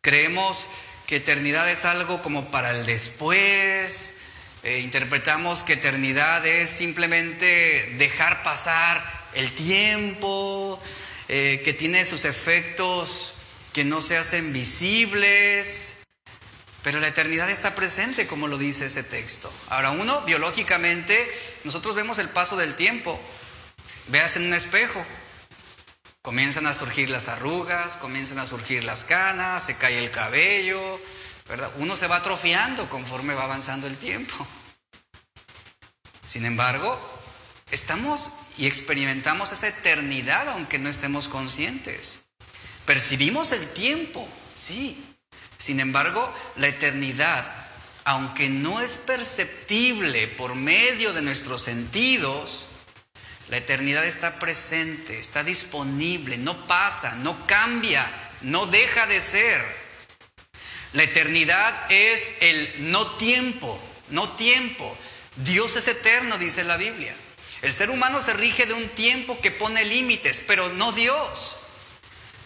Creemos 0.00 0.66
que 1.06 1.16
eternidad 1.16 1.68
es 1.68 1.84
algo 1.84 2.22
como 2.22 2.50
para 2.50 2.70
el 2.70 2.86
después, 2.86 4.14
eh, 4.62 4.78
interpretamos 4.80 5.62
que 5.62 5.74
eternidad 5.74 6.46
es 6.46 6.70
simplemente 6.70 7.94
dejar 7.98 8.42
pasar 8.42 9.19
el 9.34 9.52
tiempo, 9.52 10.80
eh, 11.28 11.60
que 11.64 11.72
tiene 11.72 12.04
sus 12.04 12.24
efectos 12.24 13.34
que 13.72 13.84
no 13.84 14.00
se 14.00 14.16
hacen 14.16 14.52
visibles, 14.52 15.98
pero 16.82 16.98
la 16.98 17.08
eternidad 17.08 17.50
está 17.50 17.74
presente, 17.74 18.26
como 18.26 18.48
lo 18.48 18.58
dice 18.58 18.86
ese 18.86 19.02
texto. 19.02 19.52
Ahora, 19.68 19.90
uno, 19.90 20.22
biológicamente, 20.22 21.30
nosotros 21.64 21.94
vemos 21.94 22.18
el 22.18 22.30
paso 22.30 22.56
del 22.56 22.74
tiempo. 22.74 23.20
Veas 24.08 24.36
en 24.36 24.46
un 24.46 24.54
espejo, 24.54 25.04
Comienzan 26.22 26.66
a 26.66 26.74
surgir 26.74 27.08
las 27.08 27.28
arrugas, 27.28 27.96
comienzan 27.96 28.38
a 28.40 28.46
surgir 28.46 28.84
las 28.84 29.04
canas, 29.04 29.64
se 29.64 29.76
cae 29.76 29.98
el 29.98 30.10
cabello, 30.10 30.78
¿verdad? 31.48 31.72
Uno 31.76 31.96
se 31.96 32.08
va 32.08 32.16
atrofiando 32.16 32.90
conforme 32.90 33.32
va 33.32 33.44
avanzando 33.44 33.86
el 33.86 33.96
tiempo. 33.96 34.46
Sin 36.26 36.44
embargo, 36.44 37.00
estamos 37.70 38.32
y 38.60 38.66
experimentamos 38.66 39.52
esa 39.52 39.68
eternidad 39.68 40.50
aunque 40.50 40.78
no 40.78 40.90
estemos 40.90 41.28
conscientes. 41.28 42.20
Percibimos 42.84 43.52
el 43.52 43.66
tiempo, 43.70 44.28
sí. 44.54 45.02
Sin 45.56 45.80
embargo, 45.80 46.30
la 46.56 46.68
eternidad, 46.68 47.50
aunque 48.04 48.50
no 48.50 48.80
es 48.80 48.98
perceptible 48.98 50.28
por 50.28 50.56
medio 50.56 51.14
de 51.14 51.22
nuestros 51.22 51.62
sentidos, 51.62 52.66
la 53.48 53.56
eternidad 53.56 54.04
está 54.04 54.38
presente, 54.38 55.18
está 55.18 55.42
disponible, 55.42 56.36
no 56.36 56.66
pasa, 56.66 57.14
no 57.16 57.46
cambia, 57.46 58.06
no 58.42 58.66
deja 58.66 59.06
de 59.06 59.22
ser. 59.22 59.64
La 60.92 61.04
eternidad 61.04 61.90
es 61.90 62.32
el 62.40 62.90
no 62.90 63.12
tiempo, 63.12 63.80
no 64.10 64.28
tiempo. 64.32 64.94
Dios 65.36 65.76
es 65.76 65.88
eterno, 65.88 66.36
dice 66.36 66.62
la 66.62 66.76
Biblia. 66.76 67.16
El 67.62 67.72
ser 67.72 67.90
humano 67.90 68.22
se 68.22 68.32
rige 68.32 68.66
de 68.66 68.74
un 68.74 68.88
tiempo 68.90 69.38
que 69.40 69.50
pone 69.50 69.84
límites, 69.84 70.42
pero 70.46 70.68
no 70.70 70.92
Dios. 70.92 71.56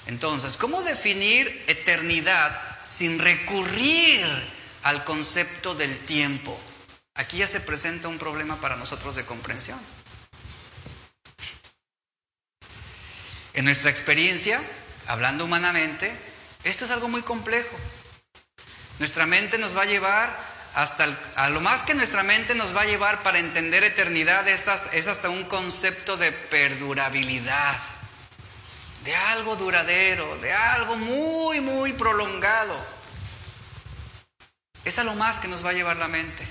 Entonces, 0.07 0.57
¿cómo 0.57 0.83
definir 0.83 1.65
eternidad 1.69 2.61
sin 2.85 3.19
recurrir 3.19 4.27
al 4.83 5.05
concepto 5.05 5.75
del 5.75 5.97
tiempo? 5.99 6.59
Aquí 7.15 7.39
ya 7.39 7.47
se 7.47 7.61
presenta 7.61 8.09
un 8.09 8.19
problema 8.19 8.61
para 8.61 8.77
nosotros 8.77 9.15
de 9.15 9.25
comprensión. 9.25 9.81
En 13.55 13.65
nuestra 13.65 13.91
experiencia, 13.91 14.61
hablando 15.07 15.45
humanamente, 15.45 16.13
esto 16.65 16.87
es 16.87 16.91
algo 16.91 17.07
muy 17.09 17.23
complejo. 17.23 17.77
Nuestra 18.99 19.27
mente 19.27 19.59
nos 19.59 19.77
va 19.77 19.83
a 19.83 19.87
llevar 19.87 20.54
hasta 20.75 21.17
a 21.37 21.49
lo 21.51 21.61
más 21.61 21.85
que 21.85 21.95
nuestra 21.95 22.25
mente 22.25 22.55
nos 22.57 22.77
va 22.77 22.83
a 22.83 22.87
llevar 22.87 23.23
para 23.23 23.39
entender 23.39 23.85
eternidad 23.85 24.47
es 24.49 24.67
hasta 24.69 25.29
un 25.29 25.45
concepto 25.45 26.17
de 26.17 26.33
perdurabilidad, 26.33 27.79
de 29.05 29.15
algo 29.15 29.55
duradero, 29.55 30.37
de 30.39 30.53
algo 30.53 30.97
muy, 30.97 31.61
muy 31.61 31.93
prolongado. 31.93 32.77
Es 34.85 34.99
a 34.99 35.05
lo 35.05 35.15
más 35.15 35.39
que 35.39 35.49
nos 35.49 35.65
va 35.65 35.71
a 35.71 35.75
llevar 35.75 35.97
la 35.97 36.09
mente. 36.09 36.45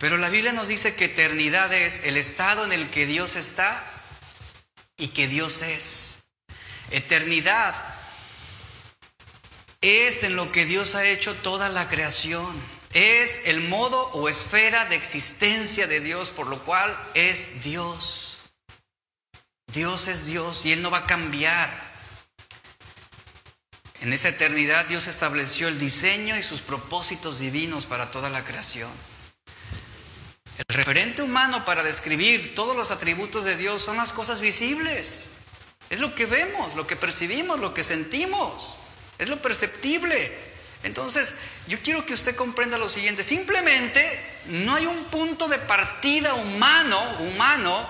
Pero 0.00 0.16
la 0.16 0.28
Biblia 0.28 0.52
nos 0.52 0.66
dice 0.66 0.96
que 0.96 1.04
eternidad 1.04 1.72
es 1.72 2.00
el 2.02 2.16
estado 2.16 2.64
en 2.64 2.72
el 2.72 2.90
que 2.90 3.06
Dios 3.06 3.36
está 3.36 3.84
y 4.96 5.08
que 5.08 5.28
Dios 5.28 5.62
es. 5.62 6.24
Eternidad 6.90 7.91
es 9.82 10.22
en 10.22 10.36
lo 10.36 10.50
que 10.52 10.64
Dios 10.64 10.94
ha 10.94 11.06
hecho 11.06 11.34
toda 11.34 11.68
la 11.68 11.88
creación. 11.88 12.48
Es 12.94 13.42
el 13.46 13.68
modo 13.68 14.00
o 14.12 14.28
esfera 14.28 14.84
de 14.86 14.96
existencia 14.96 15.86
de 15.86 16.00
Dios, 16.00 16.30
por 16.30 16.46
lo 16.46 16.62
cual 16.62 16.96
es 17.14 17.62
Dios. 17.62 18.38
Dios 19.72 20.08
es 20.08 20.26
Dios 20.26 20.64
y 20.64 20.72
Él 20.72 20.82
no 20.82 20.90
va 20.90 20.98
a 20.98 21.06
cambiar. 21.06 21.92
En 24.02 24.12
esa 24.12 24.28
eternidad 24.28 24.84
Dios 24.86 25.06
estableció 25.06 25.68
el 25.68 25.78
diseño 25.78 26.36
y 26.36 26.42
sus 26.42 26.60
propósitos 26.60 27.38
divinos 27.38 27.86
para 27.86 28.10
toda 28.10 28.30
la 28.30 28.44
creación. 28.44 28.90
El 30.58 30.76
referente 30.76 31.22
humano 31.22 31.64
para 31.64 31.82
describir 31.82 32.54
todos 32.54 32.76
los 32.76 32.90
atributos 32.90 33.44
de 33.44 33.56
Dios 33.56 33.82
son 33.82 33.96
las 33.96 34.12
cosas 34.12 34.40
visibles. 34.40 35.30
Es 35.88 35.98
lo 35.98 36.14
que 36.14 36.26
vemos, 36.26 36.74
lo 36.74 36.86
que 36.86 36.96
percibimos, 36.96 37.58
lo 37.58 37.74
que 37.74 37.82
sentimos. 37.82 38.76
Es 39.18 39.28
lo 39.28 39.40
perceptible. 39.40 40.32
Entonces, 40.82 41.34
yo 41.68 41.78
quiero 41.80 42.04
que 42.04 42.14
usted 42.14 42.34
comprenda 42.34 42.78
lo 42.78 42.88
siguiente. 42.88 43.22
Simplemente 43.22 44.02
no 44.46 44.74
hay 44.74 44.86
un 44.86 45.04
punto 45.04 45.48
de 45.48 45.58
partida 45.58 46.34
humano, 46.34 47.00
humano, 47.20 47.88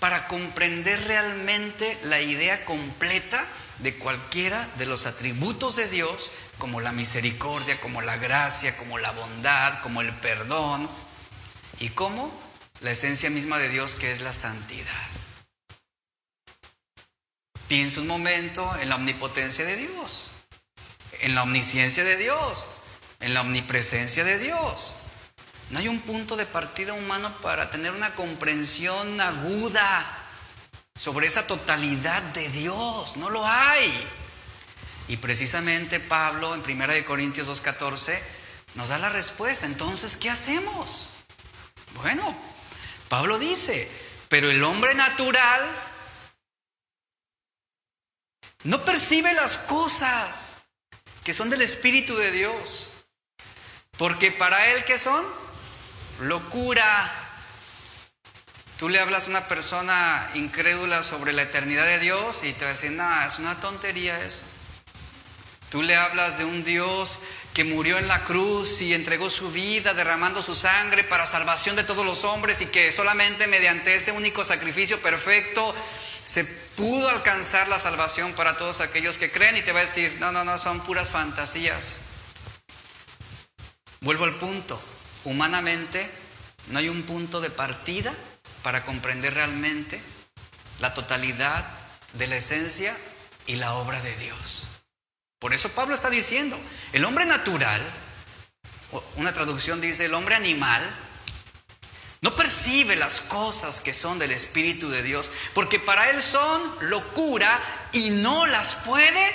para 0.00 0.28
comprender 0.28 1.04
realmente 1.06 1.98
la 2.04 2.20
idea 2.20 2.64
completa 2.64 3.44
de 3.78 3.96
cualquiera 3.96 4.68
de 4.76 4.86
los 4.86 5.06
atributos 5.06 5.76
de 5.76 5.88
Dios, 5.88 6.30
como 6.58 6.80
la 6.80 6.92
misericordia, 6.92 7.80
como 7.80 8.00
la 8.00 8.16
gracia, 8.16 8.76
como 8.76 8.98
la 8.98 9.10
bondad, 9.10 9.82
como 9.82 10.00
el 10.00 10.12
perdón, 10.14 10.88
y 11.80 11.88
como 11.90 12.32
la 12.80 12.92
esencia 12.92 13.30
misma 13.30 13.58
de 13.58 13.68
Dios 13.68 13.94
que 13.94 14.12
es 14.12 14.20
la 14.20 14.32
santidad. 14.32 15.07
Piensa 17.68 18.00
un 18.00 18.06
momento 18.06 18.66
en 18.80 18.88
la 18.88 18.96
omnipotencia 18.96 19.64
de 19.66 19.76
Dios, 19.76 20.30
en 21.20 21.34
la 21.34 21.42
omnisciencia 21.42 22.02
de 22.02 22.16
Dios, 22.16 22.66
en 23.20 23.34
la 23.34 23.42
omnipresencia 23.42 24.24
de 24.24 24.38
Dios. 24.38 24.94
No 25.68 25.78
hay 25.78 25.88
un 25.88 26.00
punto 26.00 26.34
de 26.36 26.46
partida 26.46 26.94
humano 26.94 27.30
para 27.42 27.68
tener 27.70 27.92
una 27.92 28.14
comprensión 28.14 29.20
aguda 29.20 30.06
sobre 30.94 31.26
esa 31.26 31.46
totalidad 31.46 32.22
de 32.22 32.48
Dios. 32.48 33.18
No 33.18 33.28
lo 33.28 33.46
hay. 33.46 33.92
Y 35.08 35.18
precisamente 35.18 36.00
Pablo 36.00 36.54
en 36.54 36.62
1 36.62 37.04
Corintios 37.06 37.48
2.14 37.48 38.18
nos 38.76 38.88
da 38.88 38.98
la 38.98 39.10
respuesta. 39.10 39.66
Entonces, 39.66 40.16
¿qué 40.16 40.30
hacemos? 40.30 41.10
Bueno, 41.96 42.34
Pablo 43.10 43.38
dice, 43.38 43.90
pero 44.30 44.50
el 44.50 44.64
hombre 44.64 44.94
natural 44.94 45.60
no 48.64 48.84
percibe 48.84 49.32
las 49.34 49.58
cosas 49.58 50.58
que 51.24 51.32
son 51.32 51.50
del 51.50 51.62
Espíritu 51.62 52.16
de 52.16 52.30
Dios. 52.30 52.90
Porque 53.96 54.30
para 54.30 54.66
él, 54.66 54.84
¿qué 54.84 54.98
son? 54.98 55.24
locura. 56.20 57.12
Tú 58.78 58.88
le 58.88 59.00
hablas 59.00 59.26
a 59.26 59.30
una 59.30 59.48
persona 59.48 60.30
incrédula 60.34 61.02
sobre 61.02 61.32
la 61.32 61.42
eternidad 61.42 61.84
de 61.84 61.98
Dios 61.98 62.44
y 62.44 62.52
te 62.52 62.64
va 62.64 62.70
a 62.70 62.74
decir, 62.74 62.92
nada, 62.92 63.26
es 63.26 63.38
una 63.38 63.60
tontería 63.60 64.20
eso. 64.20 64.42
Tú 65.70 65.82
le 65.82 65.96
hablas 65.96 66.38
de 66.38 66.44
un 66.44 66.62
Dios 66.64 67.18
que 67.58 67.64
murió 67.64 67.98
en 67.98 68.06
la 68.06 68.22
cruz 68.22 68.80
y 68.82 68.94
entregó 68.94 69.28
su 69.28 69.50
vida 69.50 69.92
derramando 69.92 70.40
su 70.42 70.54
sangre 70.54 71.02
para 71.02 71.26
salvación 71.26 71.74
de 71.74 71.82
todos 71.82 72.06
los 72.06 72.22
hombres 72.22 72.60
y 72.60 72.66
que 72.66 72.92
solamente 72.92 73.48
mediante 73.48 73.96
ese 73.96 74.12
único 74.12 74.44
sacrificio 74.44 75.02
perfecto 75.02 75.74
se 76.24 76.44
pudo 76.44 77.08
alcanzar 77.08 77.66
la 77.66 77.80
salvación 77.80 78.32
para 78.34 78.56
todos 78.56 78.80
aquellos 78.80 79.18
que 79.18 79.32
creen 79.32 79.56
y 79.56 79.62
te 79.62 79.72
va 79.72 79.80
a 79.80 79.82
decir, 79.82 80.18
no, 80.20 80.30
no, 80.30 80.44
no, 80.44 80.56
son 80.56 80.84
puras 80.84 81.10
fantasías. 81.10 81.96
Vuelvo 84.02 84.22
al 84.22 84.38
punto, 84.38 84.80
Humanamente 85.24 86.08
no 86.68 86.78
hay 86.78 86.88
un 86.88 87.02
punto 87.02 87.40
de 87.40 87.50
partida 87.50 88.14
para 88.62 88.84
comprender 88.84 89.34
realmente 89.34 90.00
la 90.78 90.94
totalidad 90.94 91.66
de 92.12 92.28
la 92.28 92.36
esencia 92.36 92.96
y 93.48 93.56
la 93.56 93.74
obra 93.74 94.00
de 94.00 94.14
Dios. 94.18 94.68
Por 95.38 95.54
eso 95.54 95.68
Pablo 95.70 95.94
está 95.94 96.10
diciendo, 96.10 96.58
el 96.92 97.04
hombre 97.04 97.24
natural, 97.24 97.80
una 99.16 99.32
traducción 99.32 99.80
dice, 99.80 100.06
el 100.06 100.14
hombre 100.14 100.34
animal, 100.34 100.82
no 102.20 102.34
percibe 102.34 102.96
las 102.96 103.20
cosas 103.20 103.80
que 103.80 103.92
son 103.92 104.18
del 104.18 104.32
Espíritu 104.32 104.88
de 104.90 105.04
Dios, 105.04 105.30
porque 105.54 105.78
para 105.78 106.10
él 106.10 106.20
son 106.20 106.60
locura 106.80 107.60
y 107.92 108.10
no 108.10 108.46
las 108.46 108.74
puede 108.74 109.34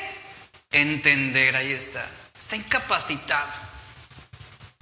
entender. 0.71 1.55
Ahí 1.55 1.71
está, 1.71 2.05
está 2.37 2.57
incapacitado. 2.57 3.51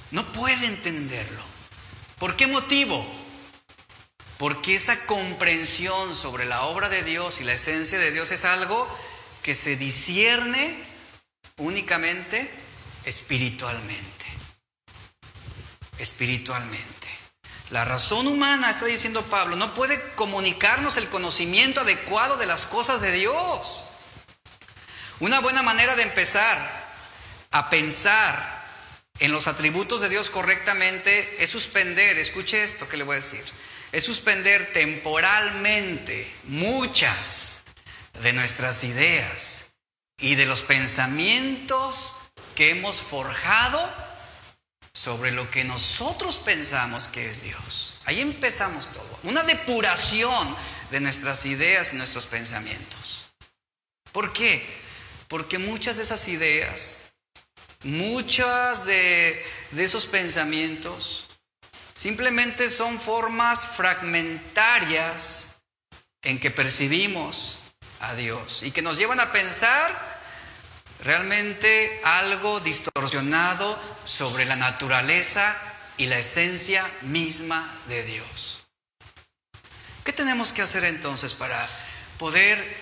No 0.10 0.26
puede 0.34 0.66
entenderlo. 0.66 1.44
¿Por 2.18 2.36
qué 2.36 2.48
motivo? 2.48 3.06
Porque 4.40 4.74
esa 4.74 5.06
comprensión 5.06 6.16
sobre 6.16 6.46
la 6.46 6.64
obra 6.64 6.90
de 6.90 7.04
Dios 7.04 7.40
y 7.40 7.44
la 7.44 7.54
esencia 7.54 8.00
de 8.00 8.12
Dios 8.12 8.32
es 8.32 8.44
algo 8.44 8.88
que 9.44 9.54
se 9.54 9.76
discierne 9.76 10.91
únicamente 11.58 12.50
espiritualmente. 13.06 14.26
Espiritualmente. 15.98 17.08
La 17.70 17.86
razón 17.86 18.28
humana, 18.28 18.70
está 18.70 18.86
diciendo 18.86 19.24
Pablo, 19.24 19.56
no 19.56 19.74
puede 19.74 20.02
comunicarnos 20.16 20.98
el 20.98 21.08
conocimiento 21.08 21.82
adecuado 21.82 22.36
de 22.38 22.46
las 22.46 22.66
cosas 22.66 23.00
de 23.00 23.12
Dios. 23.12 23.86
Una 25.20 25.40
buena 25.40 25.64
manera 25.64 25.96
de 25.96 26.04
empezar 26.04 26.82
a 27.52 27.70
pensar 27.70 28.62
en 29.20 29.32
los 29.32 29.48
atributos 29.48 30.02
de 30.02 30.10
Dios 30.10 30.30
correctamente 30.30 31.44
es 31.44 31.50
suspender, 31.50 32.18
escuche 32.18 32.62
esto 32.62 32.90
que 32.90 32.98
le 32.98 33.04
voy 33.04 33.14
a 33.14 33.20
decir, 33.22 33.44
es 33.92 34.04
suspender 34.04 34.72
temporalmente 34.74 36.30
muchas 36.46 37.62
de 38.22 38.34
nuestras 38.34 38.84
ideas 38.84 39.71
y 40.22 40.36
de 40.36 40.46
los 40.46 40.64
pensamientos 40.64 42.16
que 42.56 42.72
hemos 42.72 43.02
forjado 43.02 43.82
sobre 44.94 45.32
lo 45.32 45.50
que 45.50 45.64
nosotros 45.64 46.38
pensamos 46.38 47.08
que 47.08 47.28
es 47.28 47.44
Dios. 47.44 47.96
Ahí 48.06 48.20
empezamos 48.20 48.92
todo. 48.92 49.20
Una 49.24 49.44
depuración 49.44 50.56
de 50.92 51.00
nuestras 51.00 51.46
ideas 51.46 51.94
y 51.94 51.98
nuestros 51.98 52.26
pensamientos. 52.28 53.26
¿Por 54.12 54.34
qué? 54.34 54.66
Porque 55.28 55.58
muchas 55.60 55.98
de 55.98 56.04
esas 56.04 56.28
ideas 56.28 57.02
Muchas 57.84 58.86
de, 58.86 59.44
esos 59.76 60.06
pensamientos 60.06 61.26
simplemente 61.96 62.70
son 62.70 63.00
formas 63.00 63.66
fragmentarias 63.66 65.62
en 66.22 66.40
que 66.40 66.52
percibimos 66.52 67.60
a 68.02 68.14
Dios 68.14 68.62
y 68.62 68.70
que 68.70 68.84
nos 68.84 68.98
llevan 68.98 69.20
a 69.20 69.32
pensar 69.32 70.11
realmente 71.04 72.02
algo 72.04 72.60
distorsionado 72.60 73.80
sobre 74.06 74.46
la 74.46 74.56
naturaleza 74.56 75.56
y 75.98 76.08
la 76.08 76.18
esencia 76.18 76.86
misma 77.02 77.70
de 77.88 78.04
Dios. 78.04 78.68
¿Qué 80.04 80.14
tenemos 80.14 80.54
que 80.54 80.62
hacer 80.62 80.84
entonces 80.84 81.34
para 81.34 81.64
poder 82.18 82.82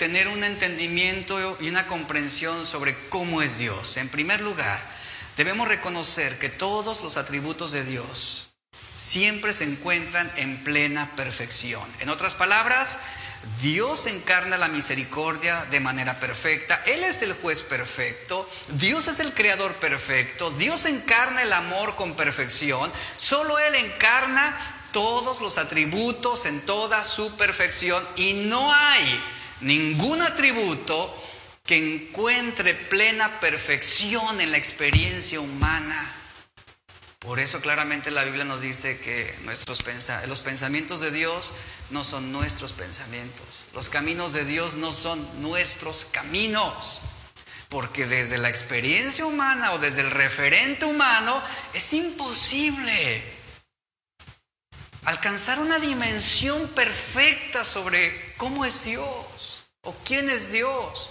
tener 0.00 0.28
un 0.28 0.42
entendimiento 0.42 1.58
y 1.60 1.68
una 1.68 1.86
comprensión 1.86 2.64
sobre 2.64 2.96
cómo 3.10 3.42
es 3.42 3.58
Dios. 3.58 3.98
En 3.98 4.08
primer 4.08 4.40
lugar, 4.40 4.80
debemos 5.36 5.68
reconocer 5.68 6.38
que 6.38 6.48
todos 6.48 7.02
los 7.02 7.18
atributos 7.18 7.70
de 7.70 7.84
Dios 7.84 8.50
siempre 8.96 9.52
se 9.52 9.64
encuentran 9.64 10.32
en 10.36 10.64
plena 10.64 11.10
perfección. 11.16 11.82
En 11.98 12.08
otras 12.08 12.34
palabras, 12.34 12.98
Dios 13.60 14.06
encarna 14.06 14.58
la 14.58 14.68
misericordia 14.68 15.64
de 15.70 15.80
manera 15.80 16.18
perfecta, 16.20 16.82
Él 16.86 17.02
es 17.04 17.22
el 17.22 17.32
juez 17.34 17.62
perfecto, 17.62 18.48
Dios 18.68 19.08
es 19.08 19.20
el 19.20 19.32
creador 19.32 19.74
perfecto, 19.76 20.50
Dios 20.52 20.84
encarna 20.86 21.42
el 21.42 21.52
amor 21.52 21.96
con 21.96 22.14
perfección, 22.14 22.92
solo 23.16 23.58
Él 23.58 23.74
encarna 23.74 24.56
todos 24.92 25.40
los 25.40 25.58
atributos 25.58 26.46
en 26.46 26.60
toda 26.62 27.04
su 27.04 27.36
perfección. 27.36 28.06
Y 28.16 28.34
no 28.34 28.72
hay 28.72 29.20
ningún 29.60 30.22
atributo 30.22 31.14
que 31.64 31.76
encuentre 31.76 32.74
plena 32.74 33.40
perfección 33.40 34.40
en 34.40 34.50
la 34.50 34.56
experiencia 34.56 35.40
humana. 35.40 36.19
Por 37.20 37.38
eso 37.38 37.60
claramente 37.60 38.10
la 38.10 38.24
Biblia 38.24 38.44
nos 38.44 38.62
dice 38.62 38.98
que 38.98 39.38
nuestros 39.44 39.84
los 40.26 40.40
pensamientos 40.40 41.00
de 41.00 41.10
Dios 41.10 41.52
no 41.90 42.02
son 42.02 42.32
nuestros 42.32 42.72
pensamientos. 42.72 43.66
Los 43.74 43.90
caminos 43.90 44.32
de 44.32 44.46
Dios 44.46 44.76
no 44.76 44.90
son 44.90 45.42
nuestros 45.42 46.06
caminos. 46.06 47.00
Porque 47.68 48.06
desde 48.06 48.38
la 48.38 48.48
experiencia 48.48 49.26
humana 49.26 49.72
o 49.72 49.78
desde 49.78 50.00
el 50.00 50.10
referente 50.10 50.86
humano 50.86 51.40
es 51.74 51.92
imposible 51.92 53.22
alcanzar 55.04 55.60
una 55.60 55.78
dimensión 55.78 56.68
perfecta 56.68 57.64
sobre 57.64 58.34
cómo 58.38 58.64
es 58.64 58.84
Dios 58.84 59.68
o 59.82 59.94
quién 60.04 60.28
es 60.30 60.52
Dios. 60.52 61.10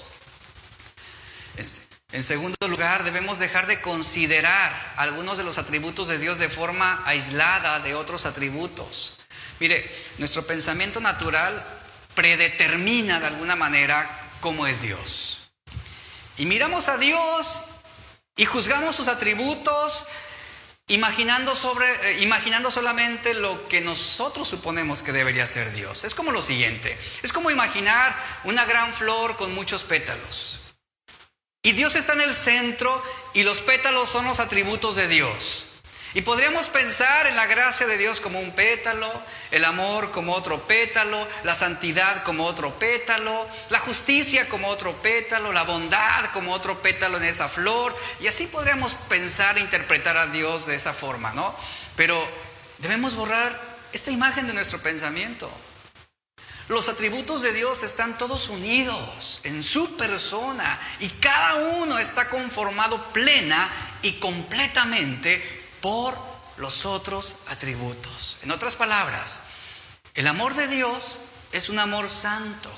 En 2.11 2.23
segundo 2.23 2.55
lugar, 2.67 3.03
debemos 3.03 3.37
dejar 3.37 3.67
de 3.67 3.81
considerar 3.81 4.93
algunos 4.97 5.37
de 5.37 5.43
los 5.43 5.59
atributos 5.59 6.07
de 6.07 6.17
Dios 6.17 6.39
de 6.39 6.49
forma 6.49 7.03
aislada 7.05 7.79
de 7.81 7.93
otros 7.93 8.25
atributos. 8.25 9.13
Mire, 9.59 9.89
nuestro 10.17 10.47
pensamiento 10.47 11.01
natural 11.01 11.63
predetermina 12.15 13.19
de 13.19 13.27
alguna 13.27 13.55
manera 13.55 14.09
cómo 14.39 14.65
es 14.65 14.81
Dios. 14.81 15.51
Y 16.37 16.45
miramos 16.45 16.89
a 16.89 16.97
Dios 16.97 17.63
y 18.35 18.45
juzgamos 18.45 18.95
sus 18.95 19.07
atributos 19.07 20.07
imaginando, 20.87 21.53
sobre, 21.53 21.85
eh, 22.09 22.23
imaginando 22.23 22.71
solamente 22.71 23.35
lo 23.35 23.67
que 23.67 23.81
nosotros 23.81 24.47
suponemos 24.47 25.03
que 25.03 25.11
debería 25.11 25.45
ser 25.45 25.71
Dios. 25.73 26.03
Es 26.03 26.15
como 26.15 26.31
lo 26.31 26.41
siguiente, 26.41 26.97
es 27.21 27.31
como 27.31 27.51
imaginar 27.51 28.15
una 28.45 28.65
gran 28.65 28.93
flor 28.93 29.37
con 29.37 29.53
muchos 29.53 29.83
pétalos. 29.83 30.59
Y 31.69 31.73
Dios 31.73 31.95
está 31.95 32.13
en 32.13 32.21
el 32.21 32.33
centro 32.33 32.99
y 33.35 33.43
los 33.43 33.61
pétalos 33.61 34.09
son 34.09 34.25
los 34.25 34.39
atributos 34.39 34.95
de 34.95 35.07
Dios. 35.07 35.67
Y 36.15 36.23
podríamos 36.23 36.67
pensar 36.67 37.27
en 37.27 37.35
la 37.35 37.45
gracia 37.45 37.85
de 37.85 37.95
Dios 37.95 38.19
como 38.19 38.39
un 38.39 38.49
pétalo, 38.55 39.07
el 39.51 39.63
amor 39.63 40.09
como 40.09 40.33
otro 40.33 40.59
pétalo, 40.65 41.27
la 41.43 41.53
santidad 41.53 42.23
como 42.23 42.45
otro 42.45 42.73
pétalo, 42.79 43.47
la 43.69 43.77
justicia 43.77 44.49
como 44.49 44.67
otro 44.67 44.93
pétalo, 45.03 45.53
la 45.53 45.61
bondad 45.61 46.31
como 46.33 46.53
otro 46.53 46.81
pétalo 46.81 47.17
en 47.17 47.25
esa 47.25 47.47
flor. 47.47 47.95
Y 48.19 48.25
así 48.25 48.47
podríamos 48.47 48.95
pensar 49.07 49.59
e 49.59 49.61
interpretar 49.61 50.17
a 50.17 50.25
Dios 50.25 50.65
de 50.65 50.73
esa 50.73 50.91
forma, 50.91 51.33
¿no? 51.33 51.55
Pero 51.95 52.19
debemos 52.79 53.13
borrar 53.13 53.61
esta 53.93 54.09
imagen 54.09 54.47
de 54.47 54.53
nuestro 54.53 54.79
pensamiento. 54.79 55.47
Los 56.69 56.87
atributos 56.87 57.41
de 57.41 57.51
Dios 57.51 57.81
están 57.81 58.15
todos 58.19 58.47
unidos 58.49 59.41
en 59.43 59.63
su 59.63 59.97
persona 59.97 60.79
y 60.99 61.09
cada 61.09 61.55
uno 61.55 61.97
está 61.97 62.29
conformado 62.29 63.03
plena 63.11 63.67
y 64.03 64.13
completamente 64.19 65.41
por 65.81 66.15
los 66.57 66.85
otros 66.85 67.37
atributos. 67.47 68.37
En 68.43 68.51
otras 68.51 68.75
palabras, 68.75 69.41
el 70.13 70.27
amor 70.27 70.53
de 70.53 70.67
Dios 70.67 71.21
es 71.53 71.69
un 71.69 71.79
amor 71.79 72.07
santo. 72.07 72.71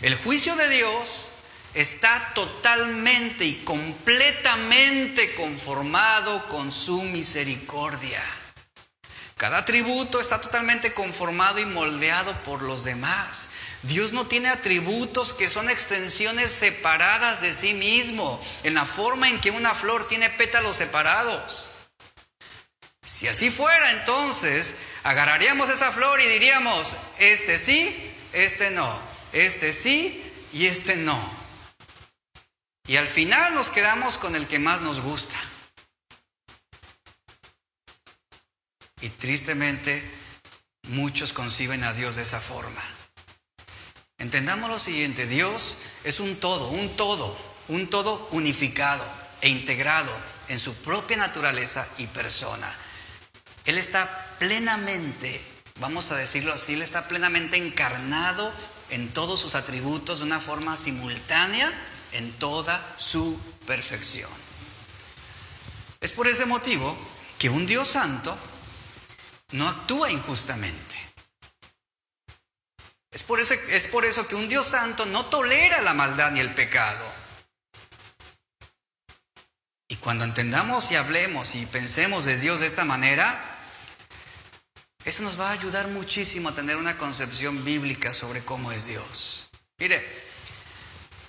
El 0.00 0.16
juicio 0.16 0.56
de 0.56 0.70
Dios 0.70 1.28
está 1.74 2.32
totalmente 2.34 3.44
y 3.44 3.62
completamente 3.62 5.36
conformado 5.36 6.48
con 6.48 6.72
su 6.72 7.00
misericordia. 7.04 8.20
Cada 9.40 9.56
atributo 9.56 10.20
está 10.20 10.38
totalmente 10.38 10.92
conformado 10.92 11.60
y 11.60 11.64
moldeado 11.64 12.34
por 12.42 12.60
los 12.60 12.84
demás. 12.84 13.48
Dios 13.84 14.12
no 14.12 14.26
tiene 14.26 14.50
atributos 14.50 15.32
que 15.32 15.48
son 15.48 15.70
extensiones 15.70 16.50
separadas 16.50 17.40
de 17.40 17.54
sí 17.54 17.72
mismo, 17.72 18.38
en 18.64 18.74
la 18.74 18.84
forma 18.84 19.30
en 19.30 19.40
que 19.40 19.50
una 19.50 19.74
flor 19.74 20.06
tiene 20.06 20.28
pétalos 20.28 20.76
separados. 20.76 21.70
Si 23.02 23.28
así 23.28 23.50
fuera, 23.50 23.92
entonces 23.92 24.74
agarraríamos 25.04 25.70
esa 25.70 25.90
flor 25.90 26.20
y 26.20 26.26
diríamos, 26.26 26.94
este 27.16 27.58
sí, 27.58 28.14
este 28.34 28.70
no, 28.72 28.94
este 29.32 29.72
sí 29.72 30.22
y 30.52 30.66
este 30.66 30.96
no. 30.96 31.18
Y 32.86 32.96
al 32.96 33.08
final 33.08 33.54
nos 33.54 33.70
quedamos 33.70 34.18
con 34.18 34.36
el 34.36 34.46
que 34.46 34.58
más 34.58 34.82
nos 34.82 35.00
gusta. 35.00 35.38
Y 39.02 39.08
tristemente 39.08 40.02
muchos 40.88 41.32
conciben 41.32 41.84
a 41.84 41.92
Dios 41.92 42.16
de 42.16 42.22
esa 42.22 42.40
forma. 42.40 42.82
Entendamos 44.18 44.68
lo 44.68 44.78
siguiente, 44.78 45.26
Dios 45.26 45.78
es 46.04 46.20
un 46.20 46.36
todo, 46.36 46.68
un 46.68 46.94
todo, 46.96 47.36
un 47.68 47.88
todo 47.88 48.28
unificado 48.32 49.04
e 49.40 49.48
integrado 49.48 50.12
en 50.48 50.60
su 50.60 50.74
propia 50.74 51.16
naturaleza 51.16 51.88
y 51.96 52.06
persona. 52.06 52.70
Él 53.64 53.78
está 53.78 54.36
plenamente, 54.38 55.40
vamos 55.78 56.10
a 56.10 56.16
decirlo 56.16 56.52
así, 56.52 56.74
Él 56.74 56.82
está 56.82 57.08
plenamente 57.08 57.56
encarnado 57.56 58.52
en 58.90 59.08
todos 59.08 59.40
sus 59.40 59.54
atributos 59.54 60.18
de 60.18 60.26
una 60.26 60.40
forma 60.40 60.76
simultánea 60.76 61.72
en 62.12 62.32
toda 62.32 62.84
su 62.96 63.40
perfección. 63.66 64.30
Es 66.00 66.12
por 66.12 66.26
ese 66.26 66.46
motivo 66.46 66.96
que 67.38 67.48
un 67.48 67.66
Dios 67.66 67.88
santo 67.88 68.36
no 69.52 69.68
actúa 69.68 70.10
injustamente. 70.10 70.96
Es 73.10 73.24
por, 73.24 73.40
eso, 73.40 73.54
es 73.54 73.88
por 73.88 74.04
eso 74.04 74.26
que 74.28 74.36
un 74.36 74.48
Dios 74.48 74.66
santo 74.66 75.04
no 75.06 75.26
tolera 75.26 75.82
la 75.82 75.94
maldad 75.94 76.30
ni 76.30 76.40
el 76.40 76.54
pecado. 76.54 77.04
Y 79.88 79.96
cuando 79.96 80.24
entendamos 80.24 80.92
y 80.92 80.96
hablemos 80.96 81.56
y 81.56 81.66
pensemos 81.66 82.24
de 82.24 82.36
Dios 82.36 82.60
de 82.60 82.66
esta 82.66 82.84
manera, 82.84 83.50
eso 85.04 85.22
nos 85.24 85.40
va 85.40 85.48
a 85.48 85.52
ayudar 85.52 85.88
muchísimo 85.88 86.50
a 86.50 86.54
tener 86.54 86.76
una 86.76 86.96
concepción 86.96 87.64
bíblica 87.64 88.12
sobre 88.12 88.44
cómo 88.44 88.70
es 88.70 88.86
Dios. 88.86 89.48
Mire, 89.78 90.06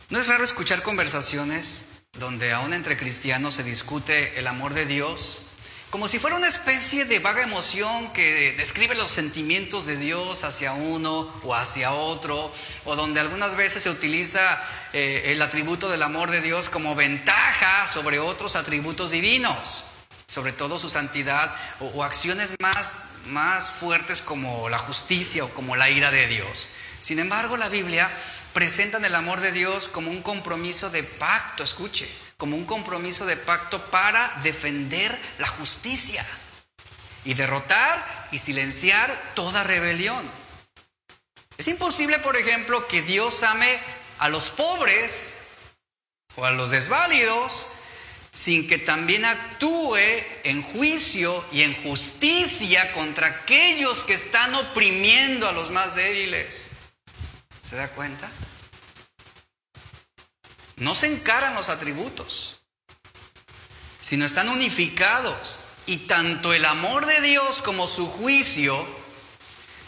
no 0.09 0.19
es 0.19 0.27
raro 0.27 0.43
escuchar 0.43 0.83
conversaciones 0.83 1.85
donde 2.11 2.51
aún 2.51 2.73
entre 2.73 2.97
cristianos 2.97 3.55
se 3.55 3.63
discute 3.63 4.37
el 4.37 4.45
amor 4.45 4.75
de 4.75 4.85
Dios 4.85 5.43
como 5.91 6.07
si 6.07 6.19
fuera 6.19 6.37
una 6.37 6.47
especie 6.47 7.03
de 7.03 7.19
vaga 7.19 7.43
emoción 7.43 8.13
que 8.13 8.53
describe 8.53 8.95
los 8.95 9.11
sentimientos 9.11 9.85
de 9.85 9.97
Dios 9.97 10.45
hacia 10.45 10.71
uno 10.71 11.29
o 11.43 11.53
hacia 11.53 11.91
otro, 11.91 12.51
o 12.85 12.95
donde 12.95 13.19
algunas 13.19 13.57
veces 13.57 13.83
se 13.83 13.89
utiliza 13.89 14.41
eh, 14.93 15.23
el 15.25 15.41
atributo 15.41 15.89
del 15.89 16.01
amor 16.01 16.31
de 16.31 16.39
Dios 16.39 16.69
como 16.69 16.95
ventaja 16.95 17.87
sobre 17.87 18.19
otros 18.19 18.55
atributos 18.55 19.11
divinos, 19.11 19.83
sobre 20.27 20.53
todo 20.53 20.79
su 20.79 20.89
santidad, 20.89 21.53
o, 21.81 21.87
o 21.87 22.03
acciones 22.05 22.53
más, 22.61 23.07
más 23.25 23.69
fuertes 23.69 24.21
como 24.21 24.69
la 24.69 24.79
justicia 24.79 25.43
o 25.43 25.49
como 25.49 25.75
la 25.75 25.89
ira 25.89 26.09
de 26.09 26.25
Dios. 26.27 26.69
Sin 27.01 27.19
embargo, 27.19 27.57
la 27.57 27.67
Biblia 27.67 28.09
presenta 28.53 28.97
el 28.97 29.13
amor 29.13 29.41
de 29.41 29.51
Dios 29.51 29.89
como 29.89 30.09
un 30.09 30.21
compromiso 30.21 30.89
de 30.89 31.03
pacto, 31.03 31.65
escuche 31.65 32.09
como 32.41 32.57
un 32.57 32.65
compromiso 32.65 33.27
de 33.27 33.37
pacto 33.37 33.79
para 33.91 34.39
defender 34.41 35.15
la 35.37 35.45
justicia 35.45 36.25
y 37.23 37.35
derrotar 37.35 38.03
y 38.31 38.39
silenciar 38.39 39.15
toda 39.35 39.63
rebelión. 39.63 40.27
Es 41.59 41.67
imposible, 41.67 42.17
por 42.17 42.35
ejemplo, 42.35 42.87
que 42.87 43.03
Dios 43.03 43.43
ame 43.43 43.79
a 44.17 44.27
los 44.27 44.49
pobres 44.49 45.37
o 46.35 46.43
a 46.43 46.49
los 46.49 46.71
desválidos 46.71 47.67
sin 48.33 48.67
que 48.67 48.79
también 48.79 49.23
actúe 49.23 49.99
en 50.43 50.63
juicio 50.63 51.45
y 51.51 51.61
en 51.61 51.75
justicia 51.83 52.91
contra 52.93 53.27
aquellos 53.27 54.03
que 54.03 54.15
están 54.15 54.55
oprimiendo 54.55 55.47
a 55.47 55.51
los 55.51 55.69
más 55.69 55.93
débiles. 55.93 56.71
¿Se 57.63 57.75
da 57.75 57.87
cuenta? 57.89 58.27
No 60.81 60.95
se 60.95 61.05
encaran 61.05 61.53
los 61.53 61.69
atributos, 61.69 62.57
sino 64.01 64.25
están 64.25 64.49
unificados. 64.49 65.61
Y 65.85 65.97
tanto 66.07 66.53
el 66.53 66.65
amor 66.65 67.05
de 67.05 67.21
Dios 67.21 67.61
como 67.61 67.87
su 67.87 68.07
juicio 68.07 68.85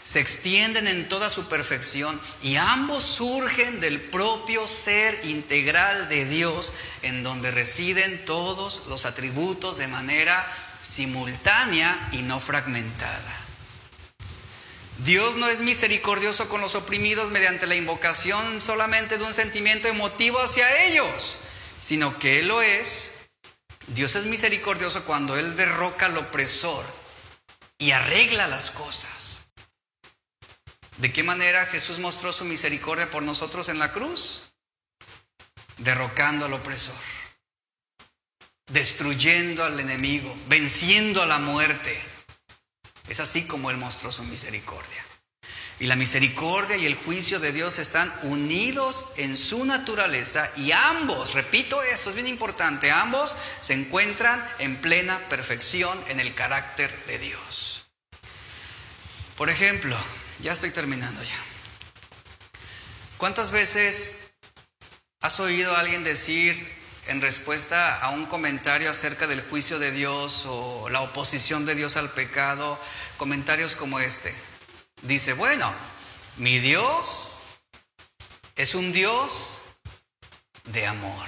se 0.04 0.20
extienden 0.20 0.86
en 0.86 1.08
toda 1.08 1.30
su 1.30 1.48
perfección 1.48 2.20
y 2.42 2.56
ambos 2.56 3.02
surgen 3.02 3.80
del 3.80 4.00
propio 4.00 4.66
ser 4.66 5.18
integral 5.24 6.08
de 6.08 6.26
Dios 6.26 6.72
en 7.02 7.22
donde 7.22 7.50
residen 7.50 8.24
todos 8.24 8.82
los 8.88 9.04
atributos 9.04 9.78
de 9.78 9.88
manera 9.88 10.46
simultánea 10.82 12.08
y 12.12 12.22
no 12.22 12.38
fragmentada. 12.38 13.43
Dios 14.98 15.36
no 15.36 15.48
es 15.48 15.60
misericordioso 15.60 16.48
con 16.48 16.60
los 16.60 16.74
oprimidos 16.74 17.30
mediante 17.30 17.66
la 17.66 17.74
invocación 17.74 18.62
solamente 18.62 19.18
de 19.18 19.24
un 19.24 19.34
sentimiento 19.34 19.88
emotivo 19.88 20.40
hacia 20.40 20.84
ellos, 20.84 21.38
sino 21.80 22.18
que 22.18 22.40
Él 22.40 22.48
lo 22.48 22.62
es. 22.62 23.28
Dios 23.88 24.14
es 24.14 24.26
misericordioso 24.26 25.04
cuando 25.04 25.36
Él 25.36 25.56
derroca 25.56 26.06
al 26.06 26.16
opresor 26.16 26.84
y 27.76 27.90
arregla 27.90 28.46
las 28.46 28.70
cosas. 28.70 29.46
¿De 30.98 31.12
qué 31.12 31.24
manera 31.24 31.66
Jesús 31.66 31.98
mostró 31.98 32.32
su 32.32 32.44
misericordia 32.44 33.10
por 33.10 33.24
nosotros 33.24 33.68
en 33.68 33.80
la 33.80 33.92
cruz? 33.92 34.54
Derrocando 35.78 36.46
al 36.46 36.52
opresor, 36.52 36.94
destruyendo 38.70 39.64
al 39.64 39.80
enemigo, 39.80 40.34
venciendo 40.46 41.20
a 41.20 41.26
la 41.26 41.40
muerte 41.40 42.13
es 43.08 43.20
así 43.20 43.44
como 43.44 43.70
Él 43.70 43.76
mostró 43.76 44.10
su 44.10 44.22
misericordia. 44.24 45.04
Y 45.80 45.86
la 45.86 45.96
misericordia 45.96 46.76
y 46.76 46.86
el 46.86 46.94
juicio 46.94 47.40
de 47.40 47.52
Dios 47.52 47.78
están 47.78 48.12
unidos 48.22 49.06
en 49.16 49.36
su 49.36 49.64
naturaleza 49.64 50.48
y 50.56 50.70
ambos, 50.70 51.34
repito 51.34 51.82
esto, 51.82 52.10
es 52.10 52.14
bien 52.14 52.28
importante, 52.28 52.92
ambos 52.92 53.34
se 53.60 53.74
encuentran 53.74 54.42
en 54.60 54.76
plena 54.76 55.18
perfección 55.28 55.98
en 56.08 56.20
el 56.20 56.34
carácter 56.34 56.94
de 57.06 57.18
Dios. 57.18 57.86
Por 59.36 59.50
ejemplo, 59.50 59.96
ya 60.40 60.52
estoy 60.52 60.70
terminando 60.70 61.22
ya. 61.22 61.38
¿Cuántas 63.18 63.50
veces 63.50 64.32
has 65.20 65.40
oído 65.40 65.74
a 65.74 65.80
alguien 65.80 66.04
decir 66.04 66.83
en 67.06 67.20
respuesta 67.20 68.00
a 68.00 68.10
un 68.10 68.26
comentario 68.26 68.90
acerca 68.90 69.26
del 69.26 69.42
juicio 69.42 69.78
de 69.78 69.90
Dios 69.90 70.44
o 70.46 70.88
la 70.88 71.02
oposición 71.02 71.66
de 71.66 71.74
Dios 71.74 71.96
al 71.96 72.10
pecado, 72.10 72.78
comentarios 73.16 73.74
como 73.74 74.00
este. 74.00 74.34
Dice, 75.02 75.34
bueno, 75.34 75.70
mi 76.38 76.58
Dios 76.58 77.46
es 78.56 78.74
un 78.74 78.92
Dios 78.92 79.60
de 80.64 80.86
amor. 80.86 81.26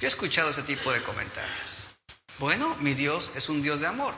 Yo 0.00 0.06
he 0.06 0.08
escuchado 0.08 0.50
ese 0.50 0.62
tipo 0.62 0.92
de 0.92 1.02
comentarios. 1.02 1.88
Bueno, 2.38 2.76
mi 2.80 2.94
Dios 2.94 3.32
es 3.34 3.48
un 3.48 3.62
Dios 3.62 3.80
de 3.80 3.86
amor. 3.86 4.14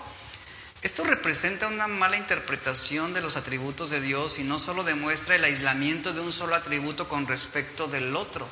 Esto 0.82 1.04
representa 1.04 1.68
una 1.68 1.86
mala 1.86 2.16
interpretación 2.16 3.14
de 3.14 3.20
los 3.20 3.36
atributos 3.36 3.90
de 3.90 4.00
Dios 4.00 4.38
y 4.38 4.44
no 4.44 4.58
solo 4.58 4.82
demuestra 4.82 5.36
el 5.36 5.44
aislamiento 5.44 6.12
de 6.12 6.20
un 6.20 6.32
solo 6.32 6.54
atributo 6.54 7.08
con 7.08 7.26
respecto 7.26 7.86
del 7.86 8.16
otro 8.16 8.48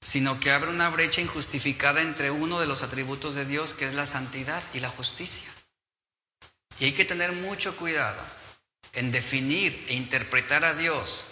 sino 0.00 0.38
que 0.40 0.52
abre 0.52 0.70
una 0.70 0.88
brecha 0.90 1.20
injustificada 1.20 2.02
entre 2.02 2.30
uno 2.30 2.60
de 2.60 2.66
los 2.66 2.82
atributos 2.82 3.34
de 3.34 3.44
Dios, 3.44 3.74
que 3.74 3.86
es 3.86 3.94
la 3.94 4.06
santidad 4.06 4.62
y 4.74 4.80
la 4.80 4.90
justicia. 4.90 5.48
Y 6.78 6.86
hay 6.86 6.92
que 6.92 7.04
tener 7.04 7.32
mucho 7.32 7.76
cuidado 7.76 8.20
en 8.92 9.10
definir 9.10 9.86
e 9.88 9.94
interpretar 9.94 10.64
a 10.64 10.74
Dios 10.74 11.26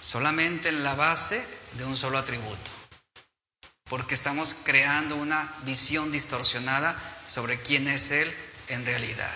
solamente 0.00 0.68
en 0.68 0.82
la 0.84 0.94
base 0.94 1.44
de 1.78 1.84
un 1.84 1.96
solo 1.96 2.18
atributo, 2.18 2.70
porque 3.84 4.14
estamos 4.14 4.56
creando 4.64 5.16
una 5.16 5.52
visión 5.64 6.10
distorsionada 6.12 6.96
sobre 7.26 7.60
quién 7.60 7.88
es 7.88 8.10
Él 8.10 8.32
en 8.68 8.84
realidad. 8.84 9.34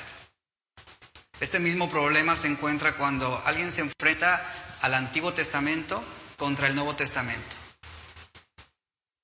Este 1.40 1.58
mismo 1.58 1.88
problema 1.88 2.36
se 2.36 2.48
encuentra 2.48 2.96
cuando 2.96 3.42
alguien 3.46 3.72
se 3.72 3.80
enfrenta 3.80 4.42
al 4.82 4.94
Antiguo 4.94 5.32
Testamento 5.32 6.02
contra 6.36 6.66
el 6.66 6.74
Nuevo 6.74 6.94
Testamento. 6.94 7.59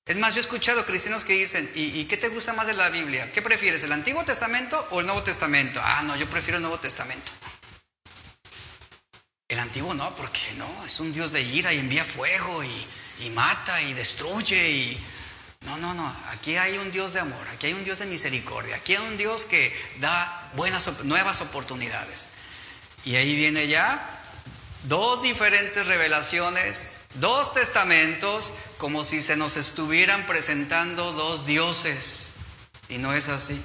Es 0.07 0.15
más, 0.15 0.33
yo 0.33 0.39
he 0.39 0.41
escuchado 0.41 0.85
cristianos 0.85 1.25
que 1.25 1.33
dicen, 1.33 1.69
¿y, 1.75 2.05
qué 2.05 2.15
te 2.15 2.29
gusta 2.29 2.53
más 2.53 2.65
de 2.65 2.73
la 2.73 2.89
Biblia? 2.89 3.29
¿Qué 3.33 3.41
prefieres, 3.41 3.83
el 3.83 3.91
Antiguo 3.91 4.23
Testamento 4.23 4.87
o 4.91 5.01
el 5.01 5.05
Nuevo 5.05 5.21
Testamento? 5.21 5.81
Ah, 5.83 6.01
no, 6.03 6.15
yo 6.15 6.29
prefiero 6.29 6.57
el 6.57 6.61
Nuevo 6.61 6.79
Testamento. 6.79 7.33
El 9.49 9.59
Antiguo 9.59 9.93
no, 9.93 10.15
porque 10.15 10.39
no, 10.57 10.85
es 10.85 10.99
un 11.01 11.11
Dios 11.11 11.33
de 11.33 11.41
ira 11.41 11.73
y 11.73 11.79
envía 11.79 12.05
fuego 12.05 12.63
y, 12.63 12.87
y 13.25 13.29
mata 13.31 13.81
y 13.81 13.93
destruye 13.93 14.69
y... 14.71 15.03
No, 15.65 15.75
no, 15.77 15.93
no, 15.93 16.15
aquí 16.31 16.55
hay 16.55 16.77
un 16.77 16.89
Dios 16.91 17.13
de 17.13 17.19
amor, 17.19 17.45
aquí 17.53 17.67
hay 17.67 17.73
un 17.73 17.83
Dios 17.83 17.99
de 17.99 18.05
misericordia, 18.05 18.77
aquí 18.77 18.95
hay 18.95 19.05
un 19.05 19.17
Dios 19.17 19.43
que 19.43 19.73
da 19.99 20.51
buenas, 20.53 20.87
nuevas 21.03 21.41
oportunidades. 21.41 22.29
Y 23.03 23.15
ahí 23.15 23.35
viene 23.35 23.67
ya 23.67 23.99
dos 24.83 25.21
diferentes 25.21 25.85
revelaciones 25.87 26.91
dos 27.19 27.53
testamentos 27.53 28.53
como 28.77 29.03
si 29.03 29.21
se 29.21 29.35
nos 29.35 29.57
estuvieran 29.57 30.25
presentando 30.25 31.11
dos 31.13 31.45
dioses. 31.45 32.33
Y 32.89 32.97
no 32.97 33.13
es 33.13 33.29
así. 33.29 33.59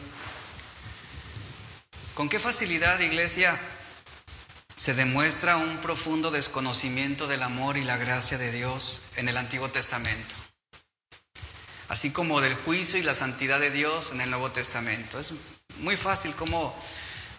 ¿Con 2.15 2.29
qué 2.29 2.39
facilidad, 2.39 3.01
iglesia, 3.01 3.59
se 4.77 4.95
demuestra 4.95 5.57
un 5.57 5.79
profundo 5.79 6.31
desconocimiento 6.31 7.27
del 7.27 7.43
amor 7.43 7.77
y 7.77 7.85
la 7.85 7.97
gracia 7.97 8.37
de 8.37 8.51
Dios 8.53 9.03
en 9.17 9.29
el 9.29 9.37
Antiguo 9.37 9.71
Testamento? 9.71 10.35
Así 11.89 12.11
como 12.11 12.41
del 12.41 12.55
juicio 12.55 12.99
y 12.99 13.03
la 13.03 13.15
santidad 13.15 13.61
de 13.61 13.71
Dios 13.71 14.13
en 14.13 14.21
el 14.21 14.31
Nuevo 14.31 14.51
Testamento. 14.51 15.21
Es 15.21 15.33
muy 15.79 15.97
fácil 15.97 16.35
cómo 16.35 16.75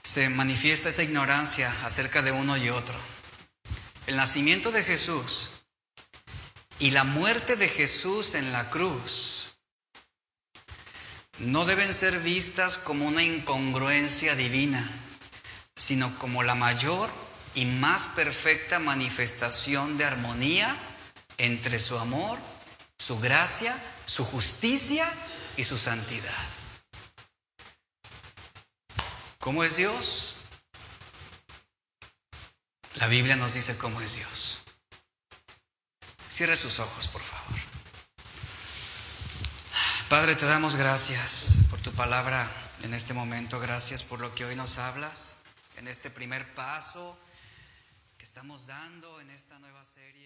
se 0.03 0.30
manifiesta 0.30 0.89
esa 0.89 1.03
ignorancia 1.03 1.74
acerca 1.86 2.22
de 2.22 2.32
uno 2.32 2.57
y 2.57 2.70
otro. 2.70 2.95
El 4.05 4.16
nacimiento 4.16 4.72
de 4.72 4.84
Jesús 4.84 5.49
y 6.84 6.91
la 6.91 7.05
muerte 7.05 7.55
de 7.55 7.69
Jesús 7.69 8.36
en 8.36 8.51
la 8.51 8.69
cruz 8.69 9.55
no 11.39 11.63
deben 11.63 11.93
ser 11.93 12.19
vistas 12.19 12.75
como 12.75 13.05
una 13.05 13.23
incongruencia 13.23 14.36
divina, 14.36 14.86
sino 15.77 16.13
como 16.19 16.43
la 16.43 16.55
mayor 16.55 17.09
y 17.55 17.63
más 17.63 18.07
perfecta 18.07 18.79
manifestación 18.79 19.97
de 19.97 20.03
armonía 20.03 20.75
entre 21.38 21.79
su 21.79 21.97
amor, 21.97 22.38
su 22.99 23.17
gracia, 23.17 23.81
su 24.05 24.25
justicia 24.25 25.09
y 25.55 25.63
su 25.63 25.77
santidad. 25.77 26.43
¿Cómo 29.39 29.63
es 29.63 29.77
Dios? 29.77 30.36
La 32.95 33.07
Biblia 33.07 33.38
nos 33.38 33.53
dice 33.53 33.77
cómo 33.77 34.01
es 34.01 34.15
Dios. 34.15 34.53
Cierre 36.34 36.55
sus 36.55 36.79
ojos, 36.79 37.07
por 37.09 37.21
favor. 37.21 37.59
Padre, 40.09 40.36
te 40.36 40.47
damos 40.47 40.75
gracias 40.75 41.59
por 41.69 41.79
tu 41.79 41.91
palabra 41.91 42.49
en 42.81 42.95
este 42.95 43.13
momento. 43.13 43.59
Gracias 43.59 44.03
por 44.03 44.19
lo 44.19 44.34
que 44.34 44.43
hoy 44.43 44.55
nos 44.55 44.79
hablas 44.79 45.38
en 45.77 45.88
este 45.88 46.09
primer 46.09 46.51
paso 46.55 47.15
que 48.17 48.23
estamos 48.23 48.65
dando 48.65 49.21
en 49.21 49.29
esta 49.29 49.59
nueva 49.59 49.86
serie. 49.86 50.22